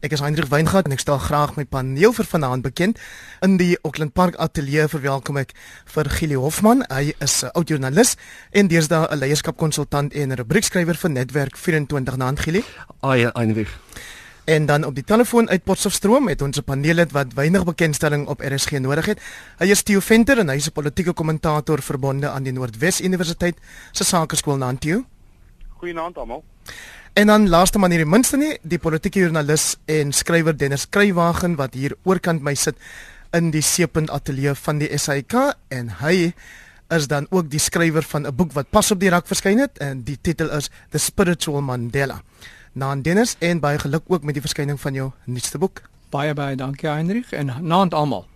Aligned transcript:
Ek 0.00 0.14
is 0.16 0.22
Hendrik 0.24 0.48
Weingart 0.48 0.86
en 0.88 0.94
ek 0.94 1.02
stel 1.02 1.18
graag 1.20 1.58
my 1.58 1.66
paneel 1.68 2.14
vir 2.16 2.24
vanaand 2.24 2.64
bekend. 2.64 2.96
In 3.44 3.58
die 3.60 3.74
Auckland 3.84 4.14
Park 4.16 4.38
Ateljee 4.40 4.86
verwelkom 4.88 5.36
ek 5.36 5.50
vir 5.92 6.08
Gili 6.08 6.38
Hofman. 6.40 6.80
Hy 6.88 7.12
is 7.20 7.44
'n 7.44 7.52
oud 7.52 7.68
joernalis 7.68 8.16
en 8.50 8.68
deesdae 8.68 9.12
'n 9.12 9.18
leierskapkonsultant 9.20 10.14
en 10.14 10.32
'n 10.32 10.36
rubriekskrywer 10.40 10.96
vir 10.96 11.10
Netwerk 11.10 11.56
24 11.56 12.16
naand 12.16 12.40
Gili. 12.40 12.64
Ai, 13.02 13.28
Hendrik. 13.34 13.68
En 14.46 14.66
dan 14.66 14.84
op 14.84 14.94
die 14.94 15.04
telefoon 15.04 15.50
uit 15.50 15.64
Potchefstroom 15.64 16.28
het 16.28 16.42
ons 16.42 16.56
'n 16.56 16.64
paneellid 16.64 17.12
wat 17.12 17.34
weinig 17.34 17.64
bekendstelling 17.64 18.26
op 18.26 18.40
RSG 18.40 18.80
nodig 18.80 19.06
het. 19.06 19.20
Hy 19.58 19.66
is 19.66 19.82
Theo 19.82 20.00
Venter 20.00 20.38
en 20.38 20.48
hy 20.48 20.56
is 20.56 20.66
'n 20.66 20.72
politieke 20.72 21.12
kommentator 21.12 21.82
verbonde 21.82 22.28
aan 22.28 22.42
die 22.42 22.52
Noordwes 22.52 23.00
Universiteit 23.00 23.56
se 23.92 24.04
Sakeskool 24.04 24.56
Nantiu. 24.56 25.04
Goeienaand 25.76 26.16
almal. 26.16 26.44
En 27.12 27.26
dan 27.26 27.48
laaste 27.48 27.78
maar 27.78 27.90
nie 27.90 27.98
die 27.98 28.06
minste 28.06 28.38
nie, 28.38 28.52
die 28.62 28.78
politieke 28.78 29.18
joernalis 29.18 29.74
en 29.90 30.12
skrywer 30.14 30.54
Dennis 30.56 30.86
Kruiwagen 30.88 31.56
wat 31.58 31.74
hier 31.74 31.96
oorkant 32.06 32.42
my 32.46 32.54
sit 32.54 32.78
in 33.34 33.50
die 33.50 33.62
Seepunt 33.66 34.12
Ateljee 34.14 34.54
van 34.54 34.78
die 34.78 34.88
SAK 34.94 35.34
en 35.74 35.90
hy 36.00 36.30
is 36.94 37.08
dan 37.10 37.26
ook 37.30 37.50
die 37.50 37.58
skrywer 37.58 38.06
van 38.06 38.26
'n 38.26 38.34
boek 38.34 38.52
wat 38.52 38.70
pas 38.70 38.90
op 38.90 39.00
die 39.00 39.10
rak 39.10 39.26
verskyn 39.26 39.58
het 39.58 39.78
en 39.78 40.02
die 40.02 40.18
titel 40.22 40.50
is 40.50 40.70
The 40.90 40.98
Spiritual 40.98 41.60
Mandela. 41.60 42.22
Naam 42.72 43.02
Dennis 43.02 43.36
en 43.38 43.60
baie 43.60 43.78
geluk 43.78 44.02
ook 44.06 44.22
met 44.22 44.34
die 44.34 44.42
verskyning 44.42 44.80
van 44.80 44.94
jou 44.94 45.10
nuutste 45.24 45.58
boek. 45.58 45.82
Baie 46.10 46.34
baie 46.34 46.56
dankie 46.56 46.88
Heinrich 46.88 47.32
en 47.32 47.50
naand 47.60 47.94
almal. 47.94 48.26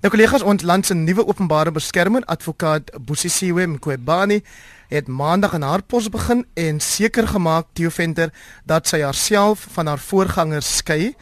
Nou 0.00 0.10
kollegas, 0.10 0.42
ons 0.42 0.62
land 0.62 0.86
se 0.86 0.94
nuwe 0.94 1.26
openbare 1.26 1.72
beskermer, 1.72 2.24
advokaat 2.24 2.90
Bosisiwe 3.00 3.66
Mqobani, 3.66 4.42
het 4.88 5.08
maandag 5.08 5.52
in 5.54 5.62
haar 5.62 5.82
pos 5.82 6.08
begin 6.08 6.46
en 6.54 6.80
seker 6.80 7.28
gemaak 7.28 7.66
Theo 7.72 7.90
Venter 7.90 8.32
dat 8.64 8.86
sy 8.86 9.00
haarself 9.00 9.66
van 9.74 9.86
haar 9.86 9.98
voorgangers 9.98 10.76
skei 10.76 11.14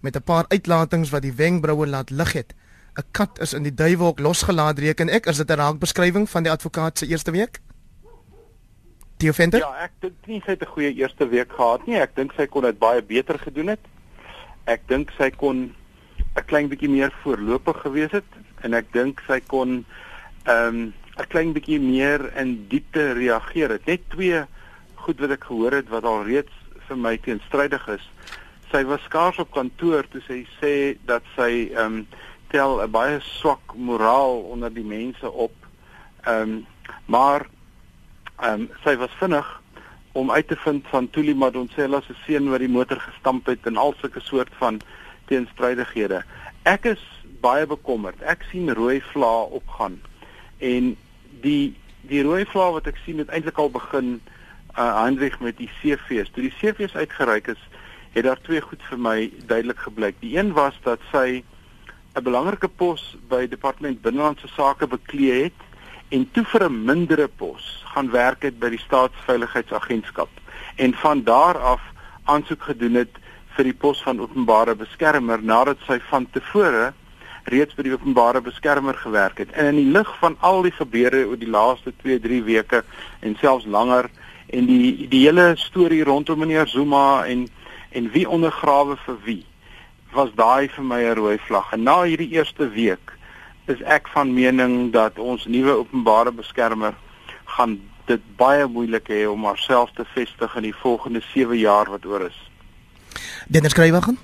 met 0.00 0.16
'n 0.16 0.22
paar 0.22 0.44
uitlatings 0.48 1.10
wat 1.10 1.22
die 1.22 1.32
wenkbroue 1.32 1.86
laat 1.86 2.10
lig 2.10 2.32
het. 2.32 2.54
'n 2.98 3.04
Kat 3.10 3.38
is 3.40 3.52
in 3.52 3.62
die 3.62 3.74
duiwelhok 3.74 4.18
losgelaat 4.18 4.78
reken 4.78 5.08
ek, 5.08 5.26
is 5.26 5.36
dit 5.36 5.50
'n 5.50 5.56
raakbeskrywing 5.56 6.30
van 6.30 6.42
die 6.42 6.52
advokaat 6.52 6.98
se 6.98 7.06
eerste 7.06 7.30
week? 7.30 7.60
Theo 9.16 9.32
Venter? 9.32 9.60
Ja, 9.60 9.84
ek 9.84 9.92
dink 10.00 10.14
nie 10.26 10.42
sy 10.44 10.50
het 10.50 10.62
'n 10.62 10.72
goeie 10.74 10.94
eerste 10.94 11.28
week 11.28 11.52
gehad 11.52 11.86
nie. 11.86 11.96
Ek 11.96 12.16
dink 12.16 12.32
sy 12.36 12.46
kon 12.46 12.62
dit 12.62 12.78
baie 12.78 13.02
beter 13.02 13.38
gedoen 13.38 13.68
het. 13.68 13.80
Ek 14.64 14.80
dink 14.88 15.10
sy 15.18 15.30
kon 15.30 15.74
'n 16.36 16.44
klein 16.46 16.68
bietjie 16.68 16.90
meer 16.90 17.12
voorlopig 17.22 17.80
gewees 17.80 18.10
het 18.10 18.24
en 18.62 18.74
ek 18.74 18.92
dink 18.92 19.20
sy 19.26 19.40
kon 19.40 19.84
ehm 20.44 20.66
um, 20.66 20.94
'n 21.20 21.28
klein 21.28 21.52
bietjie 21.52 21.80
meer 21.80 22.22
in 22.40 22.52
diepte 22.68 23.12
reageer 23.12 23.74
het. 23.76 23.86
Net 23.86 24.04
twee 24.14 24.44
goed 25.04 25.18
wat 25.20 25.34
ek 25.34 25.44
gehoor 25.44 25.74
het 25.76 25.88
wat 25.92 26.04
al 26.08 26.22
reeds 26.24 26.52
vir 26.88 26.96
my 26.96 27.16
teenstrydig 27.20 27.84
is. 27.92 28.04
Sy 28.72 28.80
was 28.88 29.02
skaars 29.04 29.40
op 29.42 29.50
kantoor 29.52 30.06
toe 30.08 30.22
sy 30.24 30.38
sê 30.60 30.74
dat 31.10 31.26
sy 31.36 31.68
ehm 31.74 31.84
um, 31.84 32.06
tel 32.52 32.80
'n 32.80 32.90
baie 32.90 33.18
swak 33.20 33.74
moraal 33.76 34.40
onder 34.54 34.72
die 34.72 34.84
mense 34.84 35.30
op. 35.30 35.52
Ehm 36.24 36.40
um, 36.42 36.66
maar 37.06 37.44
ehm 38.40 38.62
um, 38.62 38.70
sy 38.84 38.96
was 38.96 39.18
vinnig 39.20 39.48
om 40.12 40.30
uit 40.30 40.48
te 40.48 40.56
vind 40.56 40.88
van 40.88 41.10
Tuli 41.10 41.34
Madonsela 41.34 42.00
se 42.00 42.14
seun 42.24 42.48
wat 42.50 42.64
die 42.64 42.72
motor 42.72 43.00
gestamp 43.00 43.46
het 43.46 43.66
en 43.66 43.76
al 43.76 43.94
sulke 44.00 44.20
soort 44.20 44.52
van 44.60 44.80
teenstrydighede. 45.26 46.22
Ek 46.62 46.84
is 46.84 47.04
baie 47.40 47.66
bekommerd. 47.66 48.22
Ek 48.22 48.44
sien 48.50 48.72
rooi 48.72 49.00
vlae 49.12 49.44
opgaan 49.60 50.00
en 50.62 50.94
die 51.44 51.74
die 52.10 52.22
rooi 52.26 52.44
vlae 52.50 52.72
wat 52.78 52.88
ek 52.90 52.98
sien 53.04 53.20
het 53.22 53.30
eintlik 53.30 53.58
al 53.58 53.70
begin 53.70 54.20
uh 54.72 55.04
Hendrik 55.04 55.38
met 55.40 55.58
die 55.58 55.70
CV's. 55.80 56.30
Toe 56.32 56.48
die 56.48 56.54
CV's 56.58 56.94
uitgereik 56.96 57.50
is, 57.52 57.60
het 58.14 58.24
daar 58.24 58.40
twee 58.40 58.60
goed 58.60 58.82
vir 58.88 58.98
my 58.98 59.16
duidelik 59.46 59.78
gebleik. 59.84 60.16
Die 60.20 60.36
een 60.38 60.52
was 60.56 60.78
dat 60.84 61.00
sy 61.12 61.42
'n 62.14 62.24
belangrike 62.24 62.68
pos 62.68 63.16
by 63.28 63.46
Departement 63.48 64.00
Binnelandse 64.02 64.48
Sake 64.48 64.86
beklee 64.86 65.42
het 65.42 65.60
en 66.08 66.28
toe 66.32 66.44
vir 66.44 66.64
'n 66.68 66.84
mindere 66.84 67.28
pos 67.28 67.84
gaan 67.94 68.10
werk 68.10 68.42
het 68.42 68.58
by 68.58 68.68
die 68.68 68.82
Staatsveiligheidsagentskap 68.86 70.28
en 70.76 70.94
van 70.94 71.22
daar 71.24 71.58
af 71.58 71.80
aansoek 72.24 72.62
gedoen 72.62 72.94
het 72.94 73.16
vir 73.56 73.64
die 73.64 73.78
pos 73.84 74.02
van 74.02 74.20
openbare 74.20 74.74
beskermer 74.74 75.42
nadat 75.42 75.78
sy 75.86 75.98
van 76.10 76.26
tevore 76.30 76.92
reeds 77.44 77.74
by 77.74 77.82
die 77.82 77.92
openbare 77.92 78.40
beskermer 78.40 78.94
gewerk 78.94 79.38
het. 79.38 79.52
En 79.52 79.66
in 79.72 79.76
die 79.76 79.92
lig 79.92 80.08
van 80.18 80.36
al 80.40 80.62
die 80.62 80.74
gebeure 80.74 81.26
oor 81.26 81.38
die 81.38 81.50
laaste 81.50 81.92
2-3 82.04 82.42
weke 82.44 82.82
en 83.20 83.36
selfs 83.40 83.66
langer 83.66 84.10
en 84.52 84.66
die 84.66 85.08
die 85.08 85.24
hele 85.26 85.52
storie 85.56 86.04
rondom 86.04 86.38
meneer 86.38 86.68
Zuma 86.68 87.24
en 87.26 87.48
en 87.92 88.10
wie 88.12 88.28
ondergrawe 88.28 88.96
vir 89.06 89.18
wie 89.24 89.44
was 90.12 90.30
daai 90.36 90.68
vir 90.68 90.84
my 90.84 91.00
'n 91.02 91.14
rooi 91.16 91.38
vlag. 91.38 91.72
En 91.72 91.82
na 91.82 92.02
hierdie 92.02 92.30
eerste 92.30 92.68
week 92.68 93.12
is 93.66 93.80
ek 93.82 94.08
van 94.08 94.34
mening 94.34 94.92
dat 94.92 95.18
ons 95.18 95.46
nuwe 95.46 95.76
openbare 95.76 96.32
beskermer 96.32 96.94
gaan 97.44 97.80
dit 98.06 98.20
baie 98.36 98.66
moeilik 98.66 99.08
hê 99.08 99.26
om 99.28 99.44
haarself 99.44 99.90
te 99.94 100.04
vestig 100.14 100.56
in 100.56 100.62
die 100.62 100.74
volgende 100.74 101.22
7 101.34 101.58
jaar 101.58 101.90
wat 101.90 102.04
oor 102.06 102.26
is. 102.26 102.50
Dennis 103.48 103.72
Kruiwagen 103.72 104.18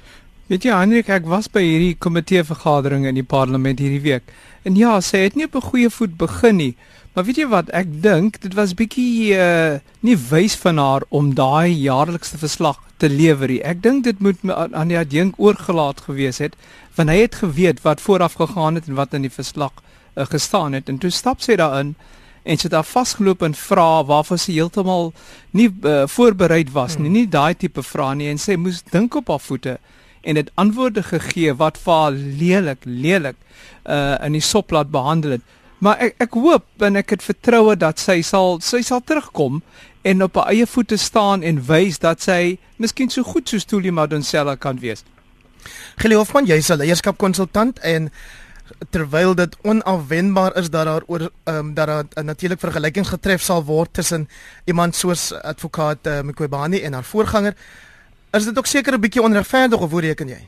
Weet 0.48 0.64
jy 0.64 0.72
Hendrik, 0.72 1.10
ek 1.12 1.26
was 1.28 1.44
by 1.52 1.60
hierdie 1.60 1.96
komitee 2.00 2.40
vergadering 2.40 3.02
in 3.04 3.18
die 3.18 3.24
parlement 3.26 3.82
hierdie 3.82 4.00
week. 4.00 4.30
En 4.64 4.78
ja, 4.80 4.94
sy 5.04 5.26
het 5.26 5.34
nie 5.36 5.44
op 5.44 5.58
'n 5.60 5.68
goeie 5.68 5.90
voet 5.92 6.14
begin 6.16 6.56
nie. 6.56 6.74
Maar 7.12 7.24
weet 7.24 7.36
jy 7.36 7.48
wat, 7.48 7.68
ek 7.76 8.00
dink 8.02 8.40
dit 8.40 8.54
was 8.54 8.72
bietjie 8.72 9.36
uh 9.36 9.80
nie 10.00 10.16
wys 10.16 10.56
van 10.56 10.78
haar 10.78 11.04
om 11.10 11.34
daai 11.34 11.68
jaarlikse 11.68 12.38
verslag 12.38 12.80
te 12.96 13.08
lewer 13.08 13.48
nie. 13.48 13.60
Ek 13.60 13.82
dink 13.82 14.04
dit 14.04 14.20
moet 14.20 14.38
aan 14.72 14.88
die 14.88 14.96
adjunk 14.96 15.34
oorgelaat 15.36 16.00
gewees 16.08 16.38
het, 16.38 16.56
want 16.96 17.10
hy 17.10 17.16
het 17.16 17.34
geweet 17.34 17.82
wat 17.84 18.00
vooraf 18.00 18.40
gegaan 18.40 18.74
het 18.74 18.88
en 18.88 18.94
wat 18.94 19.12
in 19.12 19.22
die 19.22 19.36
verslag 19.40 19.72
uh, 20.16 20.24
gestaan 20.24 20.72
het. 20.72 20.88
En 20.88 20.98
toe 20.98 21.10
stap 21.10 21.40
sy 21.40 21.56
daarin 21.56 21.94
en 22.44 22.56
sy 22.56 22.62
het 22.62 22.72
daar 22.72 22.88
vasgeloop 22.88 23.42
en 23.42 23.54
vra 23.54 24.04
waarvoor 24.04 24.38
sy 24.38 24.52
heeltemal 24.52 25.12
nie 25.50 25.68
uh, 25.82 26.06
voorberei 26.06 26.64
was 26.72 26.96
nie, 26.96 27.04
hmm. 27.04 27.12
nie 27.12 27.28
daai 27.28 27.54
tipe 27.54 27.82
vrae 27.82 28.14
nie 28.14 28.28
en 28.28 28.38
sy 28.38 28.56
moes 28.56 28.82
dink 28.90 29.14
op 29.14 29.28
haar 29.28 29.40
voete 29.44 29.78
en 30.22 30.34
dit 30.34 30.50
antwoorde 30.54 31.02
gegee 31.02 31.54
wat 31.54 31.78
vir 31.78 31.92
haar 31.92 32.12
lelik 32.12 32.84
lelik 32.84 33.36
uh 33.84 34.16
in 34.24 34.32
die 34.32 34.44
sop 34.44 34.70
laat 34.70 34.90
behandel 34.90 35.38
het. 35.38 35.42
Maar 35.78 35.98
ek 35.98 36.14
ek 36.18 36.34
hoop 36.34 36.82
en 36.82 36.96
ek 36.96 37.10
het 37.10 37.22
vertroue 37.22 37.76
dat 37.76 37.98
sy 37.98 38.20
sal 38.22 38.60
sy 38.60 38.82
sal 38.82 39.00
terugkom 39.00 39.62
en 40.02 40.22
op 40.22 40.34
haar 40.34 40.50
eie 40.54 40.66
voete 40.66 40.96
staan 40.96 41.42
en 41.42 41.62
wys 41.66 41.98
dat 41.98 42.22
sy 42.22 42.58
miskien 42.76 43.10
so 43.10 43.22
goed 43.22 43.48
soos 43.48 43.64
Tuli 43.64 43.90
Madonsela 43.90 44.56
kan 44.56 44.78
wees. 44.78 45.04
Gili 45.98 46.14
Hofman, 46.14 46.46
jy's 46.46 46.70
'n 46.70 46.78
leierskapkonsultant 46.78 47.78
en 47.78 48.10
terwyl 48.90 49.34
dit 49.34 49.56
onafwendbaar 49.62 50.56
is 50.56 50.70
dat 50.70 50.84
daar 50.84 51.02
oor 51.06 51.30
ehm 51.44 51.56
um, 51.56 51.74
dat 51.74 51.86
daar 51.86 52.04
'n 52.14 52.24
natuurlik 52.24 52.60
vergelykings 52.60 53.08
getref 53.08 53.42
sal 53.42 53.64
word 53.64 53.92
tussen 53.92 54.28
iemand 54.64 54.96
soos 54.96 55.32
advokaat 55.32 56.06
uh, 56.06 56.20
Mqobani 56.20 56.80
en 56.80 56.92
haar 56.92 57.04
voorganger, 57.04 57.54
Is 58.30 58.44
dit 58.44 58.58
ook 58.58 58.66
seker 58.66 58.92
'n 58.92 59.00
bietjie 59.00 59.22
onregverdig 59.22 59.80
of 59.80 59.90
hoe 59.90 60.00
reken 60.00 60.28
jy? 60.28 60.40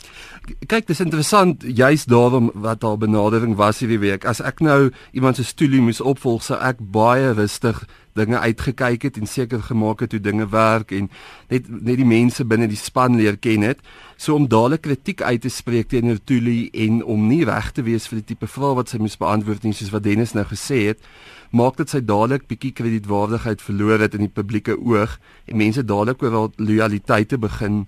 Kyk, 0.67 0.87
dis 0.87 1.01
interessant 1.01 1.65
juist 1.67 2.09
daarom 2.09 2.51
wat 2.55 2.83
haar 2.83 2.99
benadering 2.99 3.57
was 3.57 3.79
hierdie 3.79 3.99
week. 3.99 4.25
As 4.25 4.41
ek 4.41 4.61
nou 4.61 4.91
iemand 5.13 5.37
se 5.37 5.45
stoelie 5.45 5.81
moes 5.81 6.01
opvolg, 6.01 6.43
sou 6.43 6.59
ek 6.61 6.77
baie 6.79 7.33
rustig 7.33 7.85
dinge 8.19 8.39
uitgekyk 8.39 9.03
het 9.03 9.17
en 9.21 9.27
seker 9.27 9.63
gemaak 9.63 10.01
het 10.01 10.13
hoe 10.13 10.21
dinge 10.21 10.49
werk 10.51 10.93
en 10.93 11.11
net 11.49 11.69
net 11.71 11.97
die 12.01 12.09
mense 12.09 12.45
binne 12.45 12.69
die 12.71 12.79
span 12.79 13.17
leer 13.17 13.37
ken 13.39 13.63
het. 13.63 13.79
So 14.17 14.35
om 14.35 14.49
dadelik 14.49 14.83
kritiek 14.87 15.23
uit 15.23 15.41
te 15.41 15.49
spreek 15.49 15.89
teenoor 15.89 16.19
Tuli 16.25 16.69
en 16.73 17.05
om 17.05 17.27
nie 17.29 17.45
reg 17.45 17.73
te 17.73 17.83
wees 17.83 18.09
vir 18.11 18.21
die 18.21 18.35
tipe 18.35 18.47
vrae 18.51 18.77
wat 18.79 18.93
sy 18.93 18.99
moes 18.99 19.19
beantwoord 19.21 19.65
nie 19.65 19.77
soos 19.77 19.93
wat 19.95 20.05
Dennis 20.05 20.35
nou 20.35 20.45
gesê 20.45 20.87
het 20.91 21.05
maak 21.51 21.81
dit 21.81 21.91
sy 21.91 21.99
dadelik 22.07 22.47
bietjie 22.51 22.71
kredietwaardigheid 22.79 23.63
verloor 23.63 24.05
het 24.05 24.15
in 24.15 24.27
die 24.29 24.35
publieke 24.35 24.77
oog 24.79 25.17
en 25.47 25.59
mense 25.59 25.83
dadelik 25.83 26.23
oor 26.23 26.37
haar 26.37 26.53
loyaliteite 26.63 27.39
begin 27.43 27.85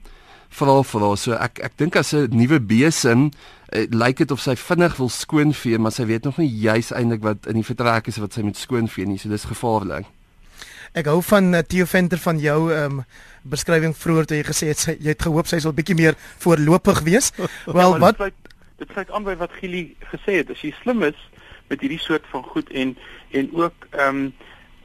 vra 0.53 0.79
vra. 0.87 1.11
So 1.17 1.37
ek 1.37 1.61
ek 1.65 1.77
dink 1.81 1.97
as 1.97 2.13
'n 2.15 2.29
nuwe 2.31 2.61
besem 2.61 3.31
uh, 3.73 3.87
lyk 3.91 4.23
dit 4.23 4.31
of 4.31 4.41
sy 4.41 4.57
vinnig 4.57 4.97
wil 4.99 5.09
skoonvee 5.09 5.79
maar 5.79 5.93
sy 5.93 6.05
weet 6.05 6.25
nog 6.25 6.39
nie 6.39 6.49
juis 6.49 6.93
eintlik 6.93 7.23
wat 7.23 7.47
in 7.47 7.61
die 7.61 7.67
vertrek 7.67 8.09
is 8.09 8.21
wat 8.21 8.33
sy 8.33 8.43
moet 8.43 8.57
skoonvee 8.57 9.07
nie. 9.07 9.19
So 9.19 9.29
dis 9.29 9.49
gevaarlik. 9.49 10.07
Ek 10.93 11.09
hou 11.09 11.23
van 11.25 11.55
uh, 11.55 11.65
Theo 11.65 11.87
Venter 11.89 12.21
van 12.21 12.39
jou 12.39 12.71
um, 12.73 13.03
beskrywing 13.49 13.95
vroeër 13.97 14.27
toe 14.29 14.37
jy 14.37 14.45
gesê 14.45 14.69
het 14.69 14.79
sy, 14.79 14.97
jy 15.01 15.15
het 15.15 15.23
gehoop 15.25 15.49
sy 15.49 15.59
sal 15.65 15.73
bietjie 15.73 15.97
meer 15.97 16.19
voorlopig 16.45 17.01
wees. 17.09 17.33
Wel 17.79 17.97
ja, 17.97 17.99
wat 17.99 18.21
dit 18.21 18.91
sluit 18.93 19.11
aan 19.11 19.25
by 19.25 19.37
wat 19.41 19.53
Gili 19.61 19.95
gesê 20.13 20.43
het. 20.43 20.51
As 20.53 20.61
jy 20.61 20.75
slim 20.83 21.03
is 21.07 21.19
met 21.71 21.81
hierdie 21.81 22.01
soort 22.03 22.27
van 22.33 22.45
goed 22.45 22.69
en 22.71 22.97
en 23.33 23.49
ook 23.57 23.89
ehm 23.97 24.09
um, 24.09 24.33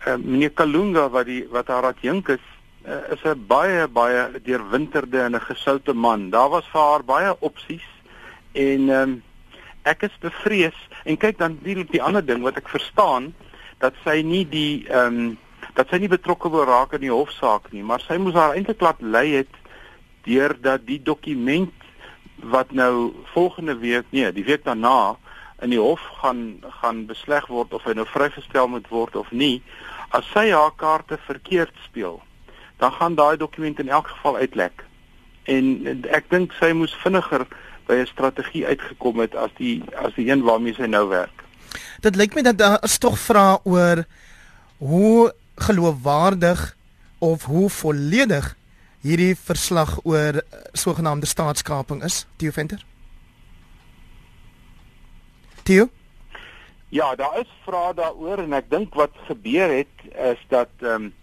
uh, 0.08 0.16
meneer 0.16 0.54
Kalunga 0.56 1.10
wat 1.12 1.28
die 1.28 1.44
wat 1.52 1.68
haar 1.68 1.90
adjunk 1.92 2.32
is 2.38 2.46
uh, 2.88 3.14
is 3.14 3.24
'n 3.24 3.46
baie 3.48 3.88
baie 3.88 4.42
deurwinterde 4.44 5.22
en 5.22 5.36
'n 5.36 5.42
gesoute 5.42 5.94
man. 5.94 6.30
Daar 6.30 6.50
was 6.50 6.68
vir 6.72 6.82
haar 6.82 7.04
baie 7.04 7.36
opsies 7.40 7.88
en 8.52 8.90
ehm 8.90 9.02
um, 9.02 9.24
ek 9.84 10.04
is 10.04 10.18
bevrees 10.20 10.78
en 11.04 11.18
kyk 11.18 11.38
dan 11.38 11.56
natuurlik 11.56 11.92
die 11.92 12.04
ander 12.04 12.26
ding 12.26 12.42
wat 12.44 12.58
ek 12.58 12.70
verstaan 12.70 13.34
dat 13.80 13.94
sy 14.04 14.22
nie 14.22 14.46
die 14.50 14.88
ehm 14.90 15.20
um, 15.20 15.38
dat 15.74 15.90
sy 15.90 16.00
nie 16.02 16.10
betrokke 16.10 16.50
wil 16.50 16.66
raak 16.66 16.94
in 16.94 17.02
die 17.02 17.14
hofsaak 17.14 17.72
nie, 17.72 17.84
maar 17.84 18.02
sy 18.02 18.18
moes 18.18 18.34
haar 18.34 18.56
eintlik 18.58 18.82
laat 18.82 19.02
lei 19.02 19.28
het 19.36 19.54
deurdat 20.26 20.86
die 20.88 21.02
dokument 21.04 21.74
wat 22.42 22.72
nou 22.72 23.14
volgende 23.34 23.78
week 23.78 24.06
nee, 24.10 24.32
die 24.32 24.46
week 24.46 24.64
daarna 24.66 25.18
in 25.62 25.70
die 25.74 25.82
hof 25.82 26.02
gaan 26.22 26.64
gaan 26.82 27.06
besleg 27.10 27.48
word 27.48 27.74
of 27.74 27.86
hy 27.86 27.94
nou 27.98 28.06
vrygestel 28.10 28.68
moet 28.68 28.90
word 28.94 29.16
of 29.16 29.32
nie, 29.32 29.62
as 30.10 30.26
sy 30.34 30.50
haar 30.52 30.74
kaarte 30.78 31.18
verkeerd 31.26 31.74
speel, 31.86 32.22
dan 32.78 32.92
gaan 32.92 33.16
daai 33.16 33.38
dokument 33.38 33.80
in 33.80 33.90
elk 33.90 34.08
geval 34.08 34.36
uitlek. 34.36 34.84
En 35.44 35.66
ek 36.12 36.30
dink 36.30 36.54
sy 36.60 36.72
moes 36.72 36.94
vinniger 37.04 37.48
by 37.88 37.94
'n 38.04 38.06
strategie 38.06 38.66
uitgekom 38.68 39.20
het 39.20 39.36
as 39.36 39.52
die 39.58 39.84
as 39.96 40.14
die 40.16 40.30
een 40.30 40.44
waarmee 40.44 40.74
sy 40.74 40.86
nou 40.86 41.08
werk. 41.08 41.44
Dit 42.02 42.16
lyk 42.16 42.36
my 42.36 42.42
dat 42.42 42.58
daar 42.58 42.84
is 42.84 42.98
tog 42.98 43.20
vra 43.20 43.60
oor 43.64 44.06
hoe 44.78 45.34
geloofwaardig 45.56 46.76
of 47.20 47.44
hoe 47.44 47.70
volledig 47.70 48.56
hierdie 49.02 49.36
verslag 49.36 50.00
oor 50.04 50.42
sogenaamde 50.74 51.26
staatskaping 51.26 52.04
is, 52.04 52.26
Theo 52.36 52.52
Venter. 52.52 52.86
Theo? 55.64 55.90
Ja, 56.90 57.16
daar 57.16 57.40
is 57.40 57.50
vrae 57.66 57.94
daaroor 57.94 58.38
en 58.38 58.54
ek 58.54 58.70
dink 58.72 58.94
wat 58.96 59.16
gebeur 59.28 59.74
het 59.82 60.06
is 60.32 60.44
dat 60.50 60.72
ehm 60.80 61.10
um, 61.10 61.14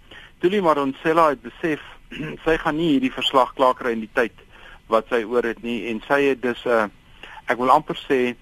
Tuli 0.44 0.60
Madonsela 0.60 1.30
het 1.32 1.40
besef 1.40 1.80
sy 2.44 2.58
gaan 2.60 2.76
nie 2.76 2.90
hierdie 2.90 3.14
verslag 3.14 3.54
klaar 3.56 3.72
kry 3.78 3.94
in 3.96 4.02
die 4.02 4.10
tyd 4.12 4.42
wat 4.92 5.08
sy 5.08 5.22
oor 5.24 5.46
het 5.48 5.62
nie 5.64 5.86
en 5.88 6.02
sy 6.04 6.18
het 6.26 6.42
dus 6.42 6.60
'n 6.68 6.74
uh, 6.84 6.88
ek 7.48 7.56
wil 7.56 7.72
amper 7.72 7.96
sê 7.96 8.36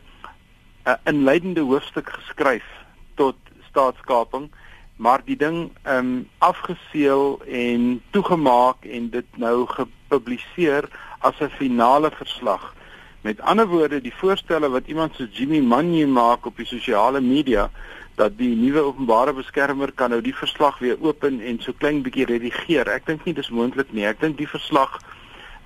'n 0.82 0.99
inleidende 1.12 1.62
hoofstuk 1.62 2.10
geskryf 2.10 2.66
tot 3.14 3.38
staatskaping 3.69 4.50
maar 4.99 5.22
die 5.31 5.38
ding 5.38 5.70
ehm 5.84 5.99
um, 5.99 6.28
afgeseël 6.38 7.38
en 7.46 8.02
toegemaak 8.10 8.82
en 8.82 9.10
dit 9.10 9.38
nou 9.38 9.66
gepubliseer 9.66 10.90
as 11.20 11.38
'n 11.38 11.54
finale 11.58 12.10
verslag. 12.10 12.75
Met 13.20 13.40
ander 13.40 13.66
woorde, 13.66 14.00
die 14.00 14.14
voorstelle 14.14 14.69
wat 14.69 14.87
iemand 14.87 15.14
so 15.14 15.25
Jimmy 15.25 15.60
Manye 15.60 16.06
maak 16.06 16.46
op 16.46 16.56
die 16.56 16.66
sosiale 16.66 17.20
media 17.20 17.70
dat 18.17 18.37
die 18.38 18.55
nuwe 18.56 18.81
openbare 18.81 19.32
beskermer 19.32 19.93
kan 19.93 20.11
nou 20.11 20.20
die 20.20 20.37
verslag 20.37 20.79
weer 20.79 21.00
open 21.00 21.41
en 21.41 21.61
so 21.61 21.73
klein 21.73 22.03
bietjie 22.03 22.26
redigeer. 22.29 22.88
Ek 22.88 23.06
dink 23.06 23.25
nie 23.25 23.35
dis 23.35 23.50
moontlik 23.50 23.93
nie. 23.93 24.06
Ek 24.09 24.20
dink 24.20 24.38
die 24.38 24.50
verslag 24.50 24.99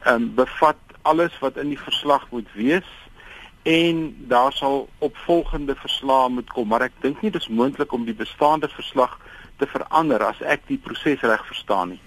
ehm 0.07 0.23
um, 0.23 0.29
bevat 0.39 0.79
alles 1.03 1.35
wat 1.41 1.57
in 1.57 1.71
die 1.71 1.81
verslag 1.81 2.27
moet 2.31 2.49
wees 2.55 2.87
en 3.67 4.15
daar 4.31 4.53
sal 4.53 4.89
opvolgende 4.99 5.75
verslae 5.75 6.29
moet 6.29 6.51
kom, 6.55 6.69
maar 6.71 6.85
ek 6.87 6.95
dink 7.03 7.23
nie 7.23 7.33
dis 7.35 7.49
moontlik 7.51 7.93
om 7.93 8.05
die 8.07 8.15
bestaande 8.15 8.69
verslag 8.71 9.17
te 9.59 9.67
verander 9.67 10.23
as 10.23 10.39
ek 10.47 10.67
die 10.69 10.79
proses 10.79 11.23
reg 11.27 11.43
verstaan 11.49 11.95
nie. 11.95 12.01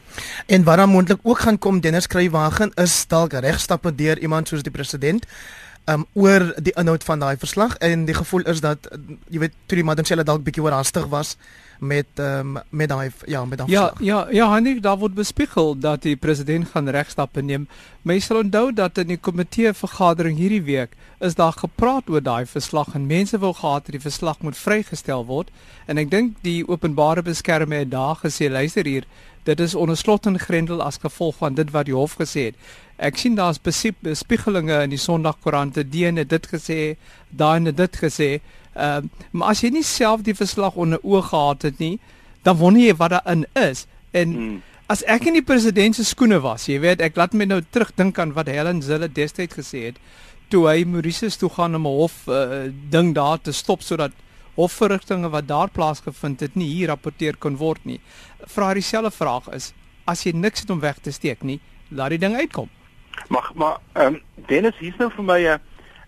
En 0.48 0.64
wat 0.64 0.80
dan 0.80 0.90
moontlik 0.90 1.20
ook 1.24 1.40
gaan 1.44 1.60
kom 1.60 1.82
Dennis 1.84 2.08
Kruiwagen 2.08 2.72
is 2.80 2.96
dalk 3.12 3.34
regstappe 3.34 3.92
deur 3.96 4.20
iemand 4.20 4.48
soos 4.48 4.64
die 4.64 4.72
president 4.72 5.28
um 5.90 6.06
oor 6.14 6.54
die 6.62 6.74
inhoud 6.78 7.04
van 7.04 7.24
daai 7.24 7.38
verslag 7.38 7.78
en 7.86 8.06
die 8.06 8.18
gevoel 8.18 8.46
is 8.52 8.62
dat 8.62 8.88
jy 9.30 9.42
weet 9.46 9.56
toe 9.66 9.80
die 9.80 9.86
Madonsela 9.88 10.26
dalk 10.28 10.44
bietjie 10.46 10.64
oorhaastig 10.64 11.08
was 11.10 11.36
met 11.80 12.20
um, 12.20 12.58
met 12.70 12.90
daai 12.90 13.12
ja 13.26 13.46
met 13.46 13.58
daai 13.58 13.72
Ja 13.72 13.94
ja 14.00 14.28
ja 14.32 14.52
Hendrik 14.54 14.82
daar 14.84 14.98
word 14.98 15.14
bespiegel 15.14 15.80
dat 15.80 16.02
die 16.02 16.16
president 16.16 16.68
gaan 16.74 16.90
regstappe 16.90 17.42
neem. 17.42 17.68
Mense 18.02 18.26
sal 18.26 18.42
onthou 18.44 18.74
dat 18.74 18.98
in 18.98 19.08
die 19.08 19.18
komitee 19.18 19.74
vergadering 19.74 20.38
hierdie 20.38 20.64
week 20.64 20.96
is 21.20 21.36
daar 21.36 21.54
gepraat 21.54 22.10
oor 22.10 22.22
daai 22.22 22.46
verslag 22.46 22.94
en 22.96 23.08
mense 23.08 23.40
wou 23.40 23.54
gehad 23.54 23.88
het 23.88 23.96
die 23.98 24.04
verslag 24.10 24.42
moet 24.42 24.58
vrygestel 24.58 25.26
word 25.26 25.50
en 25.88 25.98
ek 25.98 26.12
dink 26.12 26.36
die 26.44 26.68
openbare 26.68 27.24
beskermer 27.24 27.86
het 27.86 27.92
daar 27.92 28.20
gesê 28.24 28.52
luister 28.52 28.86
hier 28.86 29.08
dit 29.44 29.60
is 29.60 29.76
onder 29.76 29.98
slot 29.98 30.26
en 30.26 30.40
grendel 30.40 30.84
as 30.84 31.00
gevolg 31.02 31.36
van 31.36 31.54
dit 31.54 31.72
wat 31.72 31.86
die 31.86 31.96
hof 31.96 32.20
gesê 32.20 32.52
het. 32.52 32.56
Ek 33.00 33.18
sien 33.18 33.36
daar's 33.36 33.60
bespiegelinge 33.63 34.81
in 34.84 34.94
die 34.94 35.00
Sondagkoerante, 35.00 35.86
die 35.88 36.06
ene 36.06 36.25
dit 36.28 36.48
gesê, 36.51 36.80
daai 37.30 37.60
ene 37.62 37.72
dit 37.75 38.00
gesê. 38.06 38.31
Ehm 38.75 39.06
uh, 39.06 39.28
maar 39.31 39.54
as 39.56 39.63
jy 39.63 39.72
nie 39.74 39.84
self 39.84 40.22
die 40.28 40.36
verslag 40.36 40.75
onder 40.75 41.00
oog 41.04 41.30
gehad 41.30 41.63
het 41.68 41.80
nie, 41.80 42.00
dan 42.44 42.57
wonder 42.57 42.81
jy 42.81 42.96
wat 42.96 43.16
daarin 43.16 43.46
is. 43.56 43.86
En 44.12 44.34
hmm. 44.34 44.62
as 44.88 45.04
ek 45.07 45.30
in 45.31 45.40
die 45.40 45.46
president 45.46 45.96
se 45.96 46.04
skoene 46.04 46.40
was, 46.44 46.68
jy 46.68 46.80
weet, 46.84 47.01
ek 47.01 47.16
laat 47.19 47.34
my 47.34 47.46
nou 47.46 47.62
terugdink 47.62 48.19
aan 48.19 48.34
wat 48.38 48.51
Helen 48.51 48.81
Zille 48.81 49.07
destyds 49.07 49.56
gesê 49.60 49.90
het 49.90 50.02
toe 50.50 50.66
hy 50.66 50.81
Mauritius 50.90 51.38
toe 51.38 51.50
gaan 51.54 51.78
om 51.78 51.86
'n 51.86 51.98
hof 52.02 52.28
uh, 52.28 52.74
ding 52.90 53.13
daar 53.16 53.42
te 53.42 53.52
stop 53.52 53.81
sodat 53.81 54.12
hofverrigtinge 54.56 55.30
wat 55.30 55.48
daar 55.48 55.69
plaasgevind 55.69 56.40
het 56.40 56.56
nie 56.56 56.68
hier 56.68 56.88
rapporteer 56.88 57.38
kon 57.38 57.57
word 57.57 57.86
nie. 57.86 58.00
Vra 58.45 58.74
dieselfde 58.74 59.12
vraag 59.12 59.48
is 59.54 59.74
as 60.06 60.25
jy 60.25 60.34
niks 60.34 60.66
het 60.66 60.69
om 60.69 60.80
weg 60.80 60.98
te 61.00 61.12
steek 61.12 61.44
nie, 61.44 61.60
laat 61.90 62.10
die 62.10 62.18
ding 62.18 62.36
uitkom. 62.36 62.69
Mag 63.27 63.54
maar 63.54 63.77
ehm 63.94 64.13
um, 64.13 64.21
Dennis 64.48 64.77
hier's 64.77 64.98
nou 64.98 65.12
vir 65.12 65.24
my 65.24 65.39
'n 65.39 65.60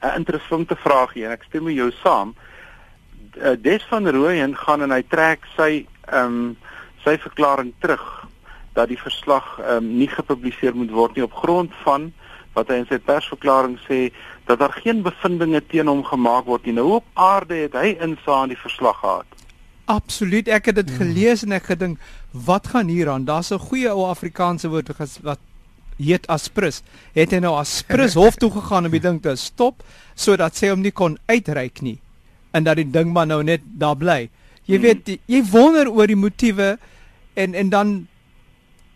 'n 0.01 0.15
interessante 0.15 0.75
vraag 0.75 1.13
hier 1.13 1.25
en 1.25 1.31
ek 1.31 1.43
stem 1.43 1.63
met 1.63 1.75
jou 1.75 1.91
saam 1.91 2.35
uh, 3.37 3.55
Des 3.61 3.83
van 3.89 4.09
Rooyen 4.09 4.55
gaan 4.57 4.81
en 4.81 4.91
hy 4.91 5.03
trek 5.07 5.45
sy 5.55 5.85
ehm 6.05 6.25
um, 6.25 6.57
sy 7.03 7.17
verklaring 7.17 7.73
terug 7.79 8.27
dat 8.73 8.87
die 8.87 8.99
verslag 8.99 9.59
ehm 9.59 9.77
um, 9.77 9.97
nie 9.97 10.07
gepubliseer 10.07 10.75
moet 10.75 10.91
word 10.91 11.15
nie 11.15 11.23
op 11.23 11.33
grond 11.33 11.73
van 11.83 12.11
wat 12.53 12.67
hy 12.67 12.81
in 12.81 12.87
sy 12.89 12.99
persverklaring 12.99 13.77
sê 13.87 14.09
dat 14.49 14.59
daar 14.59 14.73
geen 14.83 15.01
bevindinge 15.05 15.61
teen 15.71 15.87
hom 15.87 16.03
gemaak 16.03 16.45
word 16.45 16.65
nie. 16.65 16.75
Nou 16.75 16.97
op 16.99 17.05
aarde 17.13 17.55
het 17.55 17.77
hy 17.77 17.95
insaan 18.03 18.51
die 18.51 18.59
verslag 18.59 18.99
gehad. 18.99 19.37
Absoluut, 19.91 20.47
ek 20.47 20.71
het 20.71 20.81
dit 20.81 20.89
hmm. 20.89 20.99
gelees 20.99 21.45
en 21.45 21.55
ek 21.55 21.71
gedink, 21.71 21.99
wat 22.31 22.67
gaan 22.73 22.91
hier 22.91 23.09
aan? 23.09 23.25
Daar's 23.25 23.51
'n 23.51 23.59
goeie 23.59 23.89
ou 23.91 24.09
Afrikaanse 24.09 24.69
woord 24.69 24.91
wat 25.23 25.39
heet 26.09 26.27
aspris. 26.27 26.81
Het 27.13 27.31
hy 27.31 27.41
nou 27.43 27.53
aspris 27.59 28.17
hof 28.19 28.35
toe 28.35 28.51
gegaan 28.51 28.85
om 28.89 28.91
die 28.91 29.03
ding 29.03 29.21
te 29.21 29.35
stop 29.35 29.83
sodat 30.15 30.55
sy 30.55 30.71
hom 30.73 30.81
nie 30.81 30.91
kon 30.91 31.17
uitreik 31.29 31.81
nie 31.81 31.99
en 32.51 32.63
dat 32.63 32.79
die 32.79 32.87
ding 32.91 33.13
maar 33.13 33.27
nou 33.27 33.41
net 33.43 33.63
daar 33.63 33.97
bly. 33.97 34.29
Jy 34.67 34.77
hmm. 34.77 34.85
weet 34.85 35.11
jy 35.29 35.43
wonder 35.51 35.89
oor 35.89 36.07
die 36.07 36.19
motiewe 36.19 36.77
en 37.33 37.55
en 37.55 37.69
dan 37.69 37.93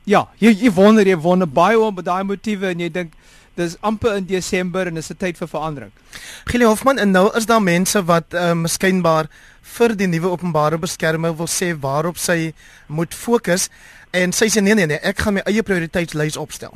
ja, 0.05 0.27
jy 0.39 0.53
jy 0.65 0.71
wonder 0.75 1.07
jy 1.07 1.17
wonder 1.17 1.47
baie 1.49 1.79
oor 1.79 2.03
daai 2.03 2.23
motiewe 2.23 2.73
en 2.73 2.83
jy 2.83 2.91
dink 2.91 3.15
dis 3.55 3.77
amper 3.87 4.17
in 4.19 4.25
Desember 4.27 4.87
en 4.87 4.95
dis 4.99 5.11
'n 5.11 5.17
tyd 5.17 5.37
vir 5.37 5.47
verandering. 5.47 5.91
Gile 6.45 6.65
Hofman 6.65 6.97
en 6.99 7.11
nou 7.11 7.29
is 7.37 7.45
daar 7.45 7.61
mense 7.61 8.03
wat 8.03 8.33
uh, 8.33 8.53
miskynbaar 8.53 9.29
vir 9.61 9.95
die 9.95 10.07
nuwe 10.07 10.29
openbare 10.29 10.77
beskermer 10.77 11.35
wil 11.37 11.47
sê 11.47 11.73
waarop 11.79 12.17
sy 12.17 12.53
moet 12.87 13.13
fokus 13.13 13.69
en 14.11 14.31
sy 14.31 14.47
sê 14.47 14.61
nee 14.61 14.75
nee 14.75 14.85
nee, 14.85 14.99
ek 15.03 15.19
gaan 15.19 15.33
my 15.33 15.41
eie 15.45 15.63
prioriteitslys 15.63 16.37
opstel. 16.37 16.75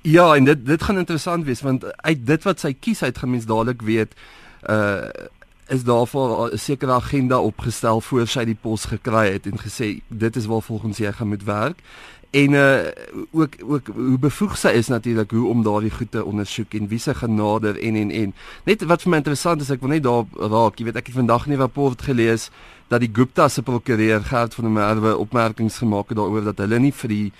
Ja, 0.00 0.34
en 0.34 0.44
dit 0.44 0.66
dit 0.66 0.82
gaan 0.82 0.98
interessant 0.98 1.44
wees 1.44 1.60
want 1.60 1.84
uit 1.96 2.26
dit 2.26 2.42
wat 2.42 2.60
sy 2.60 2.72
kies 2.72 3.02
uit 3.02 3.18
gemens 3.18 3.46
dadelik 3.46 3.82
weet 3.82 4.14
uh 4.68 5.10
is 5.68 5.82
daar 5.84 6.06
vir 6.06 6.52
'n 6.52 6.58
sekere 6.58 6.92
agenda 6.92 7.40
opgestel 7.40 8.00
voor 8.00 8.26
sy 8.26 8.44
die 8.44 8.58
pos 8.60 8.84
gekry 8.84 9.32
het 9.32 9.46
en 9.46 9.58
gesê 9.58 10.00
dit 10.08 10.36
is 10.36 10.46
waar 10.46 10.62
volgens 10.62 10.98
jy 10.98 11.12
gaan 11.12 11.28
moet 11.28 11.44
werk. 11.44 11.78
En 12.30 12.52
uh 12.52 12.80
ook 13.30 13.52
ook 13.62 13.86
hoe 13.86 14.18
bevoeg 14.18 14.56
sy 14.56 14.68
is 14.68 14.88
natuurlik 14.88 15.30
hoe 15.30 15.48
om 15.48 15.62
daardie 15.62 15.90
goed 15.90 16.10
te 16.10 16.24
ondersoek 16.24 16.74
en 16.74 16.88
wie 16.88 16.98
se 16.98 17.14
genade 17.14 17.80
en 17.80 17.94
en 17.94 18.10
en. 18.10 18.34
Net 18.64 18.82
wat 18.82 19.02
vir 19.02 19.10
my 19.10 19.16
interessant 19.16 19.60
is 19.60 19.70
ek 19.70 19.80
wil 19.80 19.88
net 19.88 20.02
daar 20.02 20.24
raak 20.36 20.78
jy 20.78 20.84
weet 20.84 20.96
ek 20.96 21.06
het 21.06 21.16
vandag 21.16 21.46
nie 21.46 21.56
'n 21.56 21.60
rapport 21.60 22.02
gelees 22.02 22.50
dat 22.88 23.00
die 23.00 23.10
Gupta 23.12 23.48
se 23.48 23.62
prokureur 23.62 24.20
Gert 24.20 24.54
van 24.54 24.64
der 24.64 24.72
Merwe 24.72 25.16
opmerkings 25.16 25.78
gemaak 25.78 26.08
het 26.08 26.16
daaroor 26.16 26.44
dat 26.44 26.58
hulle 26.58 26.78
nie 26.78 26.92
vir 26.92 27.08
die 27.08 27.32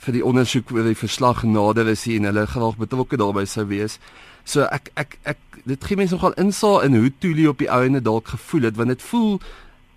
vir 0.00 0.12
die 0.12 0.24
ondersoek 0.24 0.72
oor 0.72 0.84
die 0.88 0.98
verslag 0.98 1.42
nader 1.44 1.88
is 1.88 2.06
en 2.06 2.24
hulle 2.24 2.46
graag 2.46 2.76
betrokke 2.76 3.16
daarbey 3.20 3.46
sou 3.46 3.66
wees 3.68 3.98
So 4.44 4.66
ek 4.72 4.90
ek 4.96 5.18
ek 5.28 5.40
dit 5.68 5.84
gee 5.84 5.98
mense 5.98 6.16
nogal 6.16 6.36
insaag 6.40 6.86
in 6.88 6.96
hoe 6.96 7.12
Tuli 7.20 7.46
op 7.50 7.60
die 7.60 7.70
ouene 7.70 8.00
dalk 8.00 8.32
gevoel 8.32 8.70
het 8.70 8.78
want 8.78 8.94
dit 8.94 9.02
voel 9.10 9.38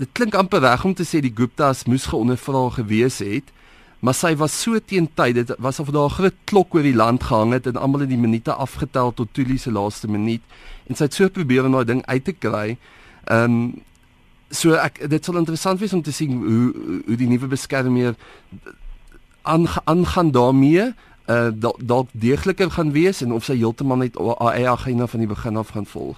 dit 0.02 0.10
klink 0.12 0.36
amper 0.36 0.62
reg 0.62 0.84
om 0.86 0.94
te 0.94 1.06
sê 1.08 1.22
die 1.24 1.34
Guptas 1.34 1.86
moes 1.88 2.10
geondervra 2.12 2.68
gewees 2.78 3.22
het 3.24 3.54
maar 4.04 4.18
sy 4.18 4.34
was 4.36 4.56
so 4.60 4.80
teen 4.84 5.08
tyd 5.16 5.40
dit 5.40 5.54
was 5.64 5.80
of 5.80 5.94
daar 5.96 6.12
'n 6.12 6.18
groot 6.18 6.38
klok 6.46 6.76
oor 6.76 6.84
die 6.84 6.96
land 6.96 7.24
gehang 7.24 7.54
het 7.54 7.68
en 7.68 7.80
almal 7.80 8.04
het 8.04 8.10
die 8.10 8.20
minute 8.20 8.54
afgetel 8.54 9.14
tot 9.14 9.34
Tuli 9.34 9.58
se 9.58 9.72
laaste 9.72 10.08
minuut 10.08 10.44
en 10.90 10.96
sy 10.96 11.04
het 11.04 11.14
so 11.14 11.30
probeer 11.30 11.66
om 11.66 11.72
daai 11.72 11.86
ding 11.86 12.06
uit 12.06 12.24
te 12.24 12.34
kry. 12.34 12.78
Ehm 13.26 13.44
um, 13.44 13.82
so 14.52 14.74
ek 14.74 15.10
dit 15.10 15.26
sal 15.26 15.38
interessant 15.38 15.80
wees 15.80 15.94
om 15.94 16.02
te 16.02 16.12
sien 16.12 16.32
hoe 16.32 16.74
hoe 17.08 17.16
die 17.16 17.28
nuwe 17.28 17.48
beskermer 17.48 18.16
aangaan 19.44 20.32
daarmee 20.32 20.94
uh 21.28 21.52
dalk 21.80 22.10
deegliker 22.12 22.72
gaan 22.72 22.92
wees 22.92 23.22
en 23.22 23.32
of 23.32 23.46
sy 23.48 23.56
heeltemal 23.56 23.98
net 23.98 24.18
haar 24.20 24.68
agenda 24.68 25.08
van 25.08 25.20
die 25.20 25.28
begin 25.28 25.58
af 25.58 25.70
gaan 25.72 25.86
volg. 25.86 26.18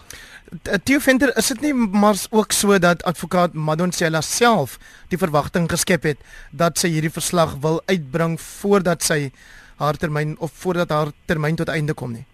Theo 0.84 1.00
Venter, 1.00 1.32
is 1.38 1.48
dit 1.48 1.62
nie 1.62 1.74
maar 1.74 2.16
ook 2.30 2.52
so 2.52 2.78
dat 2.80 3.04
advokaat 3.04 3.54
Madoncella 3.54 4.22
self 4.22 4.80
die 5.10 5.18
verwagting 5.18 5.70
geskep 5.70 6.04
het 6.04 6.18
dat 6.52 6.78
sy 6.78 6.90
hierdie 6.90 7.14
verslag 7.14 7.58
wil 7.62 7.82
uitbring 7.86 8.40
voordat 8.42 9.04
sy 9.04 9.32
haar 9.78 9.98
termyn 9.98 10.36
of 10.40 10.52
voordat 10.54 10.90
haar 10.90 11.12
termyn 11.26 11.56
tot 11.56 11.70
einde 11.70 11.94
kom 11.94 12.14
nie? 12.14 12.26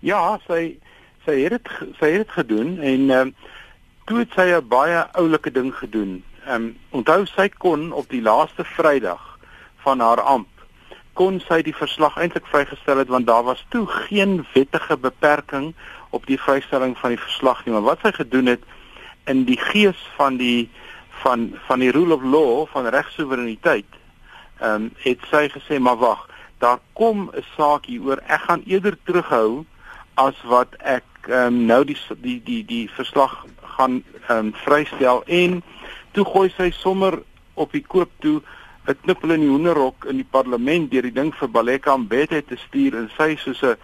Ja, 0.00 0.38
sy 0.46 0.78
sy 1.24 1.40
het 1.42 1.58
dit 1.58 1.72
sy 1.98 2.12
het 2.14 2.26
dit 2.26 2.36
gedoen 2.38 2.78
en 2.78 3.10
ehm 3.10 3.30
um, 3.30 3.34
toe 4.06 4.18
het 4.18 4.32
sy 4.34 4.46
'n 4.50 4.68
baie 4.68 5.06
oulike 5.14 5.50
ding 5.50 5.74
gedoen. 5.74 6.22
Ehm 6.46 6.54
um, 6.54 6.76
onthou 6.90 7.26
sy 7.26 7.48
kon 7.48 7.92
op 7.92 8.08
die 8.10 8.22
laaste 8.22 8.64
Vrydag 8.64 9.29
van 9.84 10.00
haar 10.00 10.20
amp 10.20 10.48
kon 11.20 11.40
sy 11.44 11.60
die 11.66 11.74
verslag 11.76 12.16
eintlik 12.16 12.46
vrygestel 12.48 13.00
het 13.02 13.10
want 13.12 13.26
daar 13.26 13.44
was 13.44 13.64
toe 13.74 13.86
geen 13.86 14.46
wettige 14.54 14.96
beperking 14.96 15.72
op 16.16 16.26
die 16.26 16.38
vrystelling 16.40 16.96
van 16.98 17.14
die 17.14 17.20
verslag 17.20 17.64
nie. 17.64 17.74
Maar 17.74 17.88
wat 17.90 18.04
sy 18.04 18.12
gedoen 18.16 18.46
het 18.46 18.62
in 19.30 19.44
die 19.44 19.58
gees 19.60 20.00
van 20.16 20.38
die 20.40 20.70
van 21.22 21.50
van 21.66 21.84
die 21.84 21.90
rule 21.92 22.16
of 22.16 22.24
law 22.24 22.66
van 22.72 22.88
regsoevereiniteit 22.88 23.98
ehm 24.60 24.86
um, 24.86 24.90
het 25.04 25.20
sy 25.30 25.48
gesê 25.52 25.78
maar 25.80 26.00
wag 26.00 26.26
daar 26.60 26.78
kom 26.92 27.30
'n 27.32 27.44
saak 27.56 27.86
hier 27.86 28.02
oor. 28.02 28.20
Ek 28.26 28.40
gaan 28.40 28.62
eerder 28.66 28.96
terughou 29.04 29.64
as 30.14 30.36
wat 30.44 30.74
ek 30.78 31.04
ehm 31.28 31.46
um, 31.46 31.64
nou 31.66 31.84
die 31.84 31.96
die 32.20 32.40
die 32.44 32.64
die 32.64 32.90
verslag 32.90 33.44
gaan 33.76 34.02
ehm 34.28 34.38
um, 34.38 34.54
vrystel. 34.54 35.22
En 35.26 35.62
toe 36.12 36.24
gooi 36.24 36.48
sy 36.56 36.70
sommer 36.70 37.22
op 37.54 37.72
die 37.72 37.84
koop 37.86 38.10
toe 38.18 38.42
'n 38.88 38.96
knippel 39.02 39.30
in 39.30 39.40
die 39.40 39.48
hoenderhok 39.48 40.04
in 40.08 40.16
die 40.16 40.30
parlement 40.30 40.90
deur 40.90 41.02
die 41.02 41.12
ding 41.12 41.34
vir 41.34 41.48
Baleka 41.48 41.96
Mbete 41.96 42.42
te 42.44 42.56
stuur 42.56 42.96
en 42.96 43.10
sy 43.16 43.36
soos 43.36 43.62
'n 43.62 43.76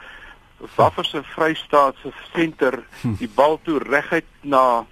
wafferse 0.76 1.23
vrystaatse 1.35 2.12
senter 2.35 2.83
die 3.21 3.29
bal 3.29 3.59
toe 3.65 3.79
reguit 3.79 4.29
na 4.43 4.87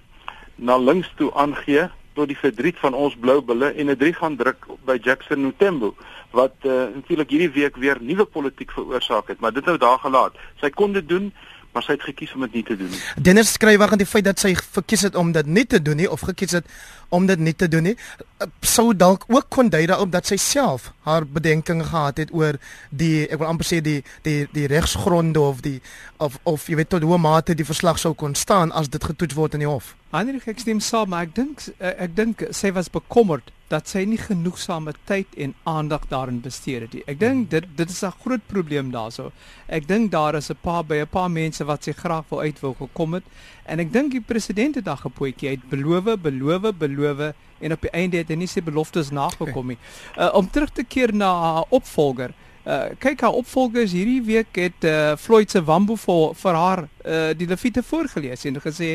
na 0.55 0.77
links 0.77 1.11
toe 1.17 1.31
aangee 1.33 1.89
tot 2.15 2.27
die 2.27 2.37
verdriet 2.37 2.77
van 2.79 2.93
ons 2.93 3.15
blou 3.19 3.41
bulle 3.41 3.73
en 3.73 3.89
'n 3.89 3.97
3 3.97 4.13
gaan 4.13 4.35
druk 4.35 4.67
by 4.85 4.97
Jackson 5.01 5.41
Mutembo 5.41 5.95
wat 6.31 6.55
uh, 6.63 6.87
natuurlik 6.95 7.29
hierdie 7.29 7.51
week 7.61 7.75
weer 7.75 7.97
nuwe 8.01 8.25
politiek 8.25 8.71
veroorsaak 8.71 9.27
het 9.27 9.39
maar 9.39 9.53
dit 9.53 9.65
nou 9.65 9.77
daar 9.77 9.99
gelaat 9.99 10.33
sy 10.61 10.69
kon 10.69 10.93
dit 10.93 11.07
doen 11.09 11.33
maar 11.75 11.83
sy 11.83 11.97
het 11.97 12.05
gekies 12.07 12.31
om 12.33 12.45
dit 12.45 12.53
nie 12.53 12.63
te 12.63 12.77
doen 12.79 12.87
nie. 12.87 12.99
Dennis 13.19 13.51
skryf 13.57 13.77
wag 13.81 13.91
aan 13.91 13.99
die 13.99 14.07
feit 14.07 14.23
dat 14.23 14.39
sy 14.39 14.53
verkies 14.55 15.01
het 15.09 15.15
om 15.19 15.33
dit 15.35 15.45
nie 15.45 15.65
te 15.67 15.81
doen 15.81 15.99
nie 15.99 16.07
of 16.11 16.23
gekies 16.23 16.55
het 16.55 16.69
om 17.09 17.25
dit 17.25 17.39
nie 17.39 17.55
te 17.55 17.67
doen 17.67 17.83
nie. 17.83 17.95
Eh, 18.37 18.47
sou 18.61 18.95
dalk 18.95 19.23
ook 19.27 19.49
kon 19.49 19.69
dui 19.69 19.85
daarop 19.85 20.11
dat 20.11 20.27
sy 20.27 20.37
self 20.37 20.91
haar 21.07 21.25
bedenkinge 21.25 21.83
gehad 21.83 22.17
het 22.17 22.33
oor 22.33 22.57
die 22.89 23.27
ek 23.29 23.39
wil 23.39 23.47
amper 23.47 23.67
sê 23.67 23.81
die 23.81 24.01
die 24.23 24.47
die 24.51 24.67
regsgronde 24.67 25.39
of 25.39 25.61
die 25.61 25.81
of 26.17 26.39
of 26.43 26.67
jy 26.67 26.75
weet 26.75 26.89
tot 26.89 27.03
hoe 27.03 27.17
mate 27.17 27.55
die 27.55 27.67
verslag 27.67 27.99
sou 27.99 28.13
kon 28.13 28.35
staan 28.35 28.71
as 28.71 28.89
dit 28.89 29.03
getoets 29.03 29.35
word 29.35 29.53
in 29.53 29.65
die 29.65 29.69
hof. 29.69 29.95
Heinrich 30.11 30.47
ek 30.47 30.59
stem 30.59 30.79
saam, 30.79 31.09
maar 31.09 31.27
ek 31.29 31.35
dink 31.35 31.67
eh, 31.77 31.93
ek 32.07 32.15
dink 32.15 32.47
sy 32.51 32.71
was 32.75 32.91
bekommerd 32.91 33.51
dat 33.71 33.89
sy 33.89 34.03
nie 34.05 34.19
genoegsame 34.21 34.93
tyd 35.09 35.31
en 35.41 35.55
aandag 35.65 36.05
daarin 36.11 36.37
bestee 36.43 36.83
het 36.83 36.93
nie. 36.93 37.03
Ek 37.09 37.17
dink 37.19 37.49
dit 37.49 37.65
dit 37.77 37.89
is 37.89 38.03
'n 38.03 38.13
groot 38.21 38.45
probleem 38.47 38.91
daarso. 38.91 39.31
Ek 39.67 39.87
dink 39.87 40.11
daar 40.11 40.35
is 40.35 40.51
'n 40.51 40.57
paar 40.61 40.83
by 40.83 41.01
'n 41.01 41.07
paar 41.07 41.31
mense 41.31 41.63
wat 41.65 41.83
sy 41.83 41.91
graag 41.91 42.25
wou 42.29 42.41
uit 42.41 42.59
wil 42.61 42.73
gekom 42.73 43.13
het 43.13 43.23
en 43.65 43.81
ek 43.83 43.91
dink 43.93 44.13
die 44.15 44.23
president 44.23 44.77
het 44.79 44.85
daag 44.85 45.03
gepoetjie 45.05 45.55
het 45.55 45.67
beloof, 45.69 46.15
beloof, 46.21 46.71
beloof 46.79 47.21
en 47.59 47.75
op 47.75 47.85
die 47.85 47.93
einde 47.93 48.21
het 48.21 48.31
hy 48.31 48.39
nie 48.39 48.49
sy 48.49 48.63
beloftes 48.65 49.11
nagekom 49.15 49.73
nie. 49.73 49.79
Uh, 50.17 50.29
om 50.37 50.49
terug 50.49 50.73
te 50.75 50.83
keer 50.83 51.13
na 51.15 51.31
haar 51.41 51.71
opvolger. 51.75 52.35
Uh, 52.65 52.95
kyk 52.97 53.21
haar 53.21 53.37
opvolgers 53.37 53.93
hierdie 53.93 54.23
week 54.25 54.57
het 54.57 54.85
uh, 54.89 55.13
Floyd 55.21 55.51
se 55.53 55.61
Wambo 55.61 55.93
vir, 56.01 56.31
vir 56.33 56.57
haar 56.57 56.79
uh, 56.85 57.29
die 57.37 57.45
Levite 57.45 57.83
voorgeles 57.85 58.45
en 58.49 58.57
gesê 58.63 58.89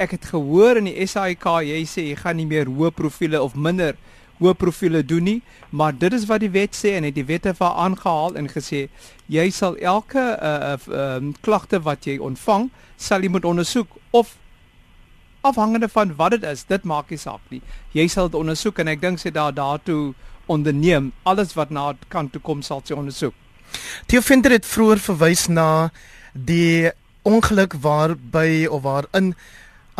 ek 0.00 0.14
het 0.16 0.30
gehoor 0.32 0.80
in 0.80 0.88
die 0.88 1.04
SAIK 1.04 1.44
jy 1.68 1.82
sê 1.84 2.06
jy 2.06 2.16
gaan 2.16 2.40
nie 2.40 2.48
meer 2.48 2.70
hoë 2.72 2.94
profile 2.96 3.42
of 3.44 3.52
minder 3.52 3.98
hoë 4.40 4.56
profile 4.58 5.02
doen 5.04 5.24
nie, 5.24 5.38
maar 5.70 5.92
dit 5.96 6.12
is 6.16 6.26
wat 6.30 6.40
die 6.40 6.52
wet 6.52 6.76
sê 6.76 6.96
en 6.96 7.06
het 7.06 7.14
die 7.14 7.26
wette 7.28 7.52
vir 7.56 7.80
aangehaal 7.84 8.36
en 8.40 8.48
gesê 8.48 8.86
jy 9.30 9.46
sal 9.54 9.76
elke 9.76 10.20
uh, 10.20 10.74
uh, 10.74 11.16
um, 11.16 11.34
klagte 11.44 11.82
wat 11.84 12.08
jy 12.08 12.18
ontvang, 12.18 12.70
sal 12.96 13.22
jy 13.22 13.30
moet 13.32 13.44
ondersoek 13.44 13.98
of 14.16 14.36
afhangende 15.46 15.88
van 15.88 16.16
wat 16.16 16.36
dit 16.36 16.44
is, 16.44 16.64
dit 16.68 16.84
maak 16.84 17.10
nie 17.10 17.20
saak 17.20 17.40
nie. 17.48 17.62
Jy 17.96 18.08
sal 18.12 18.28
dit 18.28 18.40
ondersoek 18.40 18.80
en 18.82 18.90
ek 18.92 19.00
dink 19.00 19.20
sy 19.22 19.32
daar 19.32 19.54
daartoe 19.56 20.12
onderneem 20.50 21.12
alles 21.28 21.54
wat 21.56 21.70
na 21.70 21.92
kan 22.12 22.28
toe 22.30 22.42
kom 22.44 22.64
sal 22.66 22.82
sy 22.84 22.96
ondersoek. 22.96 23.36
Theo 24.10 24.20
Venter 24.26 24.56
het 24.56 24.66
vroeër 24.66 25.00
verwys 25.04 25.46
na 25.48 25.90
die 26.34 26.90
ongeluk 27.28 27.76
waarby 27.80 28.66
of 28.66 28.82
waarin 28.82 29.34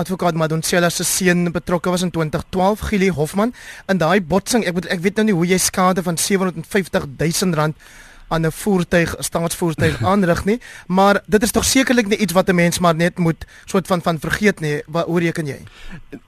advokaat 0.00 0.34
Madonsela 0.34 0.90
se 0.90 1.04
seun 1.04 1.52
betrokke 1.52 1.90
was 1.90 2.02
in 2.02 2.10
2012 2.10 2.80
Gili 2.90 3.08
Hofman. 3.08 3.54
In 3.86 3.98
daai 4.00 4.20
botsing 4.20 4.64
ek 4.64 4.78
weet 4.78 4.92
ek 4.96 5.02
weet 5.04 5.20
nou 5.20 5.26
nie 5.30 5.36
hoe 5.36 5.48
jy 5.52 5.58
skade 5.60 6.02
van 6.02 6.16
750 6.18 7.10
000 7.18 7.58
rand 7.58 7.76
aan 8.30 8.46
'n 8.46 8.52
voertuig 8.52 9.14
staatsvoertuig 9.18 10.02
aanrig 10.12 10.44
nie 10.44 10.60
maar 10.86 11.22
dit 11.26 11.42
is 11.42 11.50
tog 11.50 11.64
sekerlik 11.64 12.06
nie 12.06 12.18
iets 12.18 12.32
wat 12.32 12.48
'n 12.48 12.54
mens 12.54 12.78
maar 12.78 12.94
net 12.94 13.18
moet 13.18 13.44
soort 13.64 13.86
van 13.86 14.02
van 14.02 14.18
vergeet 14.18 14.60
nie. 14.60 14.82
Wat 14.86 15.06
hoe 15.06 15.20
reken 15.20 15.46
jy? 15.46 15.60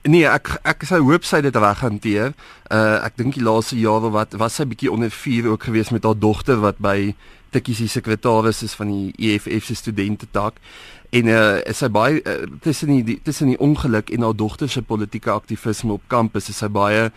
Nee 0.01 0.27
ek 0.27 0.59
ek 0.63 0.83
sou 0.83 1.01
hoop 1.01 1.23
sy 1.23 1.41
dit 1.41 1.55
reg 1.55 1.79
hanteer. 1.79 2.33
Uh, 2.71 3.05
ek 3.05 3.17
dink 3.17 3.33
die 3.33 3.43
laaste 3.43 3.79
jare 3.79 4.09
wat 4.09 4.33
was 4.33 4.55
sy 4.55 4.65
bietjie 4.65 4.91
onder 4.91 5.11
vuur 5.11 5.47
ook 5.47 5.63
geweest 5.63 5.91
met 5.91 6.03
haar 6.03 6.19
dogter 6.19 6.59
wat 6.59 6.77
by 6.77 7.15
Tikkie 7.53 7.75
se 7.75 7.87
sekretaris 7.87 8.63
is 8.63 8.73
van 8.73 8.87
die 8.87 9.13
EFF 9.17 9.65
se 9.65 9.75
studente 9.75 10.25
tak 10.31 10.53
en 11.13 11.29
uh, 11.29 11.61
is 11.69 11.77
sy 11.83 11.89
baie 11.93 12.21
uh, 12.25 12.35
tussen 12.65 12.89
die 13.05 13.19
tussen 13.21 13.51
die 13.51 13.59
ongeluk 13.61 14.09
en 14.13 14.25
haar 14.25 14.35
dogter 14.37 14.69
se 14.69 14.81
politieke 14.81 15.31
aktivisme 15.31 15.97
op 15.99 16.05
kampus 16.09 16.49
is 16.49 16.61
sy 16.63 16.69
baie 16.73 17.09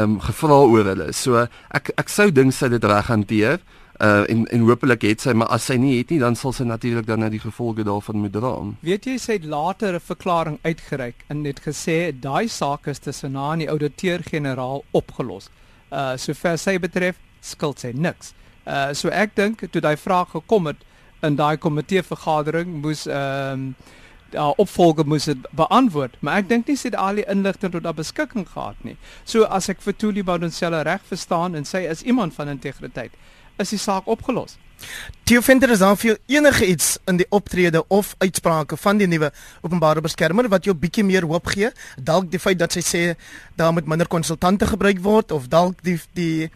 um, 0.00 0.18
gevra 0.24 0.62
oor 0.64 0.88
hulle. 0.92 1.10
So 1.12 1.44
ek 1.76 1.92
ek 2.00 2.12
sou 2.12 2.30
dink 2.32 2.56
sy 2.56 2.70
dit 2.72 2.84
reg 2.88 3.10
hanteer. 3.12 3.60
Uh 4.02 4.24
en 4.32 4.46
en 4.50 4.64
hopelik 4.66 5.04
het 5.06 5.22
sy 5.22 5.34
maar 5.38 5.52
as 5.54 5.68
sy 5.70 5.76
nie 5.78 5.98
het 6.00 6.10
nie 6.10 6.18
dan 6.18 6.34
sal 6.34 6.52
sy 6.56 6.64
natuurlik 6.66 7.06
dan 7.06 7.20
na 7.22 7.28
die 7.30 7.42
gevolge 7.42 7.84
daarvan 7.86 8.18
moet 8.24 8.32
dra. 8.34 8.54
Weet 8.82 9.06
jy 9.06 9.18
sy 9.22 9.36
het 9.36 9.44
later 9.44 9.94
'n 9.94 10.00
verklaring 10.00 10.58
uitgereik 10.64 11.28
en 11.28 11.44
het 11.44 11.60
gesê 11.62 12.10
daai 12.10 12.48
saak 12.48 12.88
is 12.88 12.98
tussen 12.98 13.36
en 13.36 13.58
die 13.58 13.70
ouditeur-generaal 13.70 14.84
opgelos. 14.90 15.50
Uh 15.92 16.16
sover 16.16 16.58
sy 16.58 16.78
betref 16.78 17.20
skuld 17.40 17.78
sy 17.78 17.92
niks. 17.94 18.32
Uh 18.66 18.94
so 18.94 19.08
ek 19.08 19.36
dink 19.36 19.62
toe 19.70 19.80
daai 19.80 19.96
vraag 19.96 20.30
gekom 20.30 20.66
het 20.66 20.80
in 21.26 21.36
daai 21.40 21.56
komitee 21.56 22.02
vergadering 22.02 22.80
moes 22.84 23.06
ehm 23.06 23.68
um, 23.68 23.68
daar 24.34 24.56
opvolger 24.58 25.06
moes 25.06 25.28
dit 25.30 25.46
beantwoord, 25.54 26.16
maar 26.20 26.40
ek 26.42 26.48
dink 26.50 26.66
nie 26.66 26.74
sy 26.78 26.88
het 26.90 26.98
al 26.98 27.20
die 27.20 27.26
inligting 27.30 27.70
tot 27.70 27.86
haar 27.86 27.94
beskikking 27.94 28.48
gehad 28.50 28.80
nie. 28.82 28.96
So 29.22 29.46
as 29.46 29.70
ek 29.70 29.82
vir 29.84 29.94
Tuli 29.94 30.24
Boudenselle 30.26 30.82
reg 30.82 31.06
verstaan 31.06 31.54
en 31.54 31.66
sy 31.68 31.84
is 31.90 32.02
iemand 32.02 32.34
van 32.34 32.50
integriteit, 32.50 33.14
is 33.62 33.70
die 33.70 33.78
saak 33.78 34.10
opgelos. 34.10 34.58
Theo 35.24 35.40
Venter 35.40 35.70
is 35.70 35.80
dan 35.80 35.96
vir 35.96 36.18
enige 36.26 36.66
iets 36.66 36.96
in 37.08 37.16
die 37.20 37.26
optrede 37.30 37.84
of 37.88 38.14
uitsprake 38.18 38.76
van 38.76 38.98
die 39.00 39.06
nuwe 39.08 39.30
openbare 39.62 40.02
beskermer 40.04 40.48
wat 40.52 40.66
jou 40.66 40.74
bietjie 40.76 41.04
meer 41.06 41.24
hoop 41.30 41.46
gee, 41.54 41.70
dalk 41.96 42.26
die 42.32 42.42
feit 42.42 42.58
dat 42.60 42.74
sy 42.74 42.82
sê 42.84 43.02
daar 43.56 43.72
moet 43.72 43.88
minder 43.88 44.10
konsultante 44.10 44.66
gebruik 44.68 45.00
word 45.04 45.32
of 45.32 45.48
dalk 45.48 45.80
die 45.86 45.96
die 46.18 46.50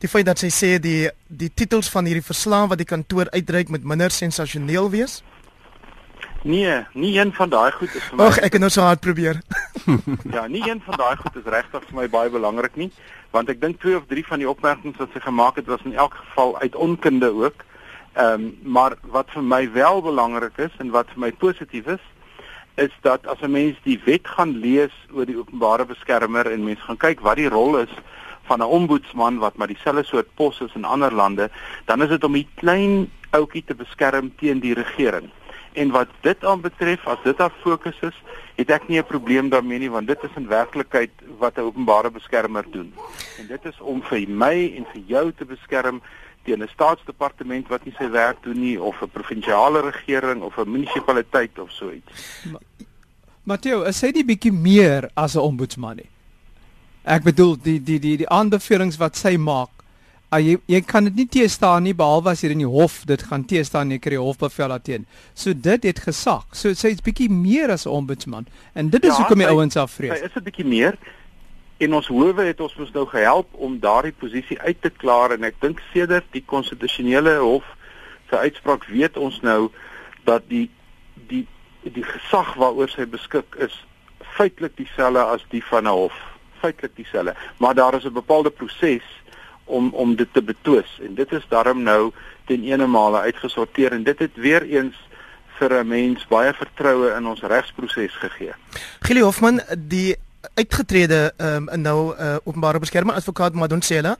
die 0.00 0.08
feit 0.08 0.26
dat 0.28 0.40
sy 0.40 0.48
sê 0.48 0.78
die 0.80 1.08
die 1.28 1.50
titels 1.52 1.90
van 1.92 2.08
hierdie 2.08 2.24
verslag 2.24 2.70
wat 2.72 2.80
die 2.80 2.88
kantoor 2.88 3.28
uitreik 3.34 3.68
met 3.68 3.84
minder 3.84 4.10
sensasioneel 4.10 4.90
wees? 4.90 5.20
Nee, 6.42 6.86
nie 6.94 7.18
een 7.18 7.32
van 7.36 7.50
daai 7.52 7.70
goed 7.72 7.94
is 7.94 8.04
vir 8.08 8.16
my. 8.16 8.28
Ag, 8.30 8.38
ek 8.40 8.54
het 8.56 8.62
nou 8.62 8.70
so 8.72 8.80
hard 8.80 9.02
probeer. 9.04 9.42
ja, 10.36 10.46
nie 10.48 10.62
een 10.64 10.80
van 10.86 10.96
daai 10.96 11.16
goed 11.20 11.36
is 11.36 11.50
regtig 11.52 11.84
vir 11.88 11.98
my 11.98 12.06
baie 12.08 12.32
belangrik 12.32 12.78
nie, 12.80 12.88
want 13.36 13.52
ek 13.52 13.60
dink 13.60 13.80
twee 13.82 13.98
of 13.98 14.06
drie 14.08 14.24
van 14.24 14.40
die 14.40 14.48
opmerkings 14.48 14.96
wat 15.02 15.12
sy 15.12 15.20
gemaak 15.20 15.60
het 15.60 15.68
was 15.68 15.84
in 15.84 15.98
elk 16.00 16.16
geval 16.22 16.56
uit 16.62 16.78
onkunde 16.86 17.28
ook. 17.44 17.66
Ehm, 18.14 18.32
um, 18.32 18.46
maar 18.64 18.96
wat 19.12 19.28
vir 19.36 19.44
my 19.44 19.66
wel 19.72 20.00
belangrik 20.02 20.56
is 20.58 20.72
en 20.80 20.90
wat 20.96 21.12
vir 21.12 21.26
my 21.28 21.32
positief 21.44 21.86
is, 21.86 22.00
is 22.80 22.94
dat 23.04 23.26
as 23.26 23.44
'n 23.44 23.52
mens 23.52 23.76
die 23.84 24.00
wet 24.04 24.26
gaan 24.26 24.56
lees 24.64 24.96
oor 25.12 25.26
die 25.26 25.36
openbare 25.36 25.84
beskermer 25.84 26.50
en 26.50 26.64
mens 26.64 26.80
gaan 26.80 26.96
kyk 26.96 27.20
wat 27.20 27.36
die 27.36 27.48
rol 27.48 27.76
is 27.84 27.92
van 28.50 28.62
'n 28.62 28.74
ombudsman 28.78 29.38
wat 29.38 29.56
maar 29.56 29.70
dieselfde 29.70 30.04
soort 30.04 30.34
pos 30.34 30.60
is 30.60 30.74
in 30.74 30.84
ander 30.84 31.14
lande, 31.14 31.50
dan 31.84 32.02
is 32.02 32.08
dit 32.08 32.24
om 32.24 32.32
die 32.32 32.48
klein 32.54 33.10
ouetjie 33.30 33.64
te 33.64 33.74
beskerm 33.74 34.32
teen 34.36 34.58
die 34.60 34.74
regering. 34.74 35.30
En 35.72 35.90
wat 35.90 36.08
dit 36.20 36.44
aanbetref, 36.44 37.06
as 37.06 37.22
dit 37.22 37.38
haar 37.38 37.52
fokus 37.62 37.98
is, 38.00 38.16
het 38.56 38.70
ek 38.70 38.88
nie 38.88 38.98
'n 38.98 39.06
probleem 39.06 39.48
daarmee 39.48 39.78
nie 39.78 39.90
want 39.90 40.06
dit 40.06 40.22
is 40.22 40.34
in 40.36 40.48
werklikheid 40.48 41.10
wat 41.38 41.56
'n 41.56 41.68
openbare 41.70 42.10
beskermer 42.10 42.64
doen. 42.70 42.94
En 43.38 43.46
dit 43.46 43.64
is 43.64 43.80
om 43.80 44.02
vir 44.02 44.28
my 44.28 44.72
en 44.76 44.86
vir 44.92 45.02
jou 45.06 45.32
te 45.32 45.44
beskerm 45.44 46.02
teen 46.42 46.62
'n 46.62 46.68
staatsdepartement 46.68 47.68
wat 47.68 47.84
nie 47.84 47.94
sy 47.98 48.10
werk 48.10 48.42
doen 48.42 48.60
nie 48.60 48.80
of 48.80 49.02
'n 49.02 49.10
provinsiale 49.10 49.80
regering 49.80 50.42
of 50.42 50.58
'n 50.58 50.70
munisipaliteit 50.70 51.58
of 51.58 51.70
so 51.70 51.90
iets. 51.90 52.10
Matteo, 53.42 53.84
hy 53.84 54.10
nie 54.10 54.24
bietjie 54.24 54.52
meer 54.52 55.10
as 55.14 55.34
'n 55.34 55.40
ombudsman 55.40 55.96
nie? 55.96 56.10
Ek 57.04 57.24
bedoel 57.24 57.56
die 57.62 57.78
die 57.80 57.98
die 57.98 58.16
die 58.20 58.28
aanbevelings 58.28 58.98
wat 59.00 59.16
sy 59.16 59.36
maak. 59.40 59.70
Uh, 60.30 60.38
jy 60.38 60.58
jy 60.70 60.80
kan 60.86 61.08
dit 61.08 61.16
nie 61.16 61.26
teestaan 61.26 61.82
nie 61.82 61.94
behalwe 61.96 62.30
as 62.30 62.44
jy 62.44 62.52
in 62.52 62.60
die 62.62 62.68
hof 62.68 63.00
dit 63.08 63.22
gaan 63.26 63.42
teestaan 63.48 63.90
jy 63.90 63.98
kry 63.98 64.18
hofbevel 64.20 64.68
daarteen. 64.68 65.06
So 65.34 65.54
dit 65.54 65.88
het 65.88 65.98
gesag. 66.04 66.44
So 66.52 66.74
sy's 66.74 67.00
bietjie 67.02 67.30
meer 67.32 67.72
as 67.72 67.86
'n 67.86 67.90
ombudsman 67.90 68.46
en 68.74 68.90
dit 68.90 69.04
is 69.04 69.10
ja, 69.10 69.16
hoekom 69.16 69.38
die 69.38 69.48
ouens 69.48 69.76
afvrees. 69.76 70.18
Sy 70.18 70.24
is 70.24 70.36
'n 70.36 70.44
bietjie 70.44 70.66
meer 70.66 70.98
en 71.80 71.94
ons 71.94 72.06
howe 72.06 72.44
het 72.44 72.60
ons 72.60 72.76
mos 72.76 72.92
nou 72.92 73.06
gehelp 73.06 73.48
om 73.54 73.80
daardie 73.80 74.12
posisie 74.12 74.60
uit 74.60 74.80
te 74.82 74.90
klaar 74.90 75.32
en 75.32 75.44
ek 75.44 75.56
dink 75.60 75.80
sedert 75.92 76.26
die 76.32 76.44
konstitusionele 76.44 77.38
hof 77.40 77.64
se 78.28 78.36
uitspraak 78.36 78.84
weet 78.84 79.16
ons 79.16 79.40
nou 79.42 79.70
dat 80.24 80.44
die 80.48 80.68
die 81.28 81.46
die 81.82 82.04
gesag 82.04 82.54
waaroor 82.54 82.88
sy 82.88 83.06
beskik 83.06 83.56
is 83.56 83.84
feitelik 84.36 84.76
dieselfde 84.76 85.24
as 85.24 85.42
die 85.48 85.64
van 85.64 85.88
'n 85.88 85.96
hof 85.96 86.29
feitelik 86.60 86.96
dieselfde, 86.96 87.34
maar 87.56 87.74
daar 87.74 87.94
is 87.94 88.04
'n 88.04 88.12
bepaalde 88.12 88.50
proses 88.50 89.06
om 89.64 89.90
om 89.92 90.16
dit 90.16 90.28
te 90.32 90.42
betwis 90.42 91.00
en 91.02 91.14
dit 91.14 91.32
is 91.32 91.46
daarom 91.48 91.82
nou 91.82 92.12
ten 92.44 92.64
ene 92.64 92.86
male 92.86 93.18
uitgesorteer 93.18 93.92
en 93.92 94.02
dit 94.02 94.18
het 94.18 94.34
weer 94.34 94.62
eens 94.62 94.96
vir 95.58 95.84
'n 95.84 95.88
mens 95.88 96.26
baie 96.26 96.52
vertroue 96.52 97.14
in 97.16 97.26
ons 97.26 97.40
regsproses 97.40 98.16
gegee. 98.16 98.52
Gili 99.00 99.20
Hofman, 99.20 99.60
die 99.78 100.16
uitgetrede 100.54 101.32
um, 101.36 101.68
nou 101.80 102.16
uh, 102.16 102.36
openbare 102.44 102.78
beskermer 102.78 103.14
advokaat 103.14 103.54
Madonsela 103.54 104.16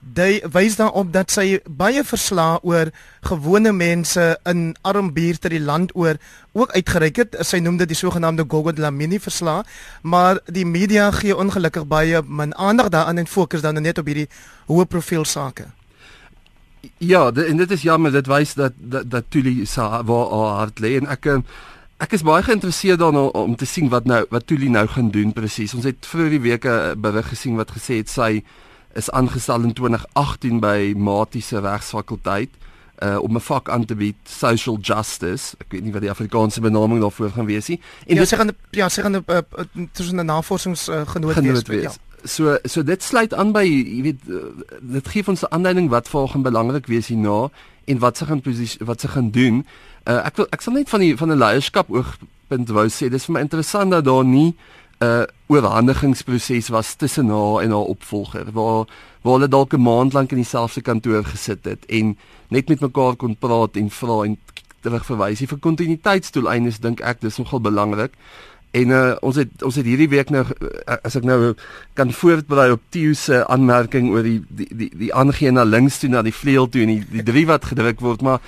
Hy 0.00 0.40
wys 0.52 0.78
daarop 0.80 1.10
dat 1.12 1.32
sy 1.32 1.58
baie 1.68 2.00
verslae 2.04 2.58
oor 2.64 2.88
gewone 3.28 3.72
mense 3.72 4.22
in 4.48 4.70
arm 4.80 5.10
buurte 5.12 5.50
die 5.52 5.60
land 5.60 5.92
oor 5.94 6.16
ook 6.56 6.72
uitgereik 6.72 7.16
het. 7.20 7.36
Sy 7.44 7.60
noem 7.60 7.76
dit 7.76 7.90
die 7.92 7.98
sogenaamde 7.98 8.46
Gogo 8.48 8.72
Dlamini 8.72 9.20
verslae, 9.20 9.64
maar 10.02 10.40
die 10.48 10.64
media 10.64 11.10
gee 11.12 11.36
ongelukkig 11.36 11.84
baie 11.88 12.22
min 12.26 12.56
aandag 12.56 12.88
daaraan 12.88 13.20
en 13.20 13.28
fokus 13.28 13.60
dan 13.60 13.82
net 13.82 13.98
op 13.98 14.08
hierdie 14.08 14.28
hoë 14.72 14.88
profiel 14.88 15.24
sake. 15.24 15.68
Ja, 16.98 17.28
en 17.32 17.60
dit 17.60 17.70
is 17.70 17.82
jammer 17.82 18.12
dit 18.12 18.26
wys 18.26 18.54
dat 18.56 18.72
dat, 18.76 19.10
dat 19.10 19.28
Tuli 19.28 19.66
sa 19.66 20.02
waar 20.04 20.32
hard 20.32 20.80
lê 20.80 20.96
en 20.96 21.10
ek 21.12 21.28
ehm, 21.28 21.44
ek 22.00 22.16
is 22.16 22.24
baie 22.24 22.42
geïnteresseerd 22.42 22.98
daarna 23.02 23.26
om 23.36 23.56
te 23.56 23.68
sien 23.68 23.92
wat 23.92 24.08
nou 24.08 24.24
wat 24.32 24.46
Tuli 24.48 24.72
nou 24.72 24.86
gaan 24.88 25.10
doen 25.12 25.36
presies. 25.36 25.74
Ons 25.76 25.84
het 25.84 26.06
vroeër 26.08 26.30
die 26.38 26.44
week 26.48 26.64
'n 26.64 27.00
berig 27.00 27.28
gesien 27.28 27.56
wat 27.60 27.76
gesê 27.76 28.00
het 28.00 28.08
sy 28.08 28.40
is 28.94 29.10
aangestel 29.10 29.62
in 29.62 29.72
2018 29.72 30.60
by 30.60 30.94
Matie 30.96 31.42
se 31.42 31.60
regsfakulteit 31.60 32.50
uh 33.00 33.18
om 33.22 33.36
'n 33.36 33.40
vak 33.40 33.70
aan 33.70 33.84
te 33.84 33.94
bied 33.94 34.16
social 34.24 34.76
justice. 34.80 35.54
Ek 35.58 35.72
weet 35.72 35.82
nie 35.82 35.92
wat 35.92 36.00
die 36.00 36.10
Afrikaanse 36.10 36.60
benaming 36.60 37.00
daarvoor 37.00 37.30
gaan 37.30 37.46
wees 37.46 37.68
nie. 37.68 37.80
En 38.06 38.14
ja, 38.14 38.20
dit 38.20 38.34
gaan 38.34 38.50
ja, 38.70 38.88
sy 38.88 39.02
gaan 39.02 39.16
'n 39.16 39.24
uh, 39.26 39.38
tussen 39.92 40.16
'n 40.20 40.26
navorsings-genoot 40.26 41.36
uh, 41.36 41.42
wees. 41.42 41.62
wees. 41.62 41.82
Ja. 41.82 41.92
So 42.24 42.58
so 42.64 42.82
dit 42.82 43.02
sluit 43.02 43.34
aan 43.34 43.52
by 43.52 43.64
jy 43.64 44.02
weet 44.02 44.20
uh, 44.28 44.36
dit 44.80 45.08
gee 45.08 45.26
ons 45.26 45.42
'n 45.42 45.52
aanduiding 45.52 45.88
wat 45.88 46.08
volgens 46.08 46.42
belangrik 46.42 46.86
wees 46.86 47.06
hierna 47.06 47.48
en 47.84 47.98
wat 47.98 48.16
sy 48.16 48.24
gaan 48.24 48.42
wat 48.78 49.00
sy 49.00 49.08
gaan 49.08 49.30
doen. 49.30 49.66
Uh 50.04 50.26
ek 50.26 50.36
wil 50.36 50.46
ek 50.50 50.60
sal 50.60 50.72
net 50.72 50.88
van 50.88 51.00
die 51.00 51.16
van 51.16 51.32
'n 51.32 51.38
leierskap 51.38 51.90
oogpunt 51.90 52.68
wou 52.68 52.88
sê 52.88 53.08
dis 53.08 53.24
vir 53.24 53.32
my 53.32 53.40
interessant 53.40 53.90
dat 53.90 54.04
daar 54.04 54.24
nie 54.24 54.54
'n 55.00 55.06
uh, 55.06 55.22
oorhandigingsproses 55.46 56.68
was 56.68 56.94
tussen 56.94 57.28
haar 57.28 57.62
en 57.62 57.70
haar 57.70 57.88
opvolger 57.94 58.52
waar 58.52 58.84
waar 59.22 59.32
hulle 59.32 59.48
dalk 59.48 59.72
'n 59.72 59.80
maand 59.80 60.12
lank 60.12 60.30
in 60.30 60.36
dieselfde 60.36 60.80
kantoor 60.80 61.24
gesit 61.24 61.64
het 61.64 61.86
en 61.86 62.18
net 62.48 62.68
met 62.68 62.80
mekaar 62.80 63.16
kon 63.16 63.36
praat 63.36 63.76
en 63.76 63.90
vra 63.90 64.22
en 64.24 64.38
terugverwys. 64.80 65.42
Vir 65.44 65.58
kontinuïteitsdoeleindes 65.58 66.80
dink 66.80 67.00
ek 67.00 67.20
dis 67.20 67.36
nogal 67.36 67.60
belangrik. 67.60 68.12
En 68.70 68.92
uh, 68.94 69.16
ons 69.20 69.36
het 69.36 69.62
ons 69.66 69.74
het 69.74 69.86
hierdie 69.86 70.08
week 70.08 70.30
nou 70.30 70.44
uh, 70.46 70.98
as 71.02 71.16
ek 71.18 71.24
nou 71.26 71.54
kan 71.98 72.12
voortbrei 72.14 72.70
op 72.70 72.82
Theo 72.94 73.16
se 73.18 73.40
aanmerking 73.46 74.12
oor 74.12 74.22
die 74.22 74.38
die 74.48 74.68
die 74.70 74.90
die 74.94 75.14
aangee 75.14 75.50
na 75.50 75.64
links 75.66 75.98
toe 75.98 76.10
na 76.10 76.22
die 76.22 76.34
vleuel 76.34 76.68
toe 76.68 76.84
en 76.84 76.92
die 76.94 77.06
die 77.10 77.24
drie 77.26 77.46
wat 77.50 77.66
gedruk 77.72 78.00
word 78.00 78.22
maar 78.22 78.38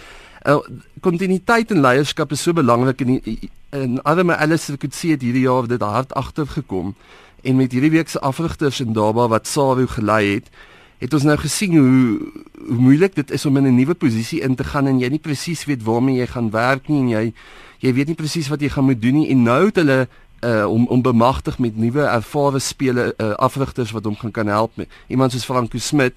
uh, 0.46 0.60
kontinuïteit 1.02 1.74
en 1.74 1.82
leierskap 1.82 2.32
is 2.32 2.42
so 2.46 2.54
belangrik 2.54 3.02
in 3.02 3.16
die, 3.16 3.50
en 3.72 4.02
Adam 4.02 4.30
Alice 4.30 4.72
het 4.72 4.84
gesê 4.84 5.16
hierdie 5.16 5.46
jaar 5.46 5.66
dit 5.68 5.80
hard 5.80 6.12
agter 6.14 6.46
gekom 6.46 6.94
en 7.42 7.56
met 7.56 7.72
hierdie 7.72 7.90
week 7.90 8.08
se 8.08 8.20
afrigters 8.20 8.80
in 8.80 8.92
Daba 8.92 9.28
wat 9.32 9.48
Saru 9.48 9.86
gelei 9.86 10.34
het 10.34 10.50
het 11.02 11.14
ons 11.16 11.24
nou 11.26 11.36
gesien 11.40 11.74
hoe 11.76 12.18
hoe 12.68 12.78
moeilik 12.78 13.14
dit 13.14 13.30
is 13.34 13.46
om 13.46 13.56
in 13.56 13.66
'n 13.66 13.74
nuwe 13.74 13.94
posisie 13.94 14.40
in 14.40 14.54
te 14.54 14.64
gaan 14.64 14.86
en 14.86 15.00
jy 15.00 15.08
nie 15.08 15.18
presies 15.18 15.64
weet 15.64 15.82
waarmee 15.82 16.20
jy 16.20 16.26
gaan 16.26 16.50
werk 16.50 16.88
nie 16.88 17.00
en 17.00 17.08
jy 17.08 17.32
jy 17.78 17.92
weet 17.94 18.06
nie 18.06 18.14
presies 18.14 18.48
wat 18.48 18.60
jy 18.60 18.68
gaan 18.68 18.84
moet 18.84 19.02
doen 19.02 19.14
nie. 19.14 19.28
En 19.30 19.42
nou 19.42 19.66
het 19.66 19.76
hulle 19.76 20.08
uh 20.44 20.66
om 20.66 20.86
om 20.86 21.02
bemagtig 21.02 21.58
met 21.58 21.76
nuwe 21.76 22.02
ervare 22.02 22.58
spelers 22.58 23.12
uh, 23.18 23.30
afrigters 23.30 23.90
wat 23.90 24.04
hom 24.04 24.16
gaan 24.16 24.30
kan 24.30 24.46
help 24.46 24.76
met 24.76 24.88
iemand 25.06 25.32
soos 25.32 25.44
Franco 25.44 25.78
Smit 25.78 26.14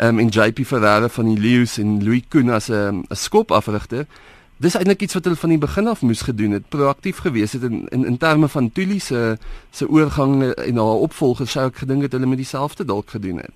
um, 0.00 0.18
en 0.18 0.28
JP 0.28 0.66
Ferreira 0.66 1.08
van 1.08 1.24
die 1.24 1.38
Lions 1.38 1.78
en 1.78 2.04
Louis 2.04 2.22
Koen 2.28 2.50
as 2.50 2.68
'n 2.70 3.04
'n 3.08 3.14
skopafrigter 3.14 4.06
Dis 4.56 4.72
eintlik 4.72 5.02
iets 5.04 5.12
wat 5.12 5.26
hulle 5.28 5.36
van 5.36 5.52
die 5.52 5.60
begin 5.60 5.88
af 5.90 6.00
moes 6.00 6.22
gedoen 6.24 6.54
het, 6.56 6.68
proaktief 6.72 7.18
gewees 7.20 7.52
het 7.52 7.62
in 7.68 7.82
in, 7.92 8.06
in 8.08 8.16
terme 8.16 8.48
van 8.48 8.70
Tuli 8.72 8.98
se 9.00 9.36
se 9.70 9.88
oorgang 9.88 10.52
en 10.52 10.76
haar 10.76 11.02
opvolger 11.04 11.48
sou 11.48 11.66
ek 11.68 11.82
gedink 11.82 12.02
het 12.02 12.12
hulle 12.16 12.26
met 12.26 12.40
dieselfde 12.40 12.84
dalk 12.84 13.10
gedoen 13.10 13.36
het. 13.44 13.52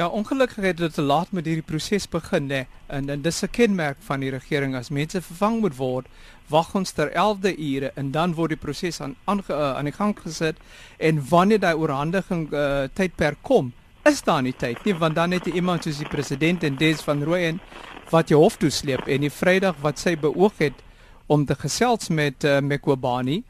Ja, 0.00 0.06
ongelukkig 0.08 0.64
het 0.64 0.76
dit 0.76 0.94
te 0.94 1.02
laat 1.02 1.32
met 1.36 1.44
hierdie 1.44 1.66
proses 1.66 2.08
begin 2.08 2.46
nê. 2.48 2.62
En, 2.86 3.10
en 3.10 3.22
dis 3.22 3.42
'n 3.42 3.50
kenmerk 3.50 3.96
van 4.00 4.20
die 4.20 4.30
regering 4.30 4.74
as 4.76 4.88
mense 4.88 5.20
vervang 5.20 5.60
moet 5.60 5.76
word, 5.76 6.06
wag 6.48 6.74
ons 6.74 6.90
ter 6.90 7.10
11de 7.12 7.56
ure 7.56 7.92
en 7.94 8.10
dan 8.10 8.34
word 8.34 8.48
die 8.48 8.58
proses 8.58 9.00
aan 9.00 9.16
aan, 9.24 9.42
uh, 9.50 9.76
aan 9.76 9.84
die 9.84 9.92
gang 9.92 10.16
gesit 10.22 10.56
en 10.96 11.28
wanneer 11.28 11.60
daai 11.60 11.74
oorhandiging 11.74 12.52
uh, 12.52 12.88
tydperk 12.94 13.38
kom, 13.42 13.72
is 14.04 14.22
daar 14.22 14.42
nie 14.42 14.54
tyd 14.56 14.84
nie 14.84 14.94
want 14.94 15.14
dan 15.14 15.30
het 15.36 15.46
iemand 15.46 15.84
soos 15.84 15.98
die 15.98 16.08
president 16.08 16.64
en 16.64 16.76
Des 16.76 17.02
van 17.04 17.22
Rooyen 17.22 17.60
wat 18.10 18.30
jy 18.30 18.36
hof 18.36 18.56
toe 18.56 18.70
sleep 18.70 19.06
en 19.06 19.20
die 19.20 19.30
Vrydag 19.30 19.76
wat 19.84 19.98
sy 19.98 20.16
beoog 20.16 20.58
het 20.58 20.74
om 21.30 21.44
te 21.46 21.54
gesels 21.54 22.08
met 22.08 22.44
uh, 22.44 22.58
Mekobani 22.60 23.42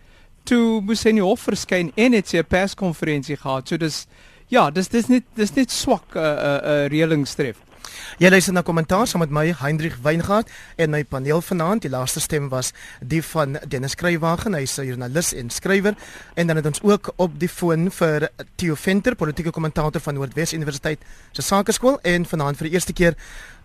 toe 0.49 0.81
moes 0.85 1.05
hy 1.05 1.15
in 1.15 1.21
die 1.21 1.25
hof 1.27 1.47
verskyn 1.49 1.93
en 1.97 2.17
het 2.17 2.29
sy 2.29 2.41
'n 2.41 2.49
perskonferensie 2.49 3.37
gehad. 3.37 3.69
So 3.69 3.77
dis 3.77 4.07
ja, 4.49 4.71
dis 4.71 4.89
dis 4.89 5.09
net 5.09 5.25
dis 5.35 5.55
net 5.55 5.71
swak 5.71 6.15
'n 6.15 6.19
uh, 6.19 6.25
'n 6.25 6.39
uh, 6.47 6.73
uh, 6.73 6.87
reëlingstref. 6.89 7.57
Jy 8.19 8.31
luister 8.31 8.53
na 8.53 8.63
kommentaar 8.67 9.07
saam 9.07 9.23
met 9.23 9.31
my 9.31 9.53
Hendrik 9.55 9.95
Weingart 10.03 10.49
en 10.81 10.91
my 10.91 11.05
paneel 11.05 11.43
vanaand. 11.45 11.85
Die 11.85 11.91
laaste 11.93 12.21
stem 12.21 12.49
was 12.51 12.73
die 13.01 13.21
van 13.23 13.59
Dennis 13.71 13.95
Skrywagen, 13.95 14.55
hy's 14.55 14.79
'n 14.79 14.87
joernalis 14.87 15.33
en 15.35 15.51
skrywer 15.51 15.95
en 16.35 16.47
dan 16.47 16.57
het 16.57 16.67
ons 16.67 16.83
ook 16.83 17.13
op 17.17 17.39
die 17.39 17.49
foon 17.49 17.91
vir 17.91 18.29
Theo 18.57 18.75
Venter, 18.75 19.15
politieke 19.15 19.51
kommentator 19.51 20.01
van 20.01 20.15
Noordwes 20.15 20.53
Universiteit 20.53 20.99
se 21.33 21.43
Sakeskool 21.43 22.01
en 22.03 22.27
vanaand 22.27 22.57
vir 22.57 22.67
die 22.67 22.75
eerste 22.75 22.93
keer 22.93 23.15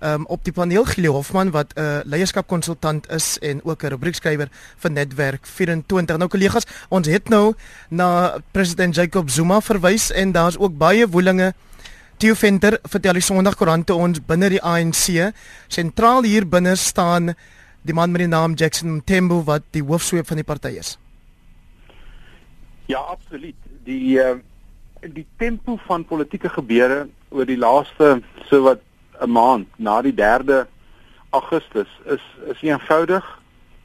um, 0.01 0.25
op 0.25 0.43
die 0.43 0.53
paneel 0.53 0.85
Gile 0.85 1.09
Hofman 1.09 1.51
wat 1.51 1.73
'n 1.73 1.79
uh, 1.81 1.99
leierskapkonsultant 2.03 3.09
is 3.09 3.39
en 3.39 3.63
ook 3.63 3.83
'n 3.83 3.87
rubriekskrywer 3.87 4.49
vir 4.77 4.91
Netwerk 4.91 5.45
24. 5.45 6.17
Nou 6.17 6.29
kollegas, 6.29 6.65
ons 6.89 7.07
het 7.07 7.29
nou 7.29 7.55
na 7.89 8.37
president 8.51 8.95
Jacob 8.95 9.29
Zuma 9.29 9.61
verwys 9.61 10.11
en 10.11 10.31
daar's 10.31 10.57
ook 10.57 10.77
baie 10.77 11.07
woelinge 11.07 11.53
Theo 12.17 12.33
Venter 12.33 12.77
vertel 12.87 13.17
die 13.17 13.21
Sondagkoerant 13.25 13.89
ons 13.91 14.21
binne 14.23 14.47
die 14.53 14.61
ANC 14.63 15.33
sentraal 15.67 16.23
hier 16.23 16.45
binne 16.47 16.77
staan 16.79 17.33
die 17.83 17.93
man 17.93 18.13
met 18.13 18.23
die 18.23 18.29
naam 18.31 18.55
Jackson 18.55 19.01
Tembo 19.03 19.41
wat 19.43 19.65
die 19.75 19.83
hoofsweep 19.83 20.29
van 20.29 20.39
die 20.39 20.47
party 20.47 20.71
is. 20.79 20.93
Ja, 22.87 23.01
absoluut. 23.11 23.59
Die 23.83 24.15
uh, 24.15 24.37
die 25.01 25.25
tempo 25.37 25.75
van 25.85 26.07
politieke 26.07 26.49
gebeure 26.49 27.05
oor 27.35 27.45
die 27.45 27.59
laaste 27.59 28.21
so 28.47 28.63
wat 28.63 28.79
'n 29.19 29.29
maand 29.29 29.67
na 29.77 30.01
die 30.01 30.15
3de 30.15 30.65
Augustus 31.29 31.91
is 32.05 32.23
is 32.47 32.61
eenvoudig 32.61 33.25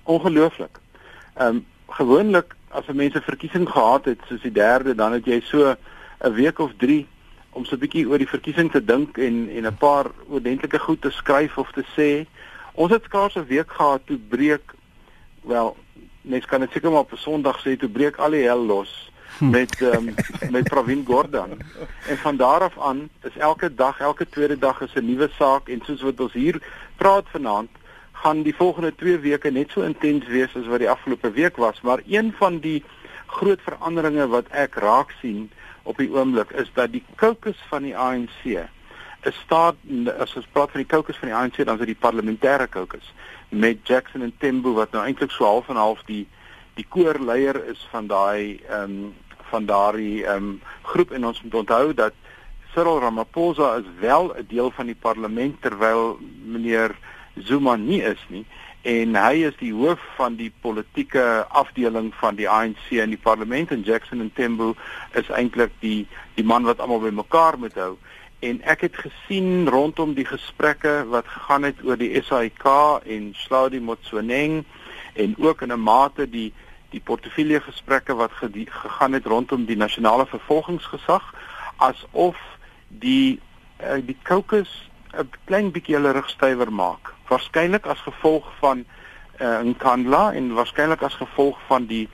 ongelooflik. 0.04 0.78
Ehm 1.34 1.56
um, 1.56 1.66
gewoonlik 1.88 2.54
as 2.70 2.86
'n 2.86 2.96
mens 2.96 3.14
'n 3.14 3.26
verkiesing 3.26 3.68
gehad 3.68 4.04
het 4.04 4.20
soos 4.28 4.42
die 4.42 4.54
3de, 4.54 4.94
dan 4.94 5.12
het 5.12 5.24
jy 5.24 5.40
so 5.40 5.74
'n 6.22 6.32
week 6.32 6.58
of 6.58 6.70
3 6.78 7.06
om 7.52 7.64
so 7.64 7.76
'n 7.76 7.78
bietjie 7.78 8.08
oor 8.08 8.18
die 8.18 8.28
verkiesing 8.28 8.70
te 8.70 8.84
dink 8.84 9.18
en 9.18 9.48
en 9.48 9.66
'n 9.66 9.76
paar 9.76 10.06
oordentlike 10.28 10.78
goed 10.78 11.00
te 11.00 11.10
skryf 11.10 11.58
of 11.58 11.70
te 11.72 11.84
sê. 11.96 12.26
Ons 12.74 12.90
het 12.90 13.04
skaars 13.04 13.36
'n 13.36 13.46
week 13.46 13.70
gehad 13.72 14.00
toe 14.06 14.18
breek 14.18 14.74
wel, 15.42 15.76
mens 16.22 16.46
kan 16.46 16.60
dit 16.60 16.72
seker 16.72 16.90
maar 16.90 17.06
op 17.06 17.12
'n 17.12 17.16
Sondag 17.16 17.60
sê 17.60 17.76
toe 17.76 17.88
breek 17.88 18.16
al 18.16 18.30
die 18.30 18.46
hel 18.46 18.64
los 18.66 19.10
hm. 19.38 19.50
met 19.50 19.80
um, 19.80 20.14
met 20.50 20.64
Pravin 20.64 21.04
Gordhan. 21.06 21.50
En 22.08 22.16
van 22.16 22.36
daar 22.36 22.60
af 22.60 22.78
aan 22.78 23.08
is 23.22 23.36
elke 23.36 23.74
dag, 23.74 24.00
elke 24.00 24.28
tweede 24.28 24.58
dag 24.58 24.80
is 24.80 24.94
'n 24.94 25.04
nuwe 25.04 25.28
saak 25.38 25.68
en 25.68 25.80
soos 25.84 26.02
wat 26.02 26.20
ons 26.20 26.32
hier 26.32 26.62
praat 26.96 27.26
vanaand 27.28 27.70
gaan 28.12 28.42
die 28.42 28.54
volgende 28.54 28.94
2 28.94 29.18
weke 29.18 29.50
net 29.50 29.70
so 29.70 29.80
intens 29.82 30.26
wees 30.26 30.56
as 30.56 30.66
wat 30.66 30.78
die 30.78 30.90
afgelope 30.90 31.30
week 31.30 31.56
was, 31.56 31.80
maar 31.80 32.00
een 32.06 32.34
van 32.38 32.58
die 32.58 32.84
groot 33.26 33.60
veranderinge 33.64 34.26
wat 34.28 34.50
ek 34.50 34.74
raak 34.74 35.14
sien 35.20 35.50
op 35.82 35.96
die 35.96 36.10
oomblik 36.12 36.50
is 36.50 36.70
dat 36.74 36.92
die 36.92 37.04
caucus 37.16 37.58
van 37.68 37.82
die 37.82 37.96
ANC 37.96 38.44
is 39.22 39.36
staat 39.44 39.76
as 40.18 40.36
ons 40.36 40.48
praat 40.52 40.70
van 40.70 40.80
die 40.80 40.90
caucus 40.90 41.18
van 41.20 41.28
die 41.28 41.36
ANC 41.36 41.56
dan 41.64 41.74
is 41.74 41.84
dit 41.84 41.94
die 41.94 42.02
parlementêre 42.08 42.68
caucus 42.68 43.12
met 43.50 43.86
Jackson 43.86 44.22
en 44.22 44.34
Tembo 44.38 44.72
wat 44.72 44.92
nou 44.92 45.04
eintlik 45.04 45.30
so 45.30 45.44
half 45.44 45.68
en 45.68 45.76
half 45.76 46.02
die 46.06 46.26
die 46.78 46.86
koorleier 46.88 47.58
is 47.72 47.82
van 47.90 48.06
daai 48.06 48.60
ehm 48.68 48.82
um, 48.84 49.12
van 49.50 49.66
daai 49.66 50.22
ehm 50.22 50.36
um, 50.36 50.60
groep. 50.82 51.10
En 51.10 51.26
ons 51.26 51.42
moet 51.42 51.54
onthou 51.54 51.94
dat 51.94 52.14
Cyril 52.72 53.00
Ramaphosa 53.02 53.74
is 53.76 53.88
wel 54.00 54.32
'n 54.36 54.46
deel 54.48 54.70
van 54.70 54.86
die 54.86 55.00
parlement 55.00 55.62
terwyl 55.62 56.18
meneer 56.44 56.94
Zuma 57.34 57.76
nie 57.76 58.02
is 58.02 58.22
nie 58.28 58.46
en 58.82 59.16
hy 59.16 59.44
is 59.44 59.56
die 59.60 59.72
hoof 59.76 60.00
van 60.16 60.36
die 60.36 60.52
politieke 60.62 61.44
afdeling 61.48 62.14
van 62.16 62.38
die 62.38 62.48
ANC 62.48 62.90
in 62.90 63.12
die 63.12 63.20
parlement 63.20 63.70
en 63.70 63.82
Jackson 63.84 64.24
Ntembu 64.24 64.72
is 65.20 65.28
eintlik 65.28 65.74
die 65.80 66.06
die 66.34 66.44
man 66.44 66.64
wat 66.64 66.80
almal 66.80 67.02
bymekaar 67.04 67.58
moet 67.60 67.76
hou 67.76 67.96
en 68.40 68.62
ek 68.64 68.86
het 68.86 68.96
gesien 68.96 69.68
rondom 69.68 70.14
die 70.16 70.24
gesprekke 70.24 71.04
wat 71.12 71.28
gegaan 71.28 71.68
het 71.68 71.84
oor 71.84 72.00
die 72.00 72.14
SAIK 72.24 72.64
en 73.04 73.34
Sladi 73.36 73.80
Motsoeneng 73.84 74.64
en 75.12 75.34
ook 75.38 75.62
in 75.62 75.72
'n 75.72 75.80
mate 75.80 76.30
die 76.30 76.52
die 76.90 77.00
portefeulje 77.00 77.60
gesprekke 77.60 78.14
wat 78.14 78.32
gegaan 78.32 79.12
het 79.12 79.26
rondom 79.26 79.64
die 79.64 79.76
nasionale 79.76 80.26
vervolgingsgesag 80.26 81.34
asof 81.76 82.36
die 82.88 83.40
uh, 83.84 84.00
die 84.04 84.16
caucus 84.22 84.90
'n 85.12 85.30
klein 85.44 85.70
bietjie 85.70 85.94
hulle 85.94 86.12
rug 86.12 86.28
stywer 86.30 86.72
maak. 86.72 87.14
Waarskynlik 87.30 87.86
as 87.86 88.02
gevolg 88.02 88.48
van 88.58 88.84
uh, 89.40 89.60
Nkandla 89.70 90.32
en 90.34 90.52
waarskynlik 90.58 91.02
as 91.06 91.14
gevolg 91.14 91.58
van 91.68 91.86
die 91.86 92.08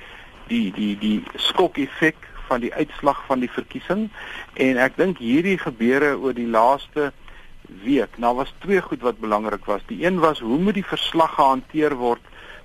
die 0.46 0.70
die 0.72 0.94
die 0.98 1.22
skok-effek 1.34 2.28
van 2.46 2.60
die 2.62 2.74
uitslag 2.74 3.22
van 3.26 3.40
die 3.42 3.50
verkiesing 3.50 4.06
en 4.54 4.78
ek 4.78 4.98
dink 5.00 5.18
hierdie 5.18 5.58
gebeure 5.58 6.14
oor 6.20 6.36
die 6.36 6.46
laaste 6.46 7.10
week. 7.82 8.18
Nou 8.22 8.36
was 8.38 8.52
twee 8.62 8.80
goed 8.82 9.02
wat 9.02 9.18
belangrik 9.18 9.64
was. 9.66 9.82
Die 9.90 10.04
een 10.04 10.20
was 10.22 10.38
hoe 10.40 10.58
moet 10.58 10.78
die 10.78 10.86
verslag 10.86 11.34
gehanteer 11.34 11.96
word 11.98 12.22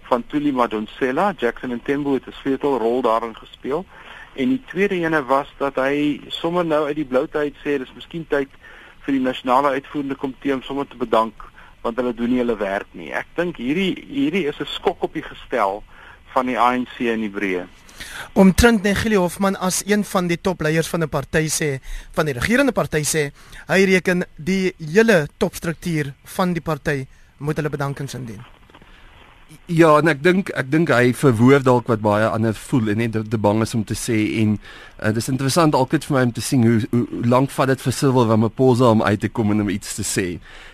van 0.09 0.25
Tuli 0.27 0.51
Madonsela? 0.53 1.31
Jackson 1.37 1.71
en 1.71 1.81
Tembo 1.81 2.13
het 2.13 2.27
'n 2.27 2.37
sleutelrol 2.41 3.01
daarin 3.01 3.35
gespeel. 3.35 3.85
En 4.33 4.49
die 4.49 4.63
tweede 4.67 4.95
ene 4.95 5.25
was 5.25 5.47
dat 5.57 5.75
hy 5.75 6.21
sommer 6.27 6.65
nou 6.65 6.85
uit 6.85 6.95
die 6.95 7.05
bloute 7.05 7.37
uit 7.37 7.55
sê 7.55 7.77
dis 7.77 7.95
miskien 7.95 8.27
tyd 8.27 8.49
vir 8.99 9.13
die 9.13 9.21
nasionale 9.21 9.67
uitvoerende 9.67 10.15
komitee 10.15 10.53
om 10.53 10.61
sommer 10.61 10.87
te 10.87 10.97
bedank 10.97 11.50
want 11.81 11.97
hulle 11.97 12.13
doen 12.13 12.29
nie 12.29 12.41
hulle 12.41 12.57
werk 12.57 12.87
nie. 12.93 13.11
Ek 13.11 13.27
dink 13.35 13.57
hierdie 13.57 13.95
hierdie 14.07 14.47
is 14.47 14.59
'n 14.59 14.65
skok 14.65 15.03
op 15.03 15.13
die 15.13 15.25
gestel 15.25 15.83
van 16.33 16.45
die 16.45 16.59
ANC 16.59 16.99
in 16.99 17.21
die 17.21 17.29
breë. 17.29 17.67
Om 18.33 18.53
Trent 18.55 18.83
Negeli 18.83 19.15
Hofman 19.15 19.55
as 19.55 19.83
een 19.85 20.03
van 20.03 20.27
die 20.27 20.41
topleiers 20.41 20.87
van 20.87 21.03
'n 21.03 21.09
party 21.09 21.47
sê, 21.49 21.79
van 22.11 22.25
die 22.25 22.33
regerende 22.33 22.71
party 22.71 23.03
sê, 23.03 23.31
hy 23.67 23.83
reken 23.83 24.25
die 24.37 24.73
hele 24.77 25.27
topstruktuur 25.37 26.13
van 26.23 26.53
die 26.53 26.61
party 26.61 27.05
moet 27.37 27.55
hulle 27.55 27.69
bedankings 27.69 28.13
indien. 28.13 28.43
Ja, 29.65 29.97
en 29.99 30.07
ek 30.11 30.21
dink 30.23 30.49
ek 30.55 30.69
dink 30.71 30.91
hy 30.93 31.11
verwoord 31.17 31.65
dalk 31.67 31.89
wat 31.91 32.01
baie 32.03 32.27
ander 32.27 32.55
voel 32.69 32.91
en 32.93 33.01
net 33.01 33.15
te 33.31 33.39
bang 33.41 33.61
is 33.63 33.73
om 33.75 33.83
te 33.87 33.95
sê 33.97 34.17
en 34.41 34.53
uh, 34.57 35.11
dis 35.15 35.27
interessant 35.31 35.75
altyd 35.75 36.07
vir 36.07 36.15
my 36.15 36.23
om 36.27 36.33
te 36.35 36.43
sien 36.43 36.63
hoe 36.67 36.77
hoe, 36.91 37.01
hoe 37.09 37.21
lank 37.33 37.51
vat 37.55 37.71
dit 37.71 37.83
vir 37.83 37.95
Cyril 37.95 38.29
Ramaphosa 38.29 38.91
om 38.95 39.03
uit 39.03 39.19
te 39.23 39.31
kom 39.31 39.51
en 39.51 39.65
om 39.65 39.71
iets 39.71 39.95
te 39.97 40.05
sê. 40.07 40.25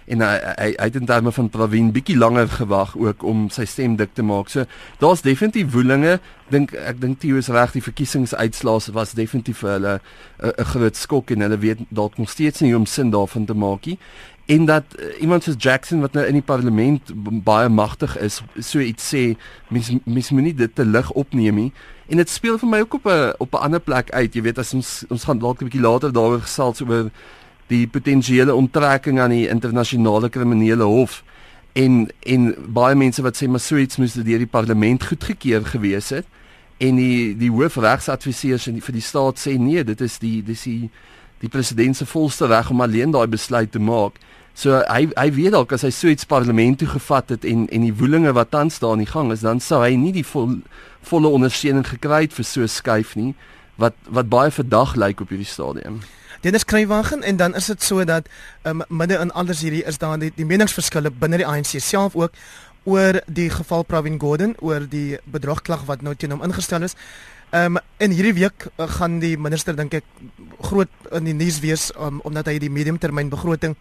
En 0.05 0.21
hy 0.25 0.31
hy, 0.45 0.69
hy 0.75 0.89
het 0.89 0.99
in 0.99 1.09
terme 1.09 1.33
van 1.33 1.49
Pravin 1.53 1.91
bietjie 1.95 2.17
langer 2.17 2.49
gewag 2.53 2.93
ook 2.97 3.25
om 3.27 3.47
sy 3.53 3.65
stem 3.69 3.97
dik 3.97 4.13
te 4.17 4.25
maak. 4.25 4.53
So 4.53 4.65
daar's 5.01 5.25
definitief 5.25 5.73
woelinge. 5.73 6.19
Dink 6.53 6.73
ek 6.77 7.01
dink 7.01 7.21
Theo 7.21 7.41
is 7.41 7.51
reg 7.53 7.73
die 7.75 7.83
verkiesingsuitslae 7.83 8.93
was 8.95 9.17
definitief 9.17 9.65
vir 9.65 9.77
hulle 9.77 9.99
'n 10.47 10.71
groot 10.73 10.95
skok 10.95 11.31
en 11.31 11.41
hulle 11.41 11.57
weet 11.57 11.85
dalk 11.89 12.17
nog 12.17 12.29
steeds 12.29 12.61
nie 12.61 12.71
hoe 12.71 12.81
om 12.81 12.85
sin 12.85 13.11
daarvan 13.11 13.45
te 13.45 13.53
maak 13.53 13.85
nie 13.85 13.97
en 14.47 14.65
dat 14.65 14.83
uh, 14.95 15.21
iemand 15.21 15.43
soos 15.43 15.55
Jackson 15.57 15.99
wat 15.99 16.13
nou 16.15 16.25
in 16.25 16.38
die 16.39 16.45
parlement 16.45 17.12
baie 17.43 17.69
magtig 17.69 18.13
is 18.23 18.39
so 18.63 18.79
iets 18.79 19.10
sê 19.12 19.23
mens 19.67 19.89
mens 20.03 20.29
moenie 20.31 20.53
dit 20.55 20.75
te 20.75 20.86
lig 20.86 21.10
opneem 21.12 21.55
nie. 21.60 21.71
En 22.07 22.21
dit 22.21 22.29
speel 22.31 22.55
vir 22.62 22.69
my 22.71 22.79
ook 22.86 22.93
op 22.93 23.10
'n 23.12 23.33
op 23.43 23.53
'n 23.53 23.63
ander 23.67 23.79
plek 23.79 24.12
uit 24.12 24.36
jy 24.36 24.41
weet 24.41 24.57
as 24.57 24.73
ons 24.73 25.03
ons 25.10 25.23
gaan 25.23 25.39
dalk 25.39 25.60
'n 25.62 25.67
bietjie 25.67 25.81
later 25.81 26.13
daaroor 26.13 26.41
gesels 26.41 26.81
oor 26.81 27.12
die 27.67 27.88
potensiële 27.88 28.55
onttrekking 28.55 29.19
aan 29.19 29.36
die 29.36 29.49
internasionale 29.49 30.29
kriminele 30.29 30.83
hof. 30.83 31.23
En 31.73 32.07
en 32.19 32.55
baie 32.67 32.95
mense 32.95 33.21
wat 33.21 33.36
sê 33.36 33.47
maar 33.47 33.60
so 33.60 33.75
iets 33.75 33.97
moes 33.97 34.13
deur 34.13 34.38
die 34.38 34.47
parlement 34.47 35.03
goedgekeur 35.03 35.65
gewees 35.65 36.10
het. 36.10 36.25
En 36.77 36.95
die 36.95 37.38
die 37.38 37.51
hoofregsadviseurs 37.51 38.63
vir 38.63 38.93
die 38.93 39.01
staat 39.01 39.39
sê 39.39 39.60
nee 39.60 39.83
dit 39.83 40.01
is 40.01 40.17
die 40.19 40.43
dis 40.43 40.63
die 40.63 40.89
die 41.39 41.49
president 41.49 41.95
se 41.95 42.05
volste 42.05 42.47
reg 42.47 42.69
om 42.69 42.81
alleen 42.81 43.12
daai 43.12 43.27
besluit 43.27 43.71
te 43.71 43.79
maak 43.79 44.13
So 44.58 44.80
hy 44.89 45.06
hy 45.13 45.28
weet 45.36 45.54
dalk 45.54 45.74
as 45.76 45.84
hy 45.86 45.91
so 45.93 46.10
iets 46.10 46.26
parlement 46.26 46.80
toe 46.82 46.88
gevat 46.89 47.30
het 47.30 47.43
en 47.46 47.67
en 47.70 47.84
die 47.86 47.93
woelinge 47.93 48.34
wat 48.34 48.50
tans 48.56 48.80
daar 48.82 48.96
in 48.98 49.04
die 49.06 49.12
gang 49.12 49.30
is, 49.32 49.43
dan 49.46 49.62
sou 49.62 49.84
hy 49.84 49.93
nie 49.93 50.13
die 50.15 50.26
vol, 50.26 50.56
volle 51.06 51.30
ondersteuning 51.30 51.86
gekry 51.86 52.24
het 52.26 52.34
vir 52.34 52.48
so 52.48 52.65
skuif 52.65 53.13
nie 53.20 53.36
wat 53.78 53.93
wat 54.10 54.32
baie 54.34 54.50
verdag 54.52 54.96
lyk 54.98 55.22
op 55.22 55.30
hierdie 55.30 55.46
stadium. 55.46 56.00
Dit 56.41 56.58
is 56.58 56.65
kruiwagen 56.65 57.22
en 57.22 57.38
dan 57.38 57.54
is 57.56 57.70
dit 57.70 57.84
so 57.84 58.04
dat 58.06 58.26
um, 58.65 58.82
midde 58.89 59.22
in 59.22 59.32
alles 59.32 59.62
hierdie 59.62 59.84
is 59.86 60.02
daar 60.02 60.17
die, 60.17 60.32
die 60.34 60.46
meningsverskille 60.46 61.13
binne 61.13 61.38
die 61.38 61.46
ANC 61.46 61.78
self 61.78 62.15
ook 62.17 62.34
oor 62.88 63.22
die 63.28 63.50
geval 63.54 63.84
Pravin 63.84 64.17
Gordhan 64.20 64.56
oor 64.58 64.89
die 64.89 65.20
bedrogklag 65.26 65.86
wat 65.86 66.02
nou 66.02 66.15
teen 66.15 66.34
hom 66.34 66.41
ingestel 66.41 66.82
is. 66.88 66.98
Ehm 67.49 67.77
um, 67.77 67.83
in 67.97 68.12
hierdie 68.12 68.33
week 68.33 68.67
uh, 68.75 68.86
gaan 68.88 69.19
die 69.19 69.38
minister 69.39 69.75
dink 69.75 69.93
ek 69.93 70.07
groot 70.67 70.91
in 71.15 71.29
die 71.29 71.33
nuus 71.33 71.62
wees 71.63 71.91
um, 71.95 72.19
omdat 72.27 72.49
hy 72.51 72.57
die 72.60 72.69
mediumtermyn 72.69 73.29
begroting 73.31 73.75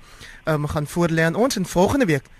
ehm 0.44 0.62
um, 0.62 0.68
gaan 0.70 0.86
voorlê 0.86 1.24
aan 1.26 1.34
ons 1.34 1.58
en 1.58 1.66
volgende 1.66 2.06
week 2.06 2.30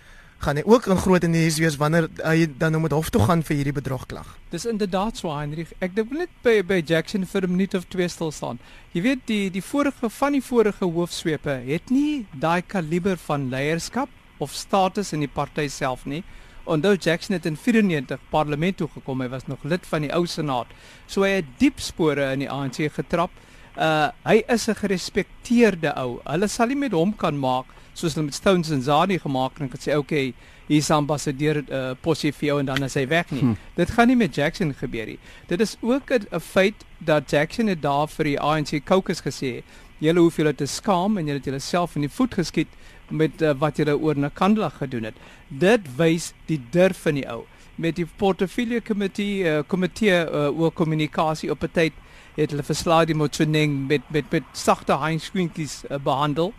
gaan 0.45 0.61
hy 0.61 0.63
ook 0.67 0.87
in 0.87 1.01
groot 1.03 1.25
in 1.25 1.35
die 1.35 1.43
nuus 1.43 1.59
wees 1.59 1.79
wanneer 1.81 2.07
hy 2.21 2.47
dan 2.61 2.77
nou 2.77 2.83
met 2.85 2.95
hof 2.95 3.11
toe 3.11 3.25
gaan 3.25 3.43
vir 3.43 3.57
hierdie 3.57 3.75
bedrogklag. 3.75 4.29
Dis 4.53 4.69
inderdaad 4.71 5.19
so 5.19 5.33
Heinrich. 5.33 5.73
Ek 5.81 5.97
dink 5.97 6.13
net 6.15 6.31
by 6.45 6.61
by 6.63 6.79
Jackson 6.87 7.27
vir 7.27 7.43
'n 7.43 7.51
minuut 7.51 7.75
of 7.75 7.89
twee 7.89 8.09
stil 8.09 8.31
staan. 8.31 8.59
Jy 8.93 9.03
weet 9.03 9.27
die 9.27 9.51
die 9.51 9.63
vorige 9.63 10.11
van 10.11 10.33
die 10.33 10.43
vorige 10.43 10.85
hoofsweepe 10.85 11.59
het 11.67 11.91
nie 11.91 12.27
daai 12.33 12.63
kaliber 12.63 13.17
van 13.17 13.49
leierskap 13.51 14.09
of 14.39 14.53
status 14.53 15.13
in 15.13 15.21
die 15.21 15.35
party 15.35 15.69
self 15.69 16.07
nie. 16.07 16.23
Onthou 16.67 16.97
Jackson 16.97 17.37
het 17.37 17.47
in 17.47 17.57
94 17.57 18.21
parlement 18.31 18.77
toe 18.77 18.89
gekom. 18.93 19.21
Hy 19.21 19.29
was 19.29 19.47
nog 19.47 19.63
lid 19.63 19.87
van 19.87 20.07
die 20.07 20.13
ou 20.15 20.27
senaat. 20.27 20.67
So 21.07 21.23
hy 21.23 21.39
het 21.39 21.57
diep 21.59 21.81
spore 21.81 22.33
in 22.33 22.45
die 22.45 22.51
ANC 22.51 22.87
getrap. 22.93 23.31
Uh 23.77 24.09
hy 24.25 24.43
is 24.49 24.69
'n 24.69 24.75
gerespekteerde 24.75 25.95
ou. 25.97 26.21
Hulle 26.25 26.49
sal 26.49 26.67
nie 26.67 26.77
met 26.77 26.93
hom 26.93 27.17
kan 27.17 27.39
maak 27.39 27.67
soos 27.97 28.15
hulle 28.15 28.29
met 28.29 28.35
Stones 28.35 28.71
en 28.71 28.83
Zani 28.83 29.19
gemaak 29.19 29.57
het 29.57 29.65
en 29.65 29.71
gesê 29.73 29.97
okay, 29.97 30.35
hier's 30.69 30.91
ambassadeur 30.91 31.63
uh 31.69 31.95
posie 32.01 32.33
vir 32.33 32.49
jou 32.49 32.59
en 32.61 32.67
dan 32.67 32.83
is 32.83 32.97
hy 32.99 33.07
weg 33.09 33.31
nie. 33.31 33.41
Hm. 33.41 33.55
Dit 33.77 33.91
gaan 33.91 34.09
nie 34.09 34.17
met 34.17 34.35
Jackson 34.35 34.75
gebeur 34.75 35.07
nie. 35.07 35.19
Dit 35.49 35.61
is 35.61 35.77
ook 35.81 36.11
'n 36.11 36.41
feit 36.41 36.85
dat 36.99 37.31
Jackson 37.31 37.67
het 37.67 37.83
daar 37.83 38.09
vir 38.09 38.25
die 38.25 38.41
ANC 38.41 38.85
caucus 38.85 39.21
gesê, 39.21 39.63
julle 39.99 40.21
hoef 40.21 40.37
julle 40.37 40.55
te 40.55 40.67
skaam 40.67 41.17
en 41.17 41.27
julle 41.27 41.39
het 41.39 41.45
julleself 41.45 41.97
in 41.97 42.03
die 42.03 42.13
voet 42.13 42.35
geskiet 42.35 42.69
met 43.09 43.43
uh, 43.43 43.53
wat 43.59 43.77
julle 43.77 43.97
oor 43.99 44.19
Nakandla 44.19 44.69
gedoen 44.69 45.11
het. 45.11 45.15
Dit 45.49 45.87
wys 45.97 46.33
die 46.47 46.61
durf 46.71 47.03
van 47.03 47.15
die 47.15 47.27
ou. 47.29 47.45
Met 47.75 47.97
die 47.97 48.07
portefeulje 48.17 48.81
komitee 48.81 49.45
uh, 49.45 49.63
komitee 49.67 50.25
uh, 50.25 50.49
oor 50.59 50.73
kommunikasie 50.73 51.51
op 51.51 51.63
'n 51.63 51.73
tyd 51.73 51.93
het 52.37 52.51
hulle 52.51 52.63
verslaai 52.63 53.07
die 53.07 53.15
Motsoeneng 53.15 53.87
met 53.89 54.03
met 54.11 54.31
met 54.31 54.45
sagte 54.53 54.99
heinskwinkies 54.99 55.85
uh, 55.91 55.99
behandel. 55.99 56.53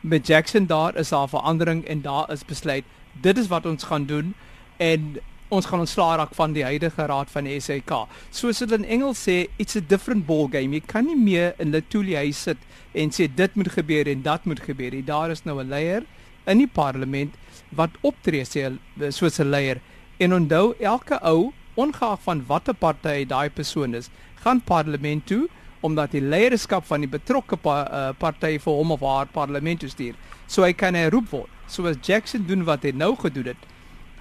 Met 0.00 0.26
Jackson 0.26 0.66
daar 0.66 0.96
is 0.96 1.08
daar 1.08 1.28
verandering 1.28 1.84
en 1.84 2.02
daar 2.02 2.30
is 2.32 2.44
besluit 2.44 2.84
dit 3.20 3.38
is 3.38 3.48
wat 3.48 3.66
ons 3.66 3.84
gaan 3.84 4.06
doen 4.06 4.34
en 4.76 5.16
ons 5.54 5.66
gaan 5.70 5.82
ontslaa 5.84 6.16
raak 6.20 6.34
van 6.34 6.52
die 6.56 6.64
huidige 6.66 7.06
raad 7.10 7.30
van 7.30 7.48
die 7.48 7.60
SAK. 7.60 7.92
Soos 8.34 8.60
hulle 8.62 8.78
in 8.80 8.84
Engels 8.98 9.22
sê, 9.28 9.48
it's 9.58 9.76
a 9.76 9.80
different 9.80 10.26
ball 10.26 10.48
game. 10.52 10.74
Jy 10.74 10.82
kan 10.86 11.06
nie 11.06 11.18
meer 11.18 11.54
in 11.62 11.72
Letuli 11.74 12.16
huis 12.18 12.42
sit 12.48 12.58
en 12.94 13.10
sê 13.14 13.28
dit 13.28 13.56
moet 13.56 13.70
gebeur 13.72 14.10
en 14.10 14.22
dat 14.22 14.44
moet 14.44 14.60
gebeur. 14.60 14.94
Daar 15.04 15.30
is 15.30 15.44
nou 15.44 15.60
'n 15.62 15.68
leier 15.68 16.04
in 16.46 16.58
die 16.58 16.70
parlement 16.70 17.34
wat 17.70 17.90
optree 18.02 18.44
sê 18.44 18.78
soos 19.10 19.38
'n 19.40 19.50
leier. 19.50 19.80
En 20.18 20.34
onthou, 20.34 20.74
elke 20.80 21.18
ou, 21.22 21.52
ongeag 21.74 22.20
van 22.22 22.44
watter 22.46 22.74
party 22.74 23.24
daai 23.26 23.50
persoon 23.50 23.94
is, 23.94 24.10
gaan 24.42 24.60
parlement 24.60 25.26
toe 25.26 25.48
omdat 25.84 26.14
die 26.16 26.22
leierskap 26.24 26.86
van 26.88 27.00
die 27.04 27.10
betrokke 27.10 27.56
pa, 27.60 27.74
uh, 27.84 28.12
party 28.16 28.58
vir 28.58 28.72
hom 28.72 28.94
of 28.94 29.02
haar 29.04 29.26
parlement 29.26 29.80
toe 29.80 29.88
stuur. 29.88 30.14
So 30.46 30.62
hy 30.62 30.72
kan 30.72 30.94
herroep 30.94 31.28
word. 31.30 31.50
So 31.68 31.84
as 31.86 31.96
Jackson 32.00 32.46
doen 32.46 32.64
wat 32.64 32.82
hy 32.82 32.94
nou 32.96 33.12
gedoen 33.20 33.52
het, 33.52 33.66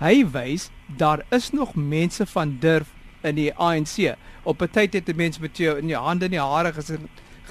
hy 0.02 0.26
wys 0.34 0.70
daar 0.98 1.26
is 1.30 1.52
nog 1.52 1.76
mense 1.76 2.26
van 2.26 2.58
durf 2.60 2.88
in 3.22 3.36
die 3.36 3.54
ANC. 3.54 4.16
Op 4.44 4.62
'n 4.62 4.70
tyd 4.72 4.94
het 4.94 5.08
'n 5.08 5.16
mens 5.16 5.40
met 5.40 5.58
jou 5.58 5.78
in 5.78 5.88
jou 5.88 6.04
hande 6.04 6.26
in 6.26 6.32
die 6.32 6.40
hare 6.40 6.74
gesê 6.74 6.98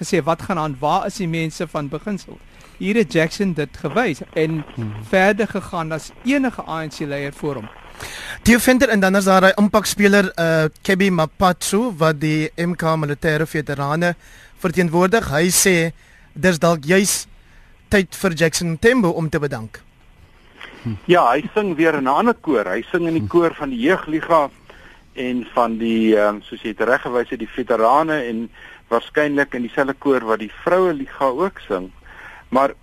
gesê 0.00 0.22
wat 0.22 0.42
gaan 0.42 0.58
aan? 0.58 0.76
Waar 0.78 1.06
is 1.06 1.16
die 1.16 1.28
mense 1.28 1.68
van 1.68 1.88
beginsel? 1.88 2.38
Hier 2.76 2.94
het 2.94 3.12
Jackson 3.12 3.52
dit 3.52 3.76
gewys 3.76 4.20
en 4.32 4.64
hmm. 4.74 4.94
verder 5.08 5.48
gegaan 5.48 5.92
as 5.92 6.10
enige 6.24 6.62
ANC 6.62 6.98
leier 6.98 7.32
voor 7.32 7.54
hom. 7.54 7.68
Die 8.42 8.58
venter 8.58 8.88
en 8.88 9.00
dan 9.00 9.16
is 9.16 9.24
daar 9.24 9.42
'n 9.42 9.62
impakspeler 9.62 10.32
uh 10.38 10.64
Kebi 10.82 11.10
Mapatsu 11.10 11.92
wat 11.96 12.20
die 12.20 12.50
MK 12.56 12.82
militêre 12.96 13.46
veterane 13.46 14.14
verteenwoordig. 14.58 15.28
Hy 15.30 15.50
sê 15.50 15.92
dis 16.32 16.58
dalk 16.58 16.84
juis 16.84 17.26
tyd 17.88 18.16
vir 18.16 18.32
Jackson 18.32 18.78
Tembo 18.78 19.08
om 19.08 19.28
te 19.28 19.38
bedank. 19.38 19.82
Ja, 21.04 21.30
hy 21.30 21.44
sing 21.54 21.76
weer 21.76 21.94
in 21.94 22.04
'n 22.04 22.16
ander 22.18 22.34
koor. 22.34 22.66
Hy 22.66 22.82
sing 22.90 23.06
in 23.06 23.14
die 23.14 23.26
koor 23.26 23.54
van 23.54 23.70
die 23.70 23.78
jeugliga 23.78 24.50
en 25.14 25.46
van 25.54 25.78
die 25.78 26.16
ehm 26.16 26.36
um, 26.36 26.42
soos 26.42 26.62
jy 26.62 26.74
dit 26.74 26.88
reggewys 26.88 27.30
het 27.30 27.38
die 27.38 27.54
veterane 27.56 28.22
en 28.28 28.50
waarskynlik 28.88 29.54
in 29.54 29.62
dieselfde 29.62 29.94
koor 29.94 30.24
wat 30.24 30.38
die 30.38 30.52
vroue 30.64 30.92
liga 30.92 31.24
ook 31.24 31.60
sing. 31.68 31.90
Maar 32.48 32.74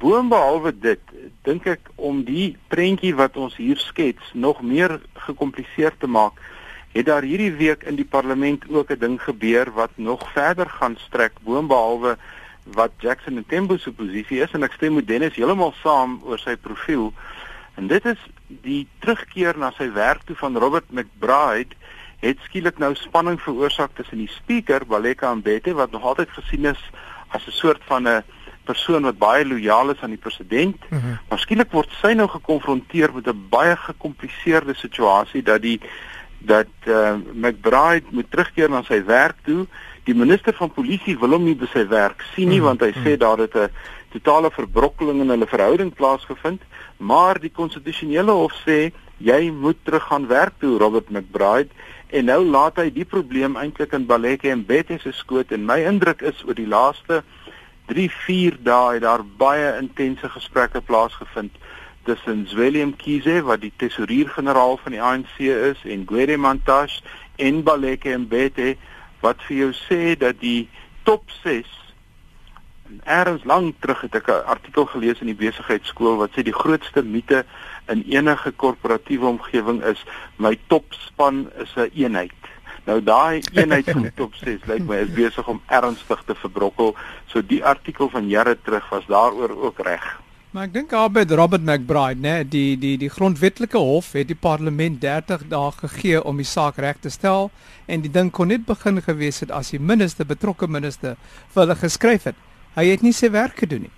boonbehalwe 0.00 0.72
dit, 0.80 1.00
dink 1.44 1.66
ek 1.66 1.90
om 1.96 2.22
die 2.24 2.56
prentjie 2.72 3.14
wat 3.14 3.36
ons 3.36 3.56
hier 3.56 3.76
skets 3.76 4.32
nog 4.32 4.62
meer 4.62 5.00
gekompliseer 5.26 5.92
te 5.98 6.06
maak, 6.08 6.40
het 6.92 7.06
daar 7.06 7.22
hierdie 7.22 7.52
week 7.52 7.84
in 7.86 7.96
die 7.96 8.08
parlement 8.08 8.64
ook 8.68 8.90
'n 8.90 8.98
ding 8.98 9.20
gebeur 9.22 9.70
wat 9.74 9.90
nog 9.94 10.32
verder 10.32 10.68
gaan 10.68 10.96
strek 10.96 11.32
boonbehalwe 11.44 12.16
wat 12.64 12.90
Jackson 12.98 13.36
en 13.36 13.46
Tembo 13.46 13.76
se 13.76 13.92
posisie 13.92 14.40
is 14.40 14.52
en 14.52 14.62
ek 14.62 14.72
stem 14.72 14.94
met 14.94 15.06
Dennis 15.06 15.36
heeltemal 15.36 15.74
saam 15.82 16.20
oor 16.22 16.38
sy 16.38 16.56
profiel. 16.56 17.12
En 17.74 17.86
dit 17.86 18.04
is 18.04 18.18
die 18.62 18.86
terugkeer 19.00 19.58
na 19.58 19.70
sy 19.76 19.90
werk 19.92 20.22
toe 20.28 20.36
van 20.36 20.56
Robert 20.56 20.90
McBride 20.90 21.76
het 22.20 22.38
skielik 22.44 22.78
nou 22.78 22.94
spanning 22.94 23.40
veroorsaak 23.40 23.94
tussen 23.96 24.20
die 24.20 24.28
speaker 24.28 24.84
Baleka 24.86 25.32
Mbete 25.34 25.74
wat 25.74 25.90
nog 25.90 26.04
altyd 26.04 26.30
gesien 26.36 26.64
is 26.64 26.82
as 27.28 27.46
'n 27.46 27.56
soort 27.62 27.82
van 27.88 28.08
'n 28.08 28.22
persoon 28.64 29.02
wat 29.02 29.18
baie 29.18 29.46
lojaal 29.46 29.90
is 29.90 30.00
aan 30.00 30.14
die 30.14 30.24
president. 30.26 30.76
Mm 30.90 30.98
-hmm. 30.98 31.18
Maar 31.28 31.38
skielik 31.38 31.72
word 31.72 31.90
sy 32.02 32.12
nou 32.12 32.28
gekonfronteer 32.28 33.14
met 33.14 33.26
'n 33.26 33.46
baie 33.48 33.76
gekompliseerde 33.76 34.74
situasie 34.74 35.42
dat 35.42 35.62
die 35.62 35.80
dat 36.40 36.72
uh, 36.88 37.14
McBride 37.32 38.06
moet 38.10 38.30
terugkeer 38.30 38.70
na 38.70 38.82
sy 38.82 39.04
werk 39.04 39.36
toe. 39.44 39.66
Die 40.10 40.18
minister 40.18 40.56
van 40.58 40.72
polisie 40.74 41.12
wil 41.20 41.36
hom 41.36 41.44
nie 41.46 41.54
by 41.54 41.68
sy 41.70 41.84
werk 41.86 42.24
sien 42.32 42.48
nie 42.50 42.58
mm 42.58 42.66
want 42.66 42.80
hy 42.82 42.90
sê 43.04 43.12
daar 43.20 43.38
het 43.38 43.54
'n 43.54 43.70
totale 44.10 44.50
verbrokkeling 44.50 45.20
in 45.22 45.30
hulle 45.30 45.46
verhouding 45.46 45.92
plaasgevind, 45.94 46.62
maar 46.98 47.38
die 47.38 47.52
konstitusionele 47.58 48.32
hof 48.32 48.56
sê 48.66 48.90
jy 49.18 49.52
moet 49.52 49.78
terug 49.84 50.02
gaan 50.10 50.26
werk 50.26 50.54
toe 50.58 50.78
Robert 50.78 51.10
McBride. 51.10 51.70
En 52.10 52.24
nou 52.24 52.42
laat 52.44 52.76
hy 52.76 52.90
die 52.90 53.04
probleem 53.04 53.56
eintlik 53.56 53.92
in 53.92 54.06
Baleke 54.06 54.50
en 54.50 54.66
Betty 54.66 54.98
se 54.98 55.12
skoot. 55.12 55.52
En 55.52 55.64
my 55.64 55.78
indruk 55.78 56.22
is 56.22 56.42
oor 56.42 56.54
die 56.54 56.66
laaste 56.66 57.22
3 57.86 58.10
4 58.10 58.58
dae 58.62 58.94
het 58.94 59.02
daar 59.02 59.22
baie 59.24 59.78
intense 59.78 60.28
gesprekke 60.28 60.80
plaasgevind 60.80 61.54
tussen 62.02 62.48
Willem 62.54 62.96
Kize 62.96 63.42
wat 63.42 63.60
die 63.60 63.72
tesourier-generaal 63.76 64.76
van 64.82 64.92
die 64.92 65.02
ANC 65.02 65.38
is 65.38 65.78
en 65.84 66.06
Gwede 66.06 66.36
Mantashe 66.36 67.02
en 67.36 67.62
Baleke 67.62 68.12
en 68.12 68.28
Betty 68.28 68.76
wat 69.20 69.42
vir 69.48 69.56
jou 69.56 69.72
sê 69.72 70.16
dat 70.18 70.40
die 70.40 70.68
top 71.02 71.30
6 71.42 71.80
Eers 73.06 73.44
lank 73.44 73.76
terug 73.78 74.00
het 74.00 74.14
ek 74.14 74.28
'n 74.28 74.46
artikel 74.50 74.86
gelees 74.86 75.20
in 75.20 75.30
die 75.30 75.42
besigheidskool 75.42 76.16
wat 76.16 76.30
sê 76.34 76.42
die 76.42 76.60
grootste 76.62 77.02
mite 77.02 77.44
in 77.86 78.02
enige 78.02 78.50
korporatiewe 78.50 79.26
omgewing 79.26 79.82
is 79.84 80.04
my 80.36 80.58
topspan 80.66 81.50
is 81.62 81.72
'n 81.76 81.80
een 81.80 81.90
eenheid. 81.94 82.42
Nou 82.84 83.02
daai 83.02 83.42
eenheid 83.52 83.90
van 83.90 84.10
top 84.14 84.34
6 84.34 84.64
lyk 84.66 84.82
my 84.82 84.96
is 84.96 85.12
besig 85.12 85.48
om 85.48 85.62
ernstig 85.66 86.22
te 86.26 86.34
verbrokkel. 86.34 86.96
So 87.26 87.42
die 87.46 87.64
artikel 87.64 88.08
van 88.08 88.28
jare 88.28 88.58
terug 88.62 88.88
was 88.88 89.06
daaroor 89.06 89.62
ook 89.62 89.78
reg. 89.78 90.20
Maar 90.50 90.66
ek 90.66 90.72
dink 90.74 90.92
Albert 90.98 91.30
Robert 91.30 91.62
McBride, 91.62 92.18
né, 92.18 92.40
die 92.42 92.74
die 92.74 92.96
die 92.98 93.10
grondwetlike 93.14 93.78
hof 93.78 94.08
het 94.18 94.26
die 94.32 94.34
parlement 94.34 94.96
30 94.98 95.44
dae 95.52 95.68
gegee 95.76 96.22
om 96.26 96.40
die 96.42 96.46
saak 96.52 96.80
reg 96.82 96.98
te 97.04 97.12
stel 97.14 97.52
en 97.86 98.02
die 98.02 98.10
ding 98.10 98.32
kon 98.34 98.50
net 98.50 98.64
begin 98.66 98.98
gewees 98.98 99.38
het 99.44 99.52
as 99.54 99.70
die 99.70 99.78
minister 99.78 100.26
betrokke 100.26 100.66
minister 100.66 101.14
vir 101.54 101.62
hulle 101.62 101.76
geskryf 101.78 102.26
het. 102.32 102.40
Hy 102.74 102.88
het 102.88 103.06
nie 103.06 103.14
sy 103.14 103.30
werk 103.30 103.62
gedoen 103.62 103.86
nie. 103.86 103.94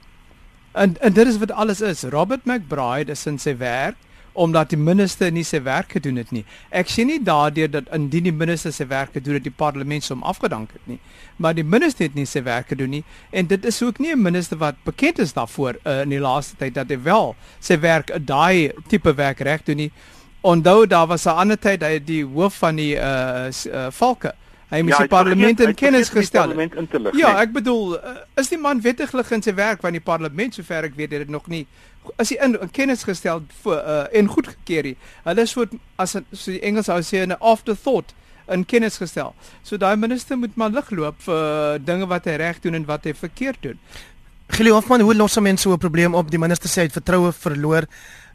En 0.77 0.93
en 1.01 1.17
dit 1.17 1.33
is 1.33 1.41
wat 1.41 1.57
alles 1.57 1.81
is. 1.81 2.05
Robert 2.13 2.45
McBride 2.45 3.17
is 3.17 3.25
in 3.27 3.41
sy 3.41 3.57
werk 3.57 3.97
omdat 4.33 4.71
die 4.73 4.79
minister 4.79 5.33
nie 5.33 5.45
sy 5.45 5.61
werk 5.63 5.93
gedoen 5.93 6.17
het 6.17 6.31
nie. 6.33 6.45
Ek 6.71 6.89
sien 6.89 7.11
nie 7.11 7.21
daardeur 7.23 7.71
dat 7.71 7.91
indien 7.93 8.25
die 8.25 8.33
minister 8.33 8.73
sy 8.73 8.87
werk 8.89 9.13
gedoen 9.13 9.39
het, 9.39 9.45
die 9.45 9.55
parlement 9.55 10.09
hom 10.09 10.23
afgedank 10.23 10.73
het 10.73 10.87
nie. 10.89 10.99
Maar 11.37 11.55
die 11.55 11.65
minister 11.65 12.07
het 12.07 12.17
nie 12.17 12.27
sy 12.27 12.43
werk 12.47 12.73
gedoen 12.73 12.91
nie 12.99 13.05
en 13.31 13.47
dit 13.47 13.65
is 13.65 13.83
ook 13.83 13.99
nie 13.99 14.13
'n 14.13 14.23
minister 14.23 14.59
wat 14.59 14.77
bekend 14.85 15.19
is 15.19 15.33
daarvoor 15.33 15.77
uh, 15.85 16.01
in 16.03 16.09
die 16.09 16.21
laaste 16.21 16.57
tyd 16.57 16.75
dat 16.75 16.89
hy 16.89 17.03
wel 17.03 17.37
sy 17.61 17.79
werk 17.81 18.13
daai 18.27 18.73
tipe 18.89 19.15
werk 19.15 19.41
reg 19.41 19.63
doen 19.63 19.77
nie. 19.77 19.93
Onthou 20.41 20.87
daar 20.87 21.07
was 21.07 21.27
'n 21.27 21.37
ander 21.37 21.59
tyd 21.59 21.83
hy 21.83 21.99
die 21.99 22.25
hoof 22.25 22.55
van 22.55 22.77
die 22.77 22.97
uh, 22.97 23.49
uh 23.49 23.91
valke 23.91 24.35
Hy 24.73 24.81
moet 24.81 24.95
ja, 24.95 24.99
die 25.05 25.13
parlement 25.13 25.61
in 25.61 25.75
kennis 25.77 26.09
gestel. 26.09 26.55
Ja, 27.13 27.35
ek 27.43 27.51
bedoel, 27.53 27.99
is 28.41 28.49
die 28.49 28.59
man 28.61 28.81
wettiglik 28.81 29.29
in 29.37 29.45
sy 29.45 29.53
werk 29.59 29.83
want 29.85 29.99
die 29.99 30.05
parlement 30.05 30.57
sover 30.57 30.89
ek 30.89 30.97
weet 30.97 31.13
het 31.13 31.27
dit 31.27 31.33
nog 31.33 31.45
nie 31.53 31.67
as 32.17 32.33
hy 32.33 32.39
in, 32.43 32.57
in 32.61 32.71
kennis 32.71 33.05
gestel 33.07 33.43
voor 33.63 33.79
uh, 33.79 34.05
en 34.13 34.31
goedgekeur 34.31 34.91
nie. 34.91 34.97
Hulle 35.25 35.45
is 35.47 35.55
so 35.55 35.67
as 36.03 36.17
so 36.17 36.51
die 36.51 36.61
Engels 36.61 36.91
sou 36.91 36.99
sê 37.07 37.25
'n 37.27 37.39
afterthought 37.39 38.15
in 38.49 38.65
kennis 38.67 38.99
gestel. 38.99 39.35
So 39.63 39.77
daai 39.77 39.97
minister 39.97 40.37
moet 40.39 40.57
maar 40.57 40.71
lig 40.71 40.91
loop 40.91 41.23
vir 41.23 41.79
dinge 41.79 42.07
wat 42.07 42.27
hy 42.27 42.37
reg 42.37 42.61
doen 42.61 42.75
en 42.75 42.87
wat 42.87 43.05
hy 43.05 43.15
verkeerd 43.15 43.63
doen. 43.63 43.79
Gilly 44.53 44.71
Hoffman, 44.71 45.01
hoe 45.01 45.15
los 45.15 45.39
mense 45.41 45.63
so 45.63 45.73
'n 45.73 45.79
probleem 45.79 46.15
op? 46.15 46.31
Die 46.31 46.39
minister 46.39 46.69
sê 46.69 46.83
hy 46.83 46.91
het 46.91 46.99
vertroue 46.99 47.33
verloor 47.33 47.87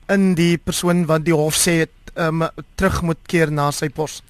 in 0.09 0.35
die 0.35 0.57
persoon 0.57 1.05
wat 1.05 1.25
die 1.25 1.35
hof 1.35 1.55
sê 1.55 1.83
het 1.85 1.95
um, 2.15 2.47
terug 2.75 3.01
moet 3.01 3.19
keer 3.27 3.51
na 3.51 3.71
sy 3.71 3.89
pos 3.89 4.21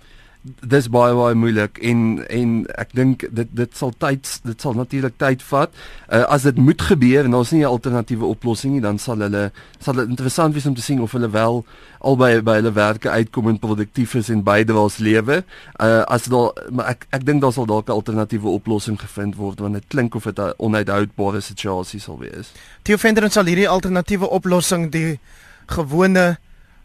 dis 0.43 0.87
baie 0.91 1.15
baie 1.15 1.35
moeilik 1.35 1.79
en 1.83 2.01
en 2.33 2.51
ek 2.79 2.93
dink 2.95 3.25
dit 3.35 3.49
dit 3.57 3.77
sal 3.77 3.91
tyd 3.99 4.29
dit 4.45 4.61
sal 4.61 4.77
natuurlik 4.77 5.17
tyd 5.19 5.43
vat. 5.49 5.73
Uh, 6.07 6.23
as 6.31 6.45
dit 6.47 6.57
moet 6.57 6.81
gebeur 6.81 7.25
en 7.25 7.35
daar's 7.35 7.51
nie 7.51 7.63
'n 7.63 7.71
alternatiewe 7.71 8.25
oplossing 8.25 8.73
nie, 8.73 8.81
dan 8.81 8.99
sal 8.99 9.19
hulle 9.19 9.51
sal 9.79 9.93
dit 9.93 10.09
interessant 10.09 10.53
wees 10.53 10.65
om 10.65 10.75
te 10.75 10.81
sien 10.81 11.01
of 11.01 11.11
hulle 11.11 11.29
wel 11.29 11.65
albei 11.99 12.41
by 12.41 12.55
hulle 12.61 12.71
werke 12.71 13.09
uitkom 13.09 13.47
en 13.49 13.59
produktief 13.59 14.15
is 14.15 14.29
en 14.29 14.43
beide 14.43 14.73
wels 14.73 14.97
lewe. 14.97 15.43
Uh, 15.81 16.03
as 16.07 16.25
daar 16.25 16.53
maar 16.71 16.85
ek 16.85 17.07
ek 17.09 17.25
dink 17.25 17.41
daar 17.41 17.53
sal 17.53 17.65
dalk 17.65 17.87
'n 17.87 17.99
alternatiewe 17.99 18.47
oplossing 18.49 18.99
gevind 18.99 19.35
word 19.35 19.59
want 19.59 19.73
dit 19.73 19.87
klink 19.87 20.15
of 20.15 20.23
dit 20.23 20.39
'n 20.39 20.53
onuithoudbare 20.57 21.41
situasie 21.41 21.99
sal 21.99 22.19
wees. 22.19 22.51
Theo 22.83 22.97
Venter 22.97 23.31
sal 23.31 23.45
hierdie 23.45 23.69
alternatiewe 23.69 24.29
oplossing 24.29 24.91
die 24.91 25.19
gewone 25.65 26.37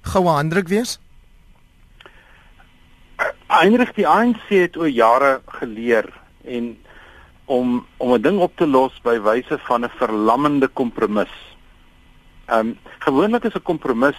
goue 0.02 0.28
handdruk 0.28 0.68
wees? 0.68 0.98
Heinrich 3.52 3.90
die 3.92 4.06
ANC 4.08 4.46
het 4.48 4.78
oor 4.80 4.88
jare 4.88 5.42
geleer 5.58 6.06
en 6.48 6.70
om 7.44 7.86
om 8.00 8.12
'n 8.14 8.22
ding 8.22 8.38
op 8.40 8.56
te 8.56 8.66
los 8.66 8.94
by 9.04 9.18
wyse 9.20 9.58
van 9.58 9.84
'n 9.84 9.90
verlammende 9.98 10.68
kompromis. 10.68 11.34
Ehm 12.46 12.58
um, 12.58 12.78
gewoonlik 12.98 13.44
is 13.44 13.54
'n 13.54 13.62
kompromis 13.62 14.16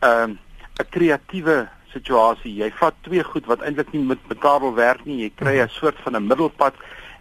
ehm 0.00 0.22
um, 0.22 0.38
'n 0.80 0.88
kreatiewe 0.90 1.68
situasie. 1.92 2.54
Jy 2.54 2.70
vat 2.70 2.94
twee 3.00 3.24
goed 3.24 3.46
wat 3.46 3.60
eintlik 3.60 3.92
nie 3.92 4.02
met 4.02 4.28
mekaar 4.28 4.60
wil 4.60 4.74
werk 4.74 5.04
nie. 5.04 5.22
Jy 5.22 5.30
kry 5.34 5.60
'n 5.60 5.68
soort 5.68 5.96
van 6.02 6.16
'n 6.16 6.26
middelpad 6.26 6.74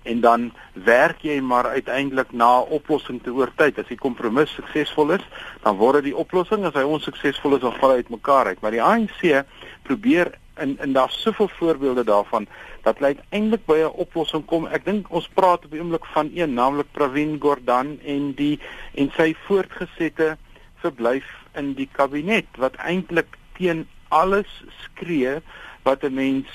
en 0.03 0.21
dan 0.21 0.53
werk 0.73 1.21
jy 1.21 1.39
maar 1.41 1.67
uiteindelik 1.67 2.31
na 2.31 2.61
'n 2.61 2.69
oplossing 2.69 3.23
te 3.23 3.31
oor 3.31 3.51
tyd. 3.55 3.77
As 3.77 3.87
die 3.87 3.97
kompromis 3.97 4.53
suksesvol 4.53 5.11
is, 5.11 5.25
dan 5.61 5.75
word 5.75 5.93
dit 5.93 6.03
die 6.03 6.17
oplossing. 6.17 6.65
As 6.65 6.73
hy 6.73 6.81
onsuksesvol 6.81 7.55
is, 7.55 7.61
dan 7.61 7.73
val 7.73 7.89
hy 7.89 7.95
uitmekaar 7.95 8.45
uit. 8.45 8.61
Maar 8.61 8.71
die 8.71 8.83
ANC 8.83 9.45
probeer 9.83 10.33
en 10.57 10.77
en 10.79 10.93
daar's 10.93 11.21
soveel 11.21 11.47
voorbeelde 11.47 12.03
daarvan 12.03 12.47
dat 12.83 12.99
lei 12.99 13.17
eintlik 13.29 13.65
by 13.65 13.77
'n 13.83 13.99
oplossing 14.03 14.45
kom. 14.45 14.67
Ek 14.67 14.85
dink 14.85 15.09
ons 15.09 15.27
praat 15.33 15.65
op 15.65 15.71
die 15.71 15.81
oomblik 15.81 16.05
van 16.05 16.31
een, 16.33 16.53
naamlik 16.53 16.91
Pravin 16.91 17.37
Gordhan 17.39 17.99
en 18.03 18.33
die 18.33 18.59
en 18.93 19.11
sy 19.15 19.35
voortgesette 19.47 20.37
verblyf 20.75 21.27
in 21.55 21.73
die 21.73 21.89
kabinet 21.91 22.45
wat 22.57 22.75
eintlik 22.75 23.37
teen 23.57 23.87
alles 24.07 24.63
skree 24.83 25.41
wat 25.83 26.03
'n 26.03 26.13
mens 26.13 26.47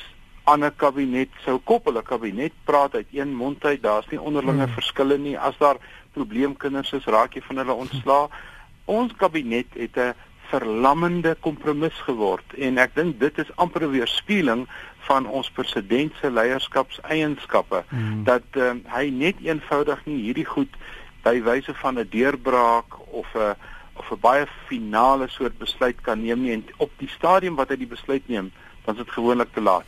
aan 0.44 0.64
'n 0.64 0.76
kabinet 0.76 1.28
sou 1.44 1.58
koppel. 1.58 1.98
'n 1.98 2.02
Kabinet 2.02 2.52
praat 2.64 2.94
uit 2.94 3.06
een 3.12 3.34
mond 3.34 3.64
uit. 3.64 3.82
Daar's 3.82 4.08
nie 4.10 4.20
onderlinge 4.20 4.64
hmm. 4.64 4.72
verskille 4.72 5.18
nie. 5.18 5.38
As 5.38 5.58
daar 5.58 5.76
probleemkinders 6.12 6.92
is, 6.92 7.04
raak 7.04 7.34
jy 7.34 7.42
van 7.42 7.56
hulle 7.56 7.72
ontslaa. 7.72 8.28
Ons 8.98 9.12
kabinet 9.16 9.66
het 9.74 9.96
'n 9.96 10.14
verlammende 10.50 11.36
kompromis 11.40 11.94
geword. 12.06 12.54
En 12.58 12.78
ek 12.78 12.94
dink 12.94 13.20
dit 13.20 13.38
is 13.38 13.50
amper 13.56 13.82
'n 13.86 13.90
weerspieëling 13.90 14.66
van 15.08 15.26
ons 15.26 15.50
president 15.50 16.12
se 16.20 16.30
leierskapseienskappe. 16.30 17.84
Hmm. 17.88 18.24
dat 18.24 18.42
um, 18.56 18.82
hy 18.86 19.08
net 19.10 19.36
eenvoudig 19.42 20.04
nie 20.04 20.22
hierdie 20.22 20.46
goed 20.46 20.74
by 21.22 21.42
wyse 21.42 21.74
van 21.74 21.98
'n 21.98 22.08
deurbraak 22.10 22.98
of 23.10 23.26
'n 23.34 23.54
of 23.94 24.10
'n 24.10 24.20
baie 24.20 24.46
finale 24.66 25.28
soort 25.28 25.58
besluit 25.58 26.00
kan 26.00 26.22
neem 26.22 26.42
nie. 26.42 26.52
En 26.52 26.64
op 26.76 26.90
die 26.96 27.08
stadium 27.08 27.54
wat 27.54 27.68
hy 27.68 27.76
die 27.76 27.92
besluit 27.96 28.28
neem 28.28 28.52
dan 28.84 28.94
is 28.94 29.04
dit 29.04 29.12
gewoonlik 29.14 29.52
te 29.54 29.60
laat. 29.60 29.84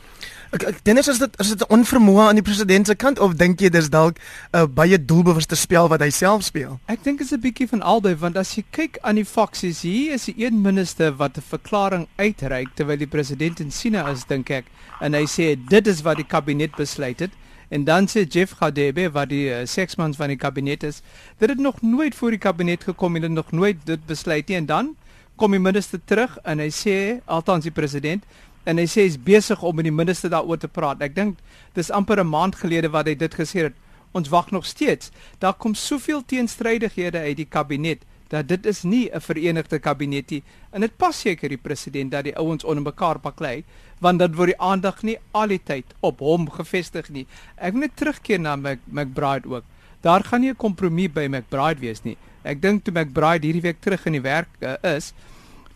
Ek 0.55 0.63
ek 0.69 0.77
dink 0.87 1.01
is 1.01 1.19
dit 1.19 1.39
is 1.41 1.49
dit 1.49 1.61
'n 1.61 1.73
onvermoë 1.73 2.27
aan 2.27 2.39
die 2.39 2.45
president 2.45 2.87
se 2.87 2.95
kant 2.95 3.19
of 3.19 3.33
dink 3.35 3.59
jy 3.59 3.69
dis 3.69 3.89
dalk 3.89 4.17
'n 4.17 4.57
uh, 4.57 4.65
baie 4.67 5.05
doelbewuste 5.05 5.55
spel 5.55 5.87
wat 5.87 5.99
hy 5.99 6.09
self 6.09 6.43
speel? 6.43 6.79
Ek 6.87 7.03
dink 7.03 7.17
dit 7.17 7.27
is 7.27 7.33
'n 7.33 7.41
bietjie 7.41 7.67
van 7.67 7.81
albei 7.81 8.15
want 8.15 8.37
as 8.37 8.55
jy 8.55 8.63
kyk 8.71 8.97
aan 9.01 9.15
die 9.15 9.25
faksies 9.25 9.81
hier 9.81 10.13
is 10.13 10.27
'n 10.27 10.33
een 10.37 10.61
minister 10.61 11.11
wat 11.11 11.37
'n 11.37 11.41
verklaring 11.41 12.07
uitreik 12.15 12.69
terwyl 12.75 12.97
die 12.97 13.07
president 13.07 13.59
in 13.59 13.71
China 13.71 14.09
is 14.11 14.25
dink 14.25 14.49
ek 14.49 14.65
en 15.01 15.13
hy 15.13 15.25
sê 15.25 15.55
dit 15.69 15.87
is 15.87 16.01
wat 16.01 16.17
die 16.17 16.27
kabinet 16.27 16.75
besluit 16.75 17.19
het 17.19 17.31
en 17.69 17.83
dan 17.83 18.07
sê 18.07 18.25
Jeff 18.29 18.53
Gadebe 18.53 19.11
wat 19.11 19.29
die 19.29 19.49
uh, 19.49 19.65
seksmans 19.65 20.17
van 20.17 20.27
die 20.27 20.37
kabinet 20.37 20.83
is 20.83 21.01
dat 21.39 21.49
dit 21.49 21.59
nog 21.59 21.81
nooit 21.81 22.15
voor 22.15 22.29
die 22.29 22.39
kabinet 22.39 22.83
gekom 22.83 23.15
het 23.15 23.23
en 23.23 23.33
nog 23.33 23.51
nooit 23.51 23.77
dit 23.85 24.05
besluit 24.05 24.47
nie 24.47 24.57
en 24.57 24.65
dan 24.65 24.95
kom 25.35 25.51
die 25.51 25.59
minister 25.59 25.99
terug 26.05 26.37
en 26.43 26.59
hy 26.59 26.69
sê 26.71 27.19
althans 27.25 27.63
die 27.63 27.73
president 27.75 28.23
en 28.65 28.81
hy 28.81 28.85
sê 28.89 29.05
hy's 29.05 29.17
besig 29.21 29.61
om 29.63 29.75
met 29.75 29.85
die 29.87 29.93
minister 29.93 30.29
daaroor 30.29 30.59
te 30.61 30.67
praat. 30.67 31.01
Ek 31.01 31.15
dink 31.15 31.37
dis 31.73 31.91
amper 31.91 32.19
'n 32.19 32.27
maand 32.27 32.55
gelede 32.55 32.89
wat 32.89 33.07
hy 33.07 33.15
dit 33.15 33.33
gesê 33.33 33.69
het. 33.69 33.73
Ons 34.13 34.29
wag 34.29 34.51
nog 34.51 34.65
steeds. 34.65 35.11
Daar 35.39 35.53
kom 35.53 35.75
soveel 35.75 36.23
teenstrydighede 36.25 37.19
uit 37.19 37.37
die 37.37 37.49
kabinet 37.49 38.05
dat 38.29 38.47
dit 38.47 38.65
is 38.65 38.83
nie 38.83 39.09
'n 39.13 39.21
verenigde 39.21 39.79
kabinet 39.79 40.29
nie. 40.29 40.43
En 40.71 40.81
dit 40.81 40.97
pas 40.97 41.19
seker 41.19 41.49
die 41.49 41.57
president 41.57 42.11
dat 42.11 42.23
die 42.23 42.37
ouens 42.37 42.63
onder 42.63 42.83
mekaar 42.83 43.19
baklei 43.19 43.63
want 43.99 44.19
dat 44.19 44.35
word 44.35 44.47
die 44.47 44.61
aandag 44.61 45.03
nie 45.03 45.17
al 45.31 45.47
die 45.47 45.61
tyd 45.63 45.85
op 45.99 46.19
hom 46.19 46.49
gefestig 46.49 47.09
nie. 47.09 47.27
Ek 47.55 47.73
moet 47.73 47.81
net 47.81 47.95
terugkeer 47.95 48.39
na 48.39 48.55
Mac 48.55 48.79
McBride 48.85 49.49
ook. 49.49 49.63
Daar 50.01 50.23
gaan 50.23 50.41
nie 50.41 50.49
'n 50.49 50.55
kompromie 50.55 51.09
by 51.09 51.27
McBride 51.27 51.79
wees 51.79 52.03
nie. 52.03 52.17
Ek 52.43 52.61
dink 52.61 52.83
toe 52.83 52.93
McBride 52.93 53.45
hierdie 53.47 53.61
week 53.61 53.81
terug 53.81 54.05
in 54.05 54.11
die 54.11 54.21
werk 54.21 54.49
uh, 54.59 54.75
is, 54.95 55.13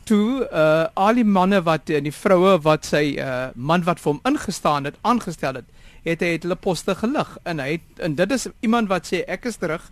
toe 0.03 0.47
uh 0.51 0.85
al 0.93 1.19
die 1.19 1.25
manne 1.25 1.61
wat 1.63 1.89
en 1.89 2.07
die 2.07 2.15
vroue 2.15 2.57
wat 2.65 2.85
sy 2.85 3.03
uh 3.19 3.49
man 3.55 3.83
wat 3.83 3.99
vir 3.99 4.13
hom 4.13 4.21
ingestaan 4.23 4.89
het 4.89 4.97
aangestel 5.01 5.61
het, 5.61 5.67
het 6.03 6.21
hy 6.21 6.33
het 6.37 6.47
hulle 6.47 6.55
poste 6.55 6.95
gelig 6.95 7.37
en 7.43 7.59
hy 7.59 7.71
het 7.77 8.03
en 8.05 8.15
dit 8.15 8.31
is 8.31 8.47
iemand 8.59 8.89
wat 8.89 9.07
sê 9.11 9.23
ek 9.27 9.45
is 9.45 9.59
terug 9.61 9.91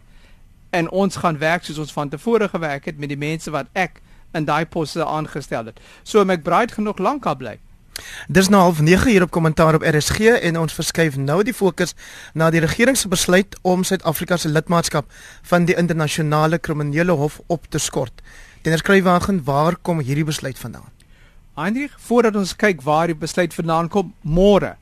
en 0.69 0.89
ons 0.91 1.15
gaan 1.15 1.37
werk 1.37 1.63
soos 1.63 1.77
ons 1.77 1.93
van 1.93 2.09
tevore 2.09 2.49
gewerk 2.49 2.85
het 2.85 2.97
met 2.97 3.09
die 3.09 3.19
mense 3.19 3.51
wat 3.51 3.71
ek 3.73 4.01
in 4.35 4.45
daai 4.45 4.65
poste 4.65 5.05
aangestel 5.05 5.71
het. 5.71 5.79
So 6.03 6.23
McBride 6.25 6.73
genoeg 6.73 6.99
lank 6.99 7.25
al 7.25 7.35
bly. 7.35 7.55
Dis 8.29 8.49
nou 8.53 8.61
half 8.61 8.81
9 8.81 9.09
hier 9.09 9.23
op 9.25 9.31
kommentaar 9.31 9.75
op 9.75 9.85
RSG 9.85 10.19
en 10.49 10.59
ons 10.59 10.73
verskuif 10.73 11.17
nou 11.17 11.39
die 11.43 11.53
fokus 11.53 11.95
na 12.33 12.49
die 12.53 12.61
regering 12.61 12.97
se 12.97 13.09
besluit 13.09 13.57
om 13.61 13.83
Suid-Afrika 13.83 14.37
se 14.37 14.51
lidmaatskap 14.51 15.09
van 15.49 15.65
die 15.65 15.75
internasionale 15.77 16.59
kriminele 16.59 17.17
hof 17.17 17.39
op 17.47 17.65
te 17.69 17.81
skort. 17.81 18.21
Tener 18.67 18.81
skrywagen, 18.81 19.43
waar 19.43 19.77
kom 19.79 20.01
hierdie 20.03 20.25
besluit 20.27 20.57
vandaan? 20.59 20.89
Heinrich, 21.55 21.93
voordat 22.03 22.35
ons 22.35 22.49
kyk 22.59 22.81
waar 22.83 23.07
die 23.07 23.15
besluit 23.15 23.53
vandaan 23.55 23.87
kom, 23.87 24.09
môre 24.27 24.73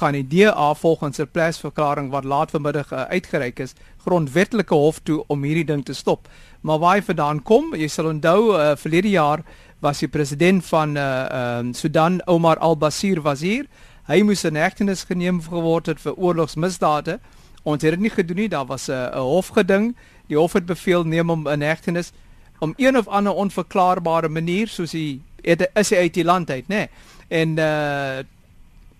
gaan 0.00 0.16
die 0.18 0.24
DA 0.26 0.74
volgens 0.74 1.20
'n 1.22 1.30
persverklaring 1.30 2.10
wat 2.10 2.24
laat 2.24 2.50
vanmiddag 2.50 2.90
uh, 2.92 3.04
uitgereik 3.14 3.60
is, 3.60 3.74
grondwetlike 4.02 4.74
hof 4.74 4.98
toe 4.98 5.22
om 5.28 5.42
hierdie 5.42 5.64
ding 5.64 5.84
te 5.84 5.94
stop. 5.94 6.28
Maar 6.60 6.78
waar 6.78 6.94
hy 6.94 7.02
vandaan 7.02 7.42
kom, 7.42 7.74
jy 7.76 7.86
sal 7.86 8.10
onthou 8.10 8.58
uh, 8.58 8.74
verlede 8.76 9.10
jaar 9.10 9.44
was 9.78 9.98
die 9.98 10.08
president 10.08 10.66
van 10.66 10.96
uh, 10.96 11.26
uh, 11.30 11.72
Sudan 11.72 12.20
Omar 12.26 12.58
al-Bashir 12.58 13.22
was 13.22 13.40
hier. 13.40 13.66
Hy 14.08 14.22
moes 14.22 14.44
in 14.44 14.56
hegtenis 14.56 15.04
geneem 15.04 15.40
geword 15.40 15.86
het 15.86 16.00
vir 16.00 16.14
oorlogsmisdade. 16.18 17.20
Ons 17.62 17.82
het 17.82 17.90
dit 17.90 18.00
nie 18.00 18.10
gedoen 18.10 18.36
nie, 18.36 18.48
daar 18.48 18.66
was 18.66 18.88
'n 18.88 18.92
uh, 18.92 19.22
hofgeding. 19.22 19.94
Die 20.26 20.36
hof 20.36 20.52
het 20.52 20.66
beveel 20.66 21.04
neem 21.04 21.28
hom 21.28 21.46
in 21.46 21.62
hegtenis 21.62 22.12
om 22.58 22.74
een 22.76 22.96
of 22.98 23.08
ander 23.08 23.32
onverklaarbare 23.32 24.28
manier 24.28 24.68
soos 24.68 24.92
hy 24.92 25.20
het, 25.42 25.70
is 25.74 25.90
hy 25.90 25.96
uit 25.96 26.14
die 26.14 26.24
land 26.24 26.50
uit, 26.50 26.66
nê. 26.68 26.86
Nee. 26.86 26.88
En 27.28 27.58
uh 27.58 28.24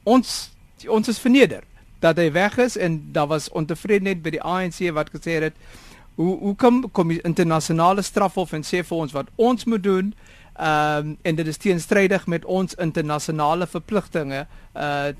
ons 0.09 0.51
ons 0.89 1.09
is 1.09 1.19
verneder 1.21 1.65
dat 2.01 2.17
hy 2.17 2.31
weg 2.33 2.57
is 2.63 2.77
en 2.77 3.01
daar 3.13 3.27
was 3.27 3.51
ontevredenheid 3.51 4.23
by 4.23 4.31
die 4.31 4.43
ANC 4.43 4.79
wat 4.97 5.11
gesê 5.13 5.37
het 5.43 5.57
hoe 6.17 6.39
hoe 6.39 6.55
kom 6.57 6.81
kom 6.91 7.13
die 7.13 7.21
internasionale 7.29 8.03
strafhof 8.03 8.55
en 8.57 8.65
sê 8.65 8.81
vir 8.87 8.97
ons 8.97 9.13
wat 9.13 9.29
ons 9.37 9.65
moet 9.65 9.83
doen 9.83 10.13
ehm 10.59 11.09
um, 11.09 11.17
en 11.23 11.35
dit 11.39 11.47
is 11.47 11.57
teenstrydig 11.57 12.27
met 12.27 12.45
ons 12.45 12.75
internasionale 12.75 13.67
verpligtinge 13.67 14.47
uh 14.75 15.11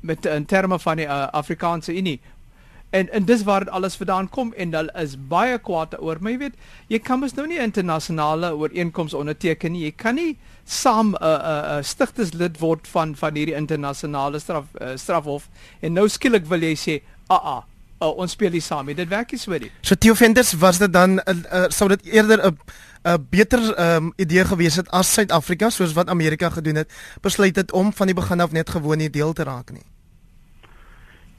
met 0.00 0.26
in 0.26 0.44
terme 0.44 0.78
van 0.78 0.96
die 0.96 1.04
uh, 1.06 1.26
Afrikaanse 1.36 1.92
Unie. 1.96 2.20
En 2.90 3.10
en 3.12 3.24
dis 3.24 3.42
waar 3.42 3.64
dit 3.64 3.68
alles 3.68 3.94
vandaan 3.94 4.28
kom 4.28 4.52
en 4.52 4.74
hulle 4.74 4.92
is 4.98 5.14
baie 5.28 5.58
kwaad 5.58 5.94
oor. 6.02 6.18
Maar 6.20 6.32
jy 6.32 6.38
weet, 6.38 6.56
jy 6.90 6.98
kan 6.98 7.20
mos 7.22 7.36
nou 7.38 7.46
nie 7.46 7.60
internasionale 7.62 8.50
ooreenkomste 8.56 9.16
onderteken 9.16 9.72
nie. 9.72 9.84
Jy 9.84 9.92
kan 9.96 10.18
nie 10.18 10.38
saam 10.64 11.14
'n 11.14 11.22
uh, 11.22 11.28
'n 11.28 11.40
uh, 11.40 11.76
uh, 11.76 11.82
stigterslid 11.82 12.58
word 12.58 12.88
van 12.88 13.16
van 13.16 13.34
hierdie 13.34 13.54
internasionale 13.54 14.38
straf 14.38 14.64
uh, 14.80 14.96
strafhof 14.96 15.48
en 15.80 15.92
nou 15.92 16.08
skielik 16.08 16.46
wil 16.46 16.62
jy 16.62 16.74
sê, 16.74 17.02
"Aa, 17.26 17.36
ah, 17.36 17.56
ah, 17.56 17.62
uh, 18.02 18.16
ons 18.16 18.32
speel 18.32 18.50
nie 18.50 18.60
saam 18.60 18.86
nie." 18.86 18.94
Dit 18.94 19.08
werk 19.08 19.32
nie 19.32 19.38
so 19.38 19.50
nie. 19.52 19.70
So 19.82 19.94
Theo 19.94 20.14
Venters 20.14 20.52
was 20.52 20.78
dit 20.78 20.92
dan 20.92 21.18
uh, 21.18 21.34
uh, 21.52 21.64
sou 21.68 21.88
dit 21.88 22.04
eerder 22.06 22.46
'n 22.46 22.58
'n 23.04 23.26
beter 23.30 23.94
um, 23.96 24.12
idee 24.16 24.44
gewees 24.44 24.76
het 24.76 24.90
as 24.90 25.12
Suid-Afrika 25.12 25.70
soos 25.70 25.92
wat 25.92 26.08
Amerika 26.08 26.50
gedoen 26.50 26.74
het, 26.74 26.92
besluit 27.20 27.56
het 27.56 27.72
om 27.72 27.92
van 27.92 28.06
die 28.06 28.14
begin 28.14 28.40
af 28.40 28.52
net 28.52 28.70
gewoon 28.70 28.98
nie 28.98 29.10
deel 29.10 29.32
te 29.32 29.42
raak 29.42 29.70
nie. 29.70 29.86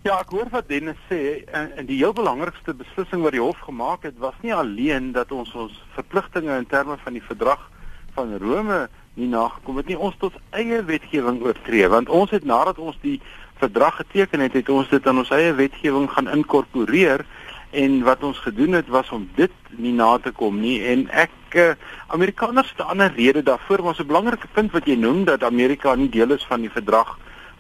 Ja, 0.02 0.16
ek 0.18 0.32
hoor 0.34 0.48
wat 0.50 0.66
Dennis 0.66 0.98
sê. 1.12 1.44
En, 1.54 1.68
en 1.78 1.86
die 1.86 2.00
heel 2.00 2.14
belangrikste 2.18 2.74
beslissing 2.74 3.22
wat 3.22 3.36
die 3.36 3.42
hof 3.44 3.60
gemaak 3.62 4.08
het 4.08 4.16
was 4.18 4.38
nie 4.42 4.54
alleen 4.54 5.12
dat 5.14 5.30
ons 5.30 5.52
ons 5.54 5.76
verpligtinge 5.94 6.56
in 6.58 6.66
terme 6.66 6.96
van 7.04 7.14
die 7.14 7.22
verdrag 7.22 7.68
van 8.16 8.32
Rome 8.42 8.88
nie 9.14 9.28
nagekom 9.30 9.78
het 9.78 9.92
nie 9.92 9.98
ons 10.00 10.16
tot 10.18 10.40
eie 10.58 10.80
wetgewing 10.88 11.38
oortree. 11.46 11.86
Want 11.94 12.10
ons 12.10 12.34
het 12.34 12.48
nadat 12.50 12.80
ons 12.82 12.98
die 13.04 13.20
verdrag 13.62 14.00
geteken 14.00 14.42
het 14.42 14.58
het 14.58 14.72
ons 14.74 14.90
dit 14.90 15.10
in 15.12 15.22
ons 15.22 15.34
eie 15.38 15.52
wetgewing 15.60 16.08
gaan 16.16 16.32
inkorporeer. 16.34 17.22
En 17.70 18.00
wat 18.08 18.26
ons 18.26 18.40
gedoen 18.42 18.80
het 18.80 18.90
was 18.90 19.12
om 19.14 19.28
dit 19.38 19.54
nie 19.78 19.94
na 19.94 20.16
te 20.18 20.34
kom 20.34 20.58
nie. 20.64 20.80
En 20.82 21.06
ek 21.14 21.60
uh, 21.62 21.76
Amerikaners 22.10 22.74
het 22.74 22.82
'n 22.82 22.90
ander 22.96 23.14
rede 23.14 23.46
daarvoor 23.46 23.84
maar 23.84 24.02
'n 24.02 24.10
belangrike 24.10 24.50
punt 24.58 24.72
wat 24.72 24.90
jy 24.90 24.98
noem 24.98 25.30
dat 25.30 25.44
Amerika 25.44 25.94
nie 25.96 26.10
deel 26.10 26.34
is 26.34 26.50
van 26.50 26.66
die 26.66 26.74
verdrag 26.74 27.20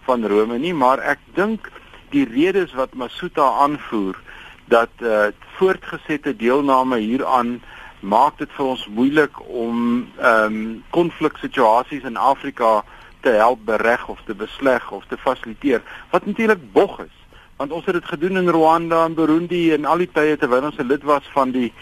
van 0.09 0.25
Rome 0.25 0.57
nie. 0.57 0.73
Maar 0.73 0.99
ek 1.05 1.19
dink 1.37 1.69
die 2.11 2.25
redes 2.27 2.73
wat 2.73 2.93
Masuta 2.93 3.45
aanvoer 3.63 4.19
dat 4.71 4.89
uh, 4.99 5.31
voortgesette 5.57 6.35
deelname 6.35 6.97
hieraan 6.97 7.61
maak 7.99 8.37
dit 8.37 8.49
vir 8.57 8.65
ons 8.65 8.87
moeilik 8.87 9.39
om 9.47 10.07
ehm 10.17 10.55
um, 10.55 10.83
konfliksituasies 10.89 12.03
in 12.09 12.17
Afrika 12.17 12.83
te 13.21 13.29
help 13.29 13.65
bereg 13.65 14.07
of 14.09 14.21
te 14.25 14.33
besleg 14.33 14.91
of 14.91 15.05
te 15.07 15.17
fasiliteer 15.17 15.81
wat 16.09 16.25
natuurlik 16.25 16.71
bog 16.73 16.99
is. 16.99 17.17
Want 17.61 17.71
ons 17.71 17.85
het 17.85 17.93
dit 17.93 18.05
gedoen 18.05 18.37
in 18.37 18.49
Rwanda 18.49 19.03
en 19.05 19.13
Burundi 19.13 19.71
en 19.73 19.85
al 19.85 20.01
die 20.01 20.09
tye 20.13 20.37
terwyl 20.37 20.71
ons 20.71 20.79
'n 20.81 20.89
lid 20.89 21.03
was 21.03 21.27
van 21.33 21.51
die 21.51 21.73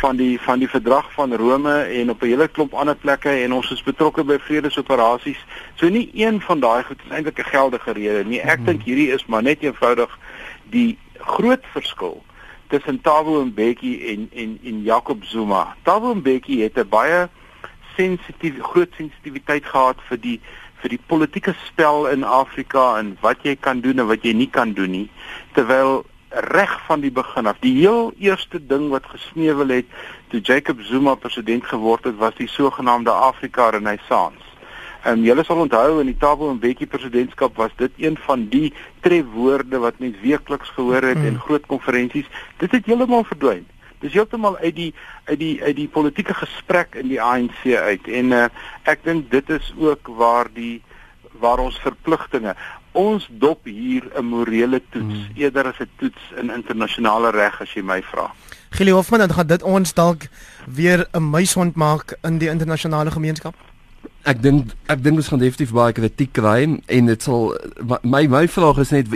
van 0.00 0.16
die 0.16 0.40
van 0.40 0.58
die 0.58 0.68
verdrag 0.68 1.12
van 1.12 1.34
Rome 1.34 1.74
en 1.82 2.10
op 2.10 2.22
'n 2.22 2.26
hele 2.26 2.48
klomp 2.48 2.74
ander 2.74 2.96
plekke 2.96 3.30
en 3.30 3.52
ons 3.52 3.70
is 3.70 3.82
betrokke 3.82 4.24
by 4.24 4.38
vredesoperasies. 4.38 5.44
So 5.74 5.88
nie 5.88 6.10
een 6.12 6.40
van 6.40 6.60
daai 6.60 6.82
goed 6.84 7.00
is 7.04 7.12
eintlik 7.12 7.38
'n 7.38 7.50
geldige 7.50 7.92
rede 7.92 8.24
nie. 8.24 8.40
Ek 8.40 8.64
dink 8.66 8.82
hierdie 8.82 9.12
is 9.12 9.26
maar 9.26 9.42
net 9.42 9.62
eenvoudig 9.62 10.18
die 10.70 10.98
groot 11.18 11.64
verskil 11.72 12.22
tussen 12.68 13.00
Thabo 13.00 13.44
Mbeki 13.44 14.06
en 14.12 14.30
en 14.34 14.58
en 14.64 14.82
Jacob 14.82 15.24
Zuma. 15.24 15.76
Thabo 15.82 16.14
Mbeki 16.14 16.62
het 16.62 16.76
'n 16.76 16.88
baie 16.88 17.28
sensitief 17.96 18.54
groot 18.60 18.92
sensitiwiteit 18.96 19.64
gehad 19.64 19.96
vir 20.08 20.20
die 20.20 20.40
vir 20.80 20.88
die 20.88 21.00
politieke 21.06 21.54
spel 21.64 22.06
in 22.06 22.24
Afrika 22.24 22.98
en 22.98 23.16
wat 23.20 23.36
jy 23.42 23.56
kan 23.56 23.80
doen 23.80 23.98
en 23.98 24.06
wat 24.06 24.22
jy 24.22 24.32
nie 24.32 24.50
kan 24.50 24.72
doen 24.72 24.90
nie. 24.90 25.10
Terwyl 25.52 26.04
reg 26.36 26.80
van 26.86 27.00
die 27.00 27.10
begin 27.10 27.46
af, 27.46 27.56
die 27.60 27.74
heel 27.78 28.12
eerste 28.18 28.60
ding 28.66 28.88
wat 28.92 29.06
gesneuwel 29.08 29.68
het 29.68 29.86
toe 30.28 30.40
Jacob 30.40 30.80
Zuma 30.80 31.14
president 31.14 31.64
geword 31.64 32.04
het, 32.04 32.16
was 32.16 32.34
die 32.36 32.48
sogenaamde 32.48 33.10
Afrika 33.10 33.68
Renaissance. 33.70 34.44
En 35.06 35.22
julle 35.22 35.44
sal 35.46 35.62
onthou 35.62 36.00
in 36.00 36.10
die 36.10 36.18
Thabo 36.18 36.48
Mbeki 36.54 36.88
presidentskap 36.90 37.56
was 37.56 37.70
dit 37.78 37.92
een 38.02 38.16
van 38.26 38.48
die 38.50 38.72
trefwoorde 39.00 39.78
wat 39.78 40.00
mens 40.02 40.18
weekliks 40.20 40.72
gehoor 40.74 41.02
het 41.02 41.18
mm. 41.18 41.26
in 41.30 41.38
groot 41.38 41.66
konferensies. 41.66 42.26
Dit 42.58 42.74
het 42.74 42.86
heeltemal 42.86 43.24
verdwyn. 43.24 43.66
Dis 44.02 44.12
heeltemal 44.12 44.58
uit 44.58 44.74
die 44.76 44.90
uit 45.24 45.38
die 45.38 45.62
uit 45.62 45.76
die 45.76 45.88
politieke 45.88 46.34
gesprek 46.34 46.98
in 46.98 47.08
die 47.08 47.22
ANC 47.22 47.62
uit. 47.64 48.08
En 48.08 48.34
uh, 48.34 48.48
ek 48.82 49.06
dink 49.06 49.30
dit 49.30 49.50
is 49.50 49.70
ook 49.78 50.10
waar 50.18 50.50
die 50.52 50.82
waar 51.40 51.60
ons 51.60 51.78
verpligtinge 51.84 52.56
ons 52.96 53.28
dop 53.30 53.64
hier 53.64 54.02
'n 54.16 54.24
morele 54.24 54.80
toets 54.90 55.20
mm. 55.28 55.36
eerder 55.36 55.66
as 55.66 55.78
'n 55.80 55.90
toets 55.98 56.22
in 56.40 56.50
internasionale 56.50 57.30
reg 57.30 57.60
as 57.60 57.72
jy 57.74 57.82
my 57.82 58.02
vra. 58.02 58.32
Gili 58.70 58.90
Hofman, 58.90 59.18
dan 59.18 59.32
gaan 59.32 59.46
dit 59.46 59.62
ons 59.62 59.94
dalk 59.94 60.28
weer 60.66 61.06
'n 61.12 61.30
muishond 61.30 61.74
maak 61.74 62.16
in 62.22 62.38
die 62.38 62.48
internasionale 62.48 63.10
gemeenskap. 63.10 63.54
Ek 64.22 64.42
dink 64.42 64.72
ek 64.86 65.02
dink 65.02 65.16
ons 65.16 65.28
gaan 65.28 65.38
definitief 65.38 65.72
baie 65.72 65.92
kritiek 65.92 66.32
kry 66.32 66.80
en 66.86 67.06
dit 67.06 67.22
sal 67.22 67.54
my 68.02 68.26
my 68.26 68.48
vraag 68.48 68.78
is 68.78 68.90
net 68.90 69.06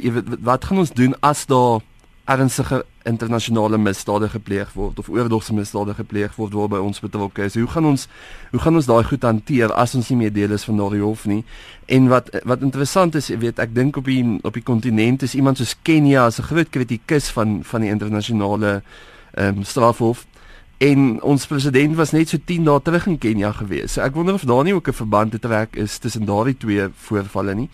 wat 0.40 0.64
gaan 0.64 0.79
ons 0.79 0.93
doen 0.93 1.14
as 1.21 1.47
daar 1.47 1.81
ernstige 2.25 2.85
internasionale 3.05 3.79
misdade 3.79 4.29
gepleeg 4.29 4.73
word 4.75 4.99
of 4.99 5.09
oorlogsmisdade 5.09 5.95
gepleeg 5.95 6.35
word 6.37 6.53
waarby 6.53 6.81
ons 6.85 7.01
betrokke 7.01 7.47
is. 7.49 7.57
Hoe 7.57 7.69
gaan 7.71 7.87
ons 7.89 8.09
hoe 8.51 8.61
gaan 8.61 8.77
ons 8.77 8.87
daai 8.87 9.05
goed 9.09 9.23
hanteer 9.25 9.73
as 9.73 9.95
ons 9.95 10.11
nie 10.11 10.19
meer 10.25 10.33
deel 10.33 10.53
is 10.53 10.65
van 10.69 10.77
daardie 10.77 11.03
hof 11.03 11.25
nie? 11.27 11.45
En 11.87 12.09
wat 12.13 12.29
wat 12.45 12.65
interessant 12.67 13.15
is, 13.15 13.31
weet, 13.33 13.59
ek 13.59 13.75
dink 13.75 13.97
op 13.97 14.05
die 14.05 14.25
op 14.45 14.55
die 14.55 14.65
kontinent 14.65 15.23
is 15.23 15.35
iemand 15.35 15.59
soos 15.59 15.77
Kenia 15.83 16.27
as 16.27 16.41
'n 16.41 16.49
groot 16.53 16.71
kritikus 16.71 17.31
van 17.31 17.61
van 17.65 17.81
die 17.81 17.91
internasionale 17.91 18.83
ehm 19.35 19.59
um, 19.59 19.65
strafhof 19.65 20.27
en 20.81 21.23
ons 21.23 21.47
president 21.47 21.97
was 21.97 22.11
net 22.11 22.29
so 22.29 22.39
10 22.45 22.65
dae 22.65 22.81
terug 22.81 23.07
in 23.07 23.19
Kenia 23.19 23.53
gewees. 23.53 23.93
So 23.93 24.01
ek 24.01 24.15
wonder 24.15 24.35
of 24.35 24.45
daar 24.49 24.65
nie 24.65 24.75
ook 24.75 24.89
'n 24.89 24.93
verband 24.93 25.31
te 25.31 25.39
trek 25.39 25.77
is 25.77 25.99
tussen 25.99 26.25
daardie 26.25 26.57
twee 26.57 26.89
voorvalle 26.95 27.55
nie. 27.55 27.69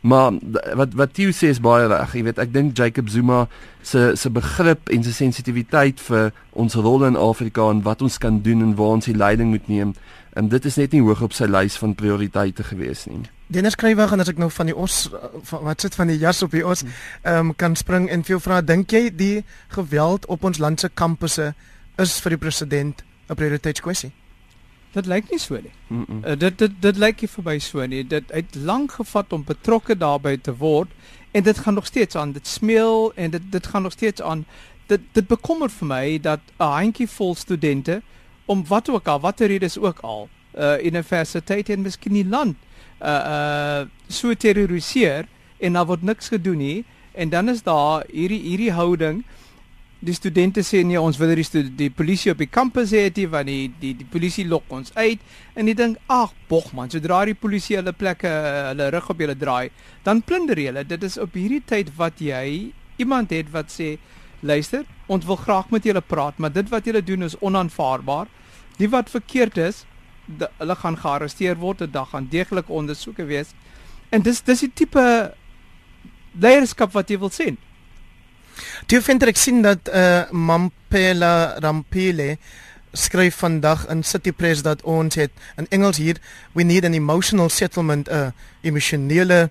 Maar 0.00 0.32
wat 0.74 0.94
wat 0.96 1.18
jy 1.18 1.28
sê 1.36 1.50
is 1.52 1.60
baie 1.60 1.88
reg. 1.90 2.14
Jy 2.16 2.22
weet, 2.24 2.38
ek 2.40 2.52
dink 2.54 2.76
Jacob 2.76 3.10
Zuma 3.12 3.42
se 3.84 4.14
se 4.16 4.30
begrip 4.32 4.88
en 4.88 5.04
sy 5.04 5.12
sensitiwiteit 5.12 6.00
vir 6.00 6.30
ons 6.56 6.74
rol 6.74 7.04
in 7.04 7.18
Afrika 7.20 7.68
en 7.68 7.82
wat 7.84 8.02
ons 8.02 8.16
kan 8.18 8.40
doen 8.40 8.64
en 8.64 8.72
waar 8.78 8.96
ons 8.96 9.08
die 9.10 9.16
leiding 9.16 9.52
moet 9.52 9.68
neem, 9.68 9.92
en 10.32 10.48
dit 10.48 10.64
is 10.64 10.78
net 10.80 10.92
nie 10.96 11.02
hoog 11.04 11.20
op 11.22 11.36
sy 11.36 11.48
lys 11.50 11.76
van 11.80 11.94
prioriteite 11.94 12.64
gewees 12.64 13.04
nie. 13.10 13.26
Dennis 13.50 13.74
skrywer 13.76 14.08
gaan 14.08 14.22
as 14.22 14.30
ek 14.30 14.38
nou 14.38 14.48
van 14.54 14.70
die 14.70 14.76
os 14.76 15.10
van, 15.50 15.64
wat 15.66 15.84
sit 15.84 15.96
van 15.98 16.08
die 16.08 16.20
jas 16.20 16.40
op 16.46 16.54
die 16.56 16.64
os, 16.64 16.84
ehm 17.22 17.50
um, 17.50 17.54
kan 17.54 17.76
spring 17.76 18.08
en 18.08 18.24
veel 18.24 18.40
vra, 18.40 18.62
dink 18.64 18.92
jy 18.92 19.10
die 19.12 19.44
geweld 19.74 20.28
op 20.32 20.44
ons 20.48 20.62
land 20.62 20.80
se 20.80 20.88
kampusse 20.88 21.52
is 22.00 22.16
vir 22.24 22.38
die 22.38 22.42
president 22.46 23.04
'n 23.28 23.36
prioriteitskwessie. 23.36 24.12
Dit 24.92 25.06
lyk 25.06 25.30
nie 25.30 25.38
so 25.38 25.54
nie. 25.54 25.72
Mm 25.86 26.04
-mm. 26.08 26.24
Uh, 26.24 26.38
dit 26.38 26.58
dit 26.58 26.72
dit 26.80 26.96
lyk 26.96 27.20
nie 27.20 27.28
vir 27.28 27.44
my 27.44 27.58
so 27.58 27.86
nie. 27.86 28.06
Dit 28.06 28.32
het 28.32 28.54
lank 28.54 28.92
gevat 28.92 29.32
om 29.32 29.44
betrokke 29.44 29.96
daarbey 29.96 30.36
te 30.36 30.56
word 30.56 30.88
en 31.30 31.42
dit 31.42 31.58
gaan 31.58 31.74
nog 31.74 31.86
steeds 31.86 32.16
aan. 32.16 32.32
Dit 32.32 32.46
smeel 32.46 33.12
en 33.14 33.30
dit 33.30 33.42
dit 33.52 33.66
gaan 33.66 33.82
nog 33.82 33.92
steeds 33.92 34.22
aan. 34.22 34.44
Dit 34.86 35.00
dit 35.12 35.26
bekommer 35.26 35.70
vir 35.70 35.86
my 35.86 36.18
dat 36.20 36.40
'n 36.58 36.64
handjie 36.64 37.08
vol 37.08 37.34
studente 37.34 38.02
om 38.44 38.66
wat 38.66 38.88
ook 38.88 39.06
al, 39.06 39.20
watter 39.20 39.46
redes 39.46 39.78
ook 39.78 39.98
al, 39.98 40.28
uh 40.58 40.84
universiteite 40.84 41.72
en 41.72 41.82
miskien 41.82 42.12
die 42.12 42.26
land 42.26 42.56
uh 43.02 43.08
uh 43.08 43.86
so 44.08 44.34
terroriseer 44.34 45.28
en 45.58 45.72
daar 45.72 45.86
word 45.86 46.02
niks 46.02 46.28
gedoen 46.28 46.58
nie 46.58 46.84
en 47.12 47.28
dan 47.28 47.48
is 47.48 47.62
daar 47.62 48.04
hierdie 48.10 48.40
hierdie 48.40 48.72
houding 48.72 49.24
die 50.00 50.14
studente 50.16 50.62
sê 50.64 50.80
nee, 50.86 51.00
ons 51.00 51.18
wil 51.20 51.34
die 51.36 51.62
die 51.76 51.90
polisie 51.92 52.32
op 52.32 52.40
die 52.40 52.48
kampus 52.48 52.94
hê, 52.96 53.10
die 53.12 53.26
want 53.28 53.50
die 53.50 53.68
die 53.82 53.92
die 53.98 54.06
polisie 54.08 54.46
lok 54.48 54.70
ons 54.72 54.94
uit 54.96 55.20
en 55.54 55.68
jy 55.68 55.74
dink, 55.76 55.98
ag, 56.08 56.32
bog 56.48 56.70
man, 56.76 56.88
sodra 56.92 57.20
die 57.28 57.36
polisie 57.36 57.76
hulle 57.76 57.92
plekke 57.92 58.30
hulle 58.70 58.88
rug 58.94 59.10
op 59.12 59.20
julle 59.20 59.36
draai, 59.36 59.68
dan 60.06 60.22
plunder 60.24 60.56
hulle. 60.56 60.86
Dit 60.88 61.04
is 61.04 61.18
op 61.20 61.36
hierdie 61.36 61.60
tyd 61.68 61.92
wat 61.98 62.22
jy 62.24 62.72
iemand 63.00 63.34
het 63.36 63.52
wat 63.52 63.72
sê, 63.72 63.98
luister, 64.40 64.86
ons 65.12 65.26
wil 65.28 65.36
graag 65.36 65.68
met 65.74 65.84
julle 65.84 66.00
praat, 66.00 66.38
maar 66.40 66.52
dit 66.52 66.68
wat 66.72 66.88
julle 66.88 67.04
doen 67.04 67.28
is 67.28 67.36
onaanvaarbaar. 67.44 68.28
Die 68.80 68.88
wat 68.88 69.12
verkeerd 69.12 69.58
is, 69.60 69.84
de, 70.24 70.48
hulle 70.62 70.76
gaan 70.80 70.96
gearresteer 70.96 71.60
word, 71.60 71.84
dit 71.84 72.12
gaan 72.12 72.28
deeglik 72.32 72.70
ondersoeke 72.72 73.28
wees. 73.28 73.52
En 74.10 74.24
dis 74.24 74.40
dis 74.46 74.64
die 74.64 74.72
tipe 74.82 75.04
leierskap 76.40 76.94
wat 76.96 77.10
jy 77.10 77.18
wil 77.20 77.32
sien. 77.34 77.60
Toe 78.86 79.00
vind 79.00 79.22
ek 79.22 79.36
sien 79.36 79.62
dat 79.62 79.88
eh 79.88 80.00
uh, 80.00 80.30
Mampela 80.30 81.58
Rampile 81.58 82.38
skryf 82.92 83.36
vandag 83.36 83.86
in 83.88 84.02
City 84.02 84.32
Press 84.32 84.62
dat 84.62 84.82
ons 84.82 85.14
het 85.14 85.30
in 85.56 85.66
Engels 85.70 85.96
hier 85.96 86.16
we 86.52 86.62
need 86.62 86.84
an 86.84 86.94
emotional 86.94 87.48
settlement 87.48 88.08
'n 88.08 88.14
uh, 88.14 88.30
emosionele 88.60 89.50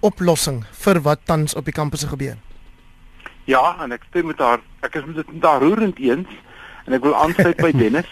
oplossing 0.00 0.64
vir 0.84 1.00
wat 1.00 1.20
tans 1.24 1.54
op 1.54 1.64
die 1.64 1.72
kampusse 1.72 2.08
gebeur. 2.08 2.36
Ja, 3.44 3.76
en 3.82 3.92
ek 3.92 4.04
stem 4.08 4.26
met 4.26 4.38
haar. 4.38 4.60
Ek 4.80 4.94
is 4.94 5.04
met 5.04 5.16
dit 5.16 5.40
daar 5.40 5.60
roerend 5.60 5.98
eens 5.98 6.28
en 6.86 6.92
ek 6.92 7.02
wil 7.04 7.16
aansluit 7.16 7.56
by 7.56 7.72
Dennis. 7.82 8.08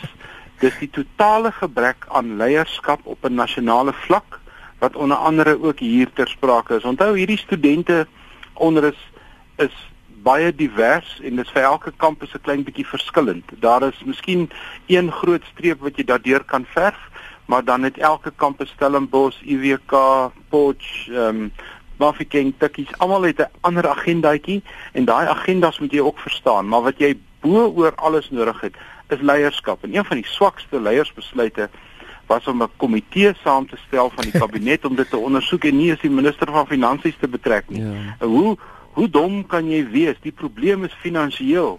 Dis 0.60 0.76
die 0.78 0.90
totale 0.90 1.52
gebrek 1.52 2.04
aan 2.08 2.36
leierskap 2.36 3.00
op 3.04 3.24
'n 3.24 3.34
nasionale 3.34 3.92
vlak 3.92 4.40
wat 4.78 4.96
onder 4.96 5.16
andere 5.16 5.62
ook 5.62 5.78
hier 5.78 6.10
ter 6.12 6.28
sprake 6.28 6.76
is. 6.76 6.84
Onthou 6.84 7.16
hierdie 7.16 7.38
studente 7.38 8.06
onder 8.54 8.84
is 8.84 9.00
is 9.56 9.74
baie 10.22 10.52
divers 10.54 11.20
en 11.22 11.36
dis 11.36 11.50
vir 11.54 11.62
elke 11.62 11.92
kampus 11.96 12.34
'n 12.34 12.42
klein 12.42 12.62
bietjie 12.64 12.86
verskillend. 12.86 13.44
Daar 13.60 13.82
is 13.82 14.02
miskien 14.04 14.50
een 14.86 15.12
groot 15.12 15.44
streep 15.52 15.80
wat 15.80 15.96
jy 15.96 16.04
daardeur 16.04 16.44
kan 16.44 16.64
verf, 16.64 17.00
maar 17.46 17.64
dan 17.64 17.82
het 17.82 17.98
elke 17.98 18.32
kampus 18.36 18.70
Stellenbosch, 18.70 19.42
UWK, 19.42 19.92
Potch, 20.48 21.08
ehm 21.08 21.28
um, 21.28 21.52
Mafeking, 21.96 22.54
Tikkies, 22.58 22.98
almal 22.98 23.22
het 23.22 23.38
'n 23.38 23.50
ander 23.60 23.88
agendaatjie 23.88 24.62
en 24.92 25.04
daai 25.04 25.26
agendas 25.26 25.78
moet 25.78 25.92
jy 25.92 26.00
ook 26.00 26.18
verstaan, 26.18 26.68
maar 26.68 26.82
wat 26.82 26.98
jy 26.98 27.18
bo 27.40 27.72
oor 27.76 27.94
alles 27.94 28.30
nodig 28.30 28.60
het, 28.60 28.74
is 29.08 29.20
leierskap. 29.20 29.84
En 29.84 29.94
een 29.94 30.04
van 30.04 30.16
die 30.16 30.26
swakste 30.26 30.80
leiersbesluite 30.80 31.68
was 32.26 32.46
om 32.46 32.62
'n 32.62 32.76
komitee 32.76 33.34
saam 33.44 33.68
te 33.68 33.76
stel 33.86 34.10
van 34.10 34.24
die 34.24 34.38
kabinet 34.42 34.84
om 34.84 34.96
dit 34.96 35.10
te 35.10 35.16
ondersoek 35.16 35.64
en 35.64 35.76
nie 35.76 35.92
as 35.92 36.00
die 36.00 36.10
minister 36.10 36.50
van 36.50 36.66
finansies 36.66 37.16
te 37.20 37.28
betrek 37.28 37.68
nie. 37.68 37.82
Ja. 37.82 38.26
Hoe 38.26 38.56
hoe 38.92 39.08
dom 39.08 39.46
kan 39.46 39.68
jy 39.70 39.84
wees? 39.88 40.20
Die 40.22 40.32
probleem 40.32 40.84
is 40.84 41.00
finansiëel. 41.04 41.78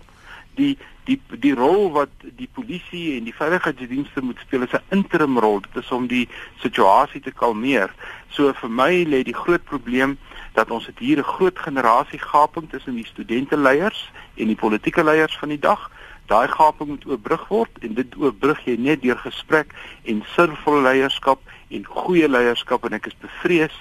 Die 0.57 0.77
die 1.03 1.17
die 1.43 1.51
rol 1.55 1.89
wat 1.91 2.11
die 2.37 2.47
polisie 2.47 3.17
en 3.17 3.25
die 3.27 3.35
veiligheidsdienste 3.35 4.21
moet 4.23 4.39
speel 4.39 4.63
is 4.63 4.73
'n 4.73 4.83
interim 4.89 5.37
rol. 5.37 5.59
Dit 5.59 5.83
is 5.83 5.91
om 5.91 6.07
die 6.07 6.27
situasie 6.63 7.21
te 7.21 7.31
kalmeer. 7.31 7.93
So 8.29 8.53
vir 8.53 8.69
my 8.69 9.03
lê 9.03 9.23
die 9.23 9.35
groot 9.35 9.63
probleem 9.63 10.17
dat 10.53 10.71
ons 10.71 10.85
het 10.85 10.99
hier 10.99 11.17
'n 11.17 11.33
groot 11.35 11.59
generasie 11.59 12.19
gaping 12.19 12.69
tussen 12.69 12.95
die 12.95 13.05
studenteleiers 13.05 14.11
en 14.35 14.47
die 14.47 14.55
politieke 14.55 15.03
leiers 15.03 15.37
van 15.37 15.49
die 15.49 15.59
dag. 15.59 15.91
Daai 16.25 16.47
gaping 16.47 16.89
moet 16.89 17.05
oorbrug 17.05 17.47
word 17.47 17.71
en 17.81 17.93
dit 17.93 18.15
oorbrug 18.15 18.65
jy 18.65 18.75
net 18.77 19.01
deur 19.01 19.17
gesprek 19.17 19.73
en 20.03 20.23
sinvolle 20.35 20.81
leierskap 20.81 21.39
en 21.67 21.85
goeie 21.85 22.29
leierskap 22.29 22.85
en 22.85 22.93
ek 22.93 23.05
is 23.05 23.17
bevrees 23.19 23.75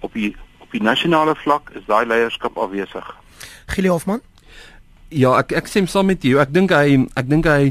op 0.00 0.12
die 0.12 0.36
op 0.66 0.74
die 0.74 0.82
nasionale 0.82 1.36
vlak 1.38 1.70
is 1.78 1.86
daai 1.86 2.06
leierskap 2.06 2.58
afwesig. 2.58 3.06
Gili 3.70 3.92
Hofman? 3.92 4.24
Ja, 5.14 5.36
ek 5.38 5.54
ek 5.54 5.70
stem 5.70 5.86
saam 5.86 6.10
met 6.10 6.24
jou. 6.26 6.40
Ek 6.42 6.50
dink 6.54 6.74
hy 6.74 7.06
ek 7.14 7.30
dink 7.30 7.46
hy 7.46 7.70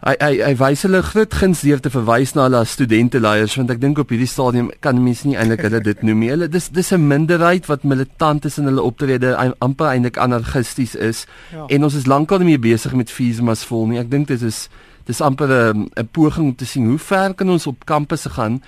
hy 0.00 0.14
hy, 0.22 0.30
hy 0.46 0.52
wys 0.56 0.84
hulle 0.86 1.02
groot 1.04 1.34
guns 1.36 1.64
deur 1.66 1.82
te 1.82 1.90
verwys 1.92 2.32
na 2.36 2.46
hulle 2.46 2.62
studente 2.70 3.20
leiers 3.20 3.56
want 3.58 3.72
ek 3.74 3.82
dink 3.82 3.98
op 4.00 4.14
hierdie 4.14 4.30
stadium 4.30 4.70
kan 4.80 5.02
mense 5.02 5.26
nie 5.28 5.36
eintlik 5.36 5.64
hulle 5.66 5.82
dit 5.84 6.04
noem 6.06 6.22
nie. 6.22 6.30
Hulle 6.32 6.48
dis 6.48 6.70
dis 6.70 6.92
'n 6.94 7.08
minderheid 7.10 7.66
wat 7.66 7.84
militant 7.84 8.46
is 8.46 8.58
in 8.58 8.70
hulle 8.70 8.86
optrede 8.86 9.34
amper 9.58 9.90
eintlik 9.90 10.16
anarchisties 10.18 10.94
is. 10.94 11.26
Ja. 11.52 11.66
En 11.68 11.84
ons 11.84 11.94
is 11.94 12.06
lankal 12.06 12.38
nie 12.38 12.54
meer 12.54 12.64
besig 12.70 12.94
met 12.94 13.10
feesmas 13.10 13.66
vol 13.66 13.86
nie. 13.86 13.98
Ek 13.98 14.10
dink 14.10 14.28
dit 14.28 14.42
is 14.42 14.68
dis 15.06 15.20
amper 15.20 15.74
'n 15.74 15.90
'n 15.96 16.08
poging 16.12 16.46
om 16.46 16.56
te 16.56 16.66
sien 16.66 16.86
hoe 16.86 16.98
ver 16.98 17.34
kan 17.34 17.50
ons 17.50 17.66
op 17.66 17.84
kampusse 17.84 18.30
gaan 18.30 18.62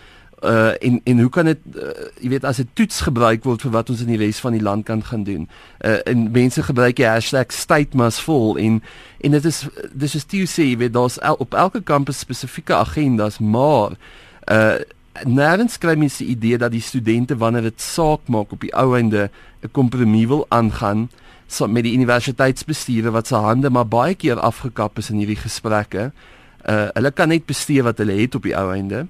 uh 0.45 0.75
en 0.81 1.01
en 1.05 1.21
hoe 1.21 1.31
kan 1.31 1.45
dit 1.45 1.59
uh, 1.75 1.91
jy 2.21 2.29
weet 2.29 2.45
as 2.45 2.59
'n 2.59 2.69
toets 2.75 3.01
gebruik 3.01 3.45
word 3.45 3.63
vir 3.63 3.71
wat 3.71 3.91
ons 3.91 4.01
in 4.01 4.11
die 4.11 4.19
res 4.19 4.41
van 4.41 4.53
die 4.53 4.63
land 4.63 4.85
kan 4.85 5.05
gaan 5.05 5.25
doen. 5.25 5.49
Uh 5.85 5.99
en 6.05 6.31
mense 6.31 6.63
gebruik 6.63 6.97
die 6.97 7.07
hashtag 7.07 7.53
#statemusvol 7.53 8.59
en 8.59 8.83
en 9.21 9.31
dit 9.31 9.45
is 9.45 9.69
dis 9.93 10.15
is 10.15 10.25
toe 10.25 10.47
sê 10.47 10.63
jy 10.63 10.77
weet 10.77 10.93
daar's 10.93 11.19
el, 11.19 11.35
op 11.35 11.55
elke 11.55 11.83
kampus 11.83 12.19
spesifieke 12.19 12.75
agendas 12.75 13.39
maar 13.39 13.91
uh 14.51 14.79
nêrens 15.25 15.79
kry 15.79 15.95
mense 15.95 16.25
die 16.25 16.33
idee 16.35 16.59
dat 16.59 16.73
die 16.73 16.81
studente 16.81 17.37
wanneer 17.37 17.63
dit 17.63 17.81
saak 17.81 18.27
maak 18.27 18.53
op 18.53 18.61
die 18.61 18.75
ou 18.75 18.97
einde 18.97 19.31
'n 19.63 19.71
kompromie 19.71 20.29
wil 20.29 20.47
aangaan 20.49 21.09
so 21.47 21.69
met 21.69 21.85
die 21.85 21.95
universiteitsbestuur 21.95 23.11
wat 23.11 23.27
se 23.27 23.35
hande 23.35 23.71
maar 23.71 23.87
baie 23.89 24.15
keer 24.15 24.41
afgekap 24.41 24.99
is 24.99 25.11
in 25.11 25.17
hierdie 25.17 25.37
gesprekke. 25.37 26.11
Uh 26.69 26.89
hulle 26.95 27.11
kan 27.11 27.29
net 27.29 27.47
bestuur 27.47 27.83
wat 27.83 27.99
hulle 27.99 28.17
het 28.21 28.35
op 28.35 28.43
die 28.43 28.57
ou 28.57 28.73
einde. 28.73 29.07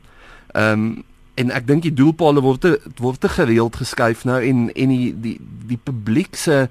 Ehm 0.53 0.73
um, 0.73 1.05
en 1.35 1.51
ek 1.51 1.67
dink 1.67 1.83
die 1.83 1.95
doelpale 1.95 2.43
word 2.45 2.61
te, 2.61 2.73
word 3.01 3.21
te 3.21 3.29
gereeld 3.29 3.77
geskuif 3.77 4.25
nou 4.29 4.41
en 4.43 4.67
en 4.73 4.89
die 4.89 5.13
die 5.17 5.39
die 5.71 5.81
publiek 5.81 6.37
se 6.37 6.69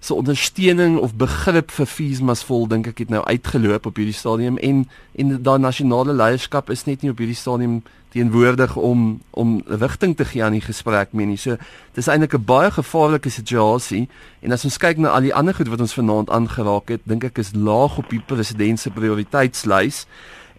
se 0.00 0.14
ondersteuning 0.14 0.96
of 0.98 1.14
begrip 1.14 1.70
vir 1.70 1.86
feesmas 1.86 2.42
vol 2.48 2.64
dink 2.68 2.88
ek 2.88 3.04
het 3.04 3.10
nou 3.12 3.20
uitgeloop 3.26 3.86
op 3.86 3.98
hierdie 4.00 4.16
stadium 4.16 4.56
en 4.58 4.86
en 5.20 5.34
daai 5.42 5.58
nasionale 5.60 6.16
leierskap 6.16 6.70
is 6.72 6.86
net 6.88 7.02
nie 7.02 7.12
op 7.12 7.20
hierdie 7.20 7.36
stadium 7.36 7.82
teenwoordig 8.10 8.76
om 8.76 9.20
om 9.30 9.62
rigting 9.66 10.16
te 10.16 10.24
gee 10.24 10.44
aan 10.44 10.56
die 10.56 10.64
gesprek 10.64 11.12
mee 11.12 11.26
nie. 11.26 11.36
So 11.36 11.56
dis 11.94 12.08
eintlik 12.08 12.34
'n 12.34 12.44
baie 12.44 12.70
gevaarlike 12.70 13.30
situasie 13.30 14.08
en 14.40 14.52
as 14.52 14.64
ons 14.64 14.78
kyk 14.78 14.98
na 14.98 15.08
al 15.08 15.20
die 15.20 15.34
ander 15.34 15.54
goed 15.54 15.68
wat 15.68 15.80
ons 15.80 15.94
vanaand 15.94 16.30
aangeraak 16.30 16.88
het, 16.88 17.00
dink 17.04 17.24
ek 17.24 17.38
is 17.38 17.52
laag 17.54 17.98
op 17.98 18.08
die 18.10 18.22
president 18.26 18.80
se 18.80 18.90
prioriteitslys 18.90 20.06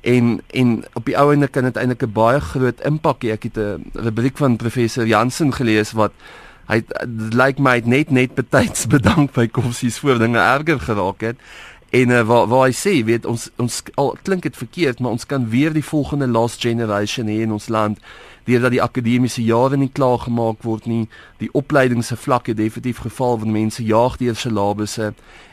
en 0.01 0.41
en 0.49 0.83
op 0.93 1.05
die 1.05 1.17
ou 1.17 1.31
ende 1.33 1.47
kan 1.47 1.63
dit 1.63 1.77
eintlik 1.77 2.03
'n 2.03 2.11
baie 2.11 2.39
groot 2.39 2.79
impak 2.85 3.23
hê. 3.23 3.31
Ek 3.31 3.43
het 3.43 3.57
'n 3.57 3.91
rubriek 3.93 4.37
van 4.37 4.55
professor 4.55 5.07
Jansen 5.07 5.53
gelees 5.53 5.91
wat 5.91 6.11
hy 6.67 6.83
lyk 7.05 7.33
like 7.33 7.61
my 7.61 7.81
net 7.85 8.09
net 8.09 8.35
betyds 8.35 8.87
bedank 8.95 9.33
by 9.33 9.47
Koffsies 9.47 9.99
voor 9.99 10.19
dinge 10.19 10.39
erger 10.39 10.79
geraak 10.79 11.21
het. 11.21 11.37
En 11.91 12.09
uh, 12.09 12.21
waar 12.21 12.47
waar 12.47 12.67
hy 12.67 12.73
sê, 12.73 13.03
weet 13.03 13.25
ons 13.25 13.49
ons 13.59 13.83
al 13.95 14.17
klink 14.23 14.43
dit 14.43 14.57
verkeerd, 14.57 14.99
maar 14.99 15.11
ons 15.11 15.25
kan 15.25 15.49
weer 15.49 15.73
die 15.73 15.83
volgende 15.83 16.27
last 16.27 16.61
generation 16.61 17.27
hê 17.27 17.41
in 17.41 17.51
ons 17.51 17.67
land 17.67 17.99
deurdat 18.47 18.71
die 18.71 18.81
akademiese 18.81 19.43
jare 19.43 19.77
nie 19.77 19.91
klaar 19.91 20.17
gemaak 20.23 20.63
word 20.63 20.87
nie, 20.89 21.09
die 21.37 21.49
opleidings 21.53 22.07
se 22.07 22.15
vlakke 22.15 22.55
definitief 22.57 23.03
geval 23.03 23.37
van 23.43 23.51
mense 23.51 23.83
jaag 23.83 24.17
deur 24.17 24.35
syllabusse 24.35 25.11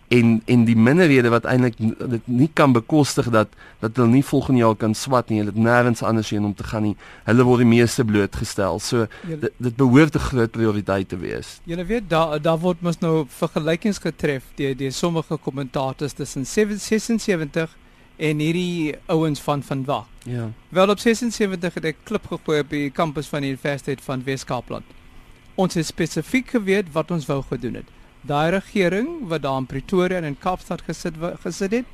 en 0.09 0.43
en 0.45 0.65
die 0.65 0.77
minderhede 0.77 1.29
wat 1.29 1.45
eintlik 1.45 1.77
dit 1.79 2.27
nie 2.27 2.49
kan 2.53 2.73
bekostig 2.73 3.29
dat 3.31 3.49
dat 3.81 3.97
hulle 3.97 4.09
nie 4.09 4.25
volgende 4.25 4.61
jaar 4.61 4.77
kan 4.77 4.95
swat 4.95 5.29
nie, 5.29 5.41
hulle 5.43 5.53
het 5.53 5.61
nêrens 5.61 6.03
anders 6.03 6.31
heen 6.31 6.45
om 6.45 6.55
te 6.55 6.65
gaan 6.65 6.83
nie. 6.83 6.95
Hulle 7.29 7.45
word 7.45 7.63
die 7.65 7.69
meeste 7.69 8.05
blootgestel. 8.05 8.81
So 8.81 9.07
dit, 9.29 9.51
dit 9.57 9.77
behoort 9.77 10.17
'n 10.17 10.27
groot 10.31 10.51
prioriteit 10.51 11.09
te 11.09 11.17
wees. 11.17 11.61
Jy 11.65 11.87
weet 11.87 12.09
daar 12.11 12.43
daar 12.43 12.59
word 12.59 12.81
mos 12.81 12.99
nou 12.99 13.27
vergelykings 13.29 13.99
getref 13.99 14.45
deur 14.55 14.77
die 14.77 14.91
sommige 14.91 15.37
kommentators 15.37 16.13
tussen 16.13 16.47
76 16.47 17.77
en 18.17 18.39
hierdie 18.39 18.95
ouens 19.07 19.41
van 19.41 19.63
van 19.63 19.85
waar. 19.85 20.07
Ja. 20.25 20.51
Wel 20.69 20.89
op 20.89 20.99
76 20.99 21.75
het 21.75 21.85
ek 21.85 21.97
klip 22.05 22.27
gegooi 22.27 22.61
op 22.61 22.71
die 22.71 22.91
kampus 22.91 23.27
van 23.27 23.41
die 23.41 23.51
Universiteit 23.51 24.01
van 24.01 24.25
Wes-Kaapland. 24.25 24.85
Ons 25.55 25.75
het 25.75 25.87
spesifiek 25.87 26.49
geweet 26.49 26.93
wat 26.93 27.11
ons 27.11 27.27
wou 27.27 27.43
gedoen 27.43 27.75
het 27.75 27.98
daai 28.29 28.51
regering 28.55 29.29
wat 29.29 29.43
daar 29.43 29.59
in 29.63 29.67
Pretoria 29.67 30.19
en 30.19 30.29
in 30.29 30.39
Kaapstad 30.39 30.85
gesit 30.87 31.17
gesit 31.43 31.73
het. 31.73 31.85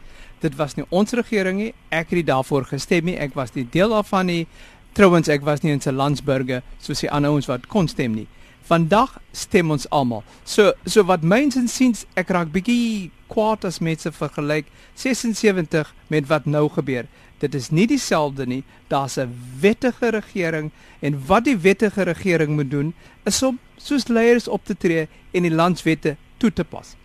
Dit 0.43 0.57
was 0.59 0.74
nie 0.76 0.85
ons 0.91 1.14
regering 1.16 1.59
nie. 1.59 1.72
Ek 1.95 2.11
het 2.12 2.26
daarvoor 2.28 2.66
gestem 2.68 3.07
nie. 3.09 3.16
Ek 3.16 3.35
was 3.39 3.55
nie 3.55 3.66
deel 3.70 3.95
daarvan 3.95 4.28
nie. 4.28 4.47
Trouwens 4.95 5.30
ek 5.32 5.45
was 5.47 5.62
nie 5.62 5.72
in 5.72 5.80
se 5.80 5.93
landsburger 5.93 6.62
soos 6.82 7.01
die 7.03 7.11
ander 7.11 7.32
ouens 7.32 7.49
wat 7.51 7.68
kon 7.70 7.89
stem 7.89 8.14
nie. 8.18 8.26
Vandag 8.64 9.18
stem 9.32 9.70
ons 9.74 9.89
almal. 9.91 10.24
So 10.45 10.72
so 10.87 11.05
wat 11.09 11.24
myns 11.24 11.57
en 11.61 11.68
siens 11.68 12.05
ek 12.18 12.32
raak 12.35 12.53
bietjie 12.53 13.11
kwaad 13.32 13.64
as 13.64 13.80
mense 13.80 14.12
vergelyk 14.12 14.70
76 15.01 15.95
met 16.09 16.28
wat 16.30 16.47
nou 16.47 16.68
gebeur. 16.72 17.09
Dit 17.43 17.55
is 17.55 17.70
nie 17.70 17.87
dieselfde 17.87 18.47
nie. 18.47 18.64
Daar's 18.89 19.18
'n 19.18 19.35
wettige 19.61 20.11
regering 20.11 20.70
en 21.01 21.26
wat 21.26 21.45
die 21.45 21.57
wettige 21.57 22.03
regering 22.03 22.57
moet 22.57 22.70
doen 22.70 22.95
is 23.24 23.43
om 23.43 23.59
soos 23.76 24.09
leiers 24.09 24.49
op 24.49 24.64
te 24.64 24.76
tree 24.76 25.09
en 25.32 25.43
die 25.43 25.55
landswette 25.55 26.16
toe 26.37 26.53
te 26.53 26.64
pas. 26.64 26.97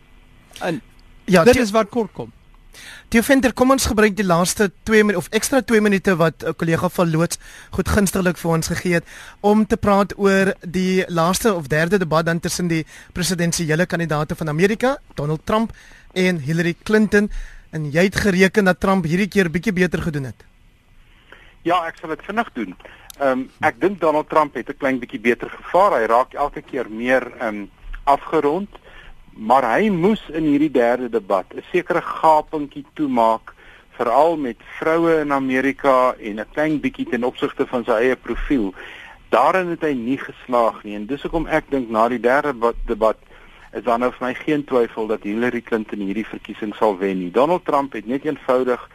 En 0.60 0.82
ja, 1.26 1.44
dit 1.44 1.56
is 1.56 1.72
wat 1.72 1.90
kort 1.90 2.12
kom. 2.14 2.32
Die 3.10 3.22
venter 3.26 3.54
kom 3.58 3.74
ons 3.74 3.88
gebruik 3.90 4.16
die 4.16 4.26
laaste 4.26 4.70
2 4.88 5.04
minute 5.04 5.18
of 5.18 5.30
ekstra 5.36 5.62
2 5.72 5.82
minute 5.82 6.16
wat 6.16 6.44
'n 6.44 6.56
kollega 6.56 6.90
van 6.90 7.12
Loods 7.12 7.40
goed 7.72 7.90
gunstiglik 7.90 8.38
vir 8.38 8.52
ons 8.52 8.68
gegee 8.68 8.94
het 8.94 9.06
om 9.42 9.66
te 9.66 9.78
praat 9.78 10.14
oor 10.18 10.54
die 10.62 11.04
laaste 11.08 11.54
of 11.54 11.68
derde 11.68 11.98
debat 11.98 12.26
dan 12.26 12.40
tussen 12.40 12.68
die 12.68 12.86
presidentsiële 13.14 13.86
kandidaate 13.86 14.36
van 14.36 14.50
Amerika, 14.50 14.98
Donald 15.16 15.46
Trump 15.46 15.72
en 16.14 16.40
Hillary 16.40 16.76
Clinton 16.84 17.32
en 17.72 17.92
jy 17.92 18.04
het 18.04 18.16
gereken 18.16 18.66
dat 18.66 18.80
Trump 18.80 19.06
hierdie 19.06 19.28
keer 19.28 19.52
bietjie 19.52 19.74
beter 19.74 20.02
gedoen 20.02 20.24
het. 20.24 20.46
Ja, 21.62 21.86
ek 21.88 21.98
sal 22.00 22.10
dit 22.10 22.22
vinnig 22.24 22.50
doen. 22.54 22.76
Ehm 23.20 23.32
um, 23.32 23.50
ek 23.60 23.82
dink 23.82 24.00
Donald 24.00 24.30
Trump 24.30 24.54
het 24.56 24.70
'n 24.70 24.78
klein 24.78 25.00
bietjie 25.00 25.20
beter 25.20 25.50
gevaar. 25.50 26.00
Hy 26.00 26.06
raak 26.06 26.34
elke 26.34 26.62
keer 26.62 26.90
meer 26.90 27.32
ehm 27.40 27.48
um, 27.48 27.70
afgerond, 28.04 28.70
maar 29.40 29.64
hy 29.64 29.88
moes 29.90 30.22
in 30.36 30.44
hierdie 30.44 30.72
derde 30.72 31.10
debat 31.10 31.46
'n 31.56 31.64
sekere 31.72 32.02
gapingkie 32.02 32.86
toemaak 32.94 33.54
veral 33.96 34.38
met 34.38 34.58
vroue 34.80 35.20
in 35.20 35.32
Amerika 35.32 36.16
en 36.20 36.40
'n 36.40 36.52
klein 36.54 36.80
bietjie 36.80 37.10
ten 37.10 37.24
opsigte 37.24 37.68
van 37.68 37.84
sy 37.84 37.92
eie 37.92 38.16
profiel. 38.16 38.74
Daarin 39.30 39.68
het 39.68 39.82
hy 39.82 39.94
nie 39.94 40.18
geslaag 40.18 40.84
nie 40.84 40.96
en 40.96 41.06
dis 41.06 41.22
hoekom 41.22 41.48
ek 41.48 41.66
dink 41.70 41.90
na 41.90 42.08
die 42.08 42.20
derde 42.20 42.74
debat 42.86 43.18
is 43.74 43.84
daar 43.84 44.00
nou 44.00 44.12
vir 44.12 44.28
my 44.28 44.34
geen 44.34 44.64
twyfel 44.66 45.08
dat 45.08 45.24
Hillary 45.24 45.62
Clinton 45.62 46.00
hierdie 46.00 46.26
verkiesing 46.26 46.76
sal 46.76 46.98
wen 46.98 47.20
nie. 47.20 47.32
Donald 47.32 47.66
Trump 47.66 47.94
het 47.94 48.06
net 48.06 48.26
eenvoudig 48.26 48.90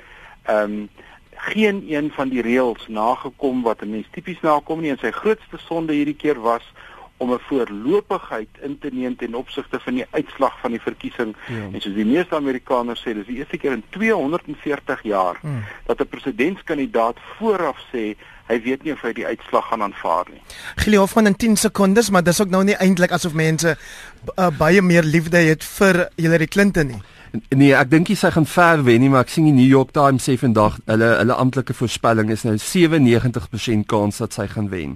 ehm 0.45 0.73
um, 0.73 0.89
geen 1.37 1.85
een 1.89 2.11
van 2.11 2.29
die 2.29 2.43
reëls 2.43 2.89
nagekom 2.89 3.63
wat 3.63 3.83
'n 3.83 3.91
mens 3.91 4.07
tipies 4.11 4.41
nakom 4.41 4.81
nie 4.81 4.91
en 4.91 4.99
sy 4.99 5.11
grootste 5.11 5.59
sonde 5.59 5.93
hierdie 5.93 6.17
keer 6.17 6.41
was 6.41 6.73
om 7.17 7.33
'n 7.33 7.39
voorlopigheid 7.49 8.49
in 8.61 8.79
te 8.79 8.89
neem 8.93 9.17
ten 9.17 9.35
opsigte 9.35 9.81
van 9.81 9.95
die 9.95 10.07
uitslag 10.11 10.61
van 10.61 10.71
die 10.71 10.81
verkiesing. 10.81 11.37
Ja. 11.47 11.69
En 11.73 11.81
soos 11.81 11.95
die 11.95 12.05
meeste 12.05 12.35
Amerikaners 12.35 13.01
sê, 13.01 13.15
dis 13.15 13.27
die 13.27 13.37
eerste 13.37 13.57
keer 13.57 13.73
in 13.73 13.85
240 13.89 15.03
jaar 15.03 15.37
hmm. 15.41 15.65
dat 15.87 16.01
'n 16.01 16.09
presidentskandidaat 16.09 17.17
vooraf 17.39 17.79
sê 17.93 18.17
hy 18.47 18.61
weet 18.63 18.85
nie 18.85 18.93
of 18.93 19.01
hy 19.01 19.13
die 19.13 19.27
uitslag 19.27 19.69
gaan 19.69 19.83
aanvaar 19.83 20.29
nie. 20.31 20.41
Gili 20.77 20.97
Hofman 20.97 21.27
in 21.27 21.37
10 21.37 21.57
sekondes, 21.57 22.11
maar 22.11 22.23
dis 22.23 22.41
ook 22.41 22.53
nou 22.53 22.65
nie 22.65 22.77
eintlik 22.77 23.11
asof 23.11 23.33
mense 23.33 23.77
uh, 23.77 24.49
baie 24.59 24.83
meer 24.83 25.03
liefde 25.03 25.37
het 25.37 25.65
vir 25.65 26.09
Hillary 26.17 26.47
Clinton 26.47 26.87
nie. 26.87 27.03
Nee, 27.51 27.73
ek 27.75 27.89
dink 27.91 28.13
sy 28.15 28.31
gaan 28.31 28.47
ver 28.47 28.85
wen 28.87 29.01
nie, 29.03 29.09
maar 29.11 29.25
ek 29.25 29.33
sien 29.35 29.49
die 29.49 29.55
New 29.57 29.67
York 29.67 29.91
Times 29.97 30.29
sê 30.29 30.37
vandag 30.39 30.77
hulle 30.87 31.09
hulle 31.19 31.39
amptelike 31.43 31.75
voorspelling 31.75 32.31
is 32.31 32.45
nou 32.47 32.55
97% 32.63 33.89
kans 33.91 34.21
dat 34.23 34.37
sy 34.37 34.47
gaan 34.53 34.69
wen. 34.71 34.95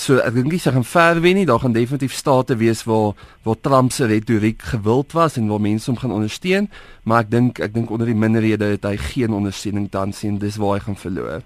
So 0.00 0.16
ek 0.24 0.32
dink 0.32 0.54
hy 0.54 0.58
sy 0.62 0.72
gaan 0.72 0.86
ver 0.88 1.18
wen 1.20 1.36
nie, 1.36 1.44
daar 1.44 1.60
gaan 1.60 1.74
definitief 1.76 2.14
state 2.16 2.56
wees 2.56 2.86
waar 2.88 3.12
waar 3.44 3.58
Trump 3.60 3.92
se 3.92 4.06
retoriek 4.08 4.62
gewild 4.72 5.12
was 5.12 5.36
en 5.36 5.50
waar 5.52 5.60
mense 5.60 5.90
hom 5.90 5.98
gaan 6.00 6.14
ondersteun, 6.16 6.70
maar 7.04 7.26
ek 7.26 7.30
dink 7.34 7.60
ek 7.60 7.74
dink 7.74 7.92
onder 7.92 8.08
die 8.08 8.16
minderhede 8.16 8.70
het 8.72 8.86
hy 8.88 8.94
geen 8.96 9.36
ondersteuning 9.36 9.90
tans 9.92 10.22
sien, 10.22 10.38
dis 10.40 10.56
waar 10.56 10.78
hy 10.78 10.86
gaan 10.86 10.96
verloor. 10.96 11.44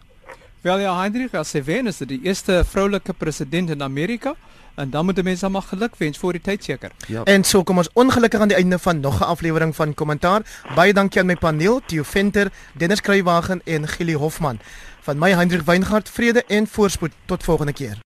Wel 0.63 0.85
ja, 0.85 0.95
Hendrik, 1.01 1.35
as 1.35 1.51
hy 1.59 1.65
wen 1.67 1.91
is 1.91 1.99
dit 2.05 2.15
die 2.15 2.21
eerste 2.31 2.61
vroulike 2.65 3.17
president 3.19 3.75
in 3.75 3.83
Amerika 3.83 4.37
en 4.79 4.95
dan 4.95 5.11
moet 5.11 5.19
die 5.19 5.27
mense 5.27 5.51
maar 5.51 5.67
geluk 5.73 5.99
wens 5.99 6.23
vir 6.23 6.39
die 6.39 6.45
tyd 6.47 6.71
seker. 6.71 6.95
Ja. 7.11 7.27
En 7.27 7.43
so 7.43 7.67
kom 7.67 7.83
ons 7.83 7.91
ongelukkig 7.99 8.41
aan 8.41 8.55
die 8.55 8.59
einde 8.61 8.79
van 8.79 9.03
nog 9.03 9.19
'n 9.19 9.35
aflewering 9.35 9.75
van 9.75 9.95
kommentaar. 9.95 10.47
Baie 10.79 10.95
dankie 10.95 11.21
aan 11.21 11.27
my 11.27 11.37
paneel, 11.37 11.81
Theo 11.87 12.03
Venter, 12.03 12.53
Dennis 12.79 13.01
Kruiwagen 13.01 13.61
en 13.65 13.89
Gili 13.89 14.15
Hofman. 14.15 14.59
Van 15.03 15.19
my 15.19 15.31
Hendrik 15.31 15.67
Weingart, 15.67 16.09
vrede 16.09 16.45
en 16.47 16.67
voorspoed 16.67 17.13
tot 17.27 17.43
volgende 17.43 17.73
keer. 17.73 18.05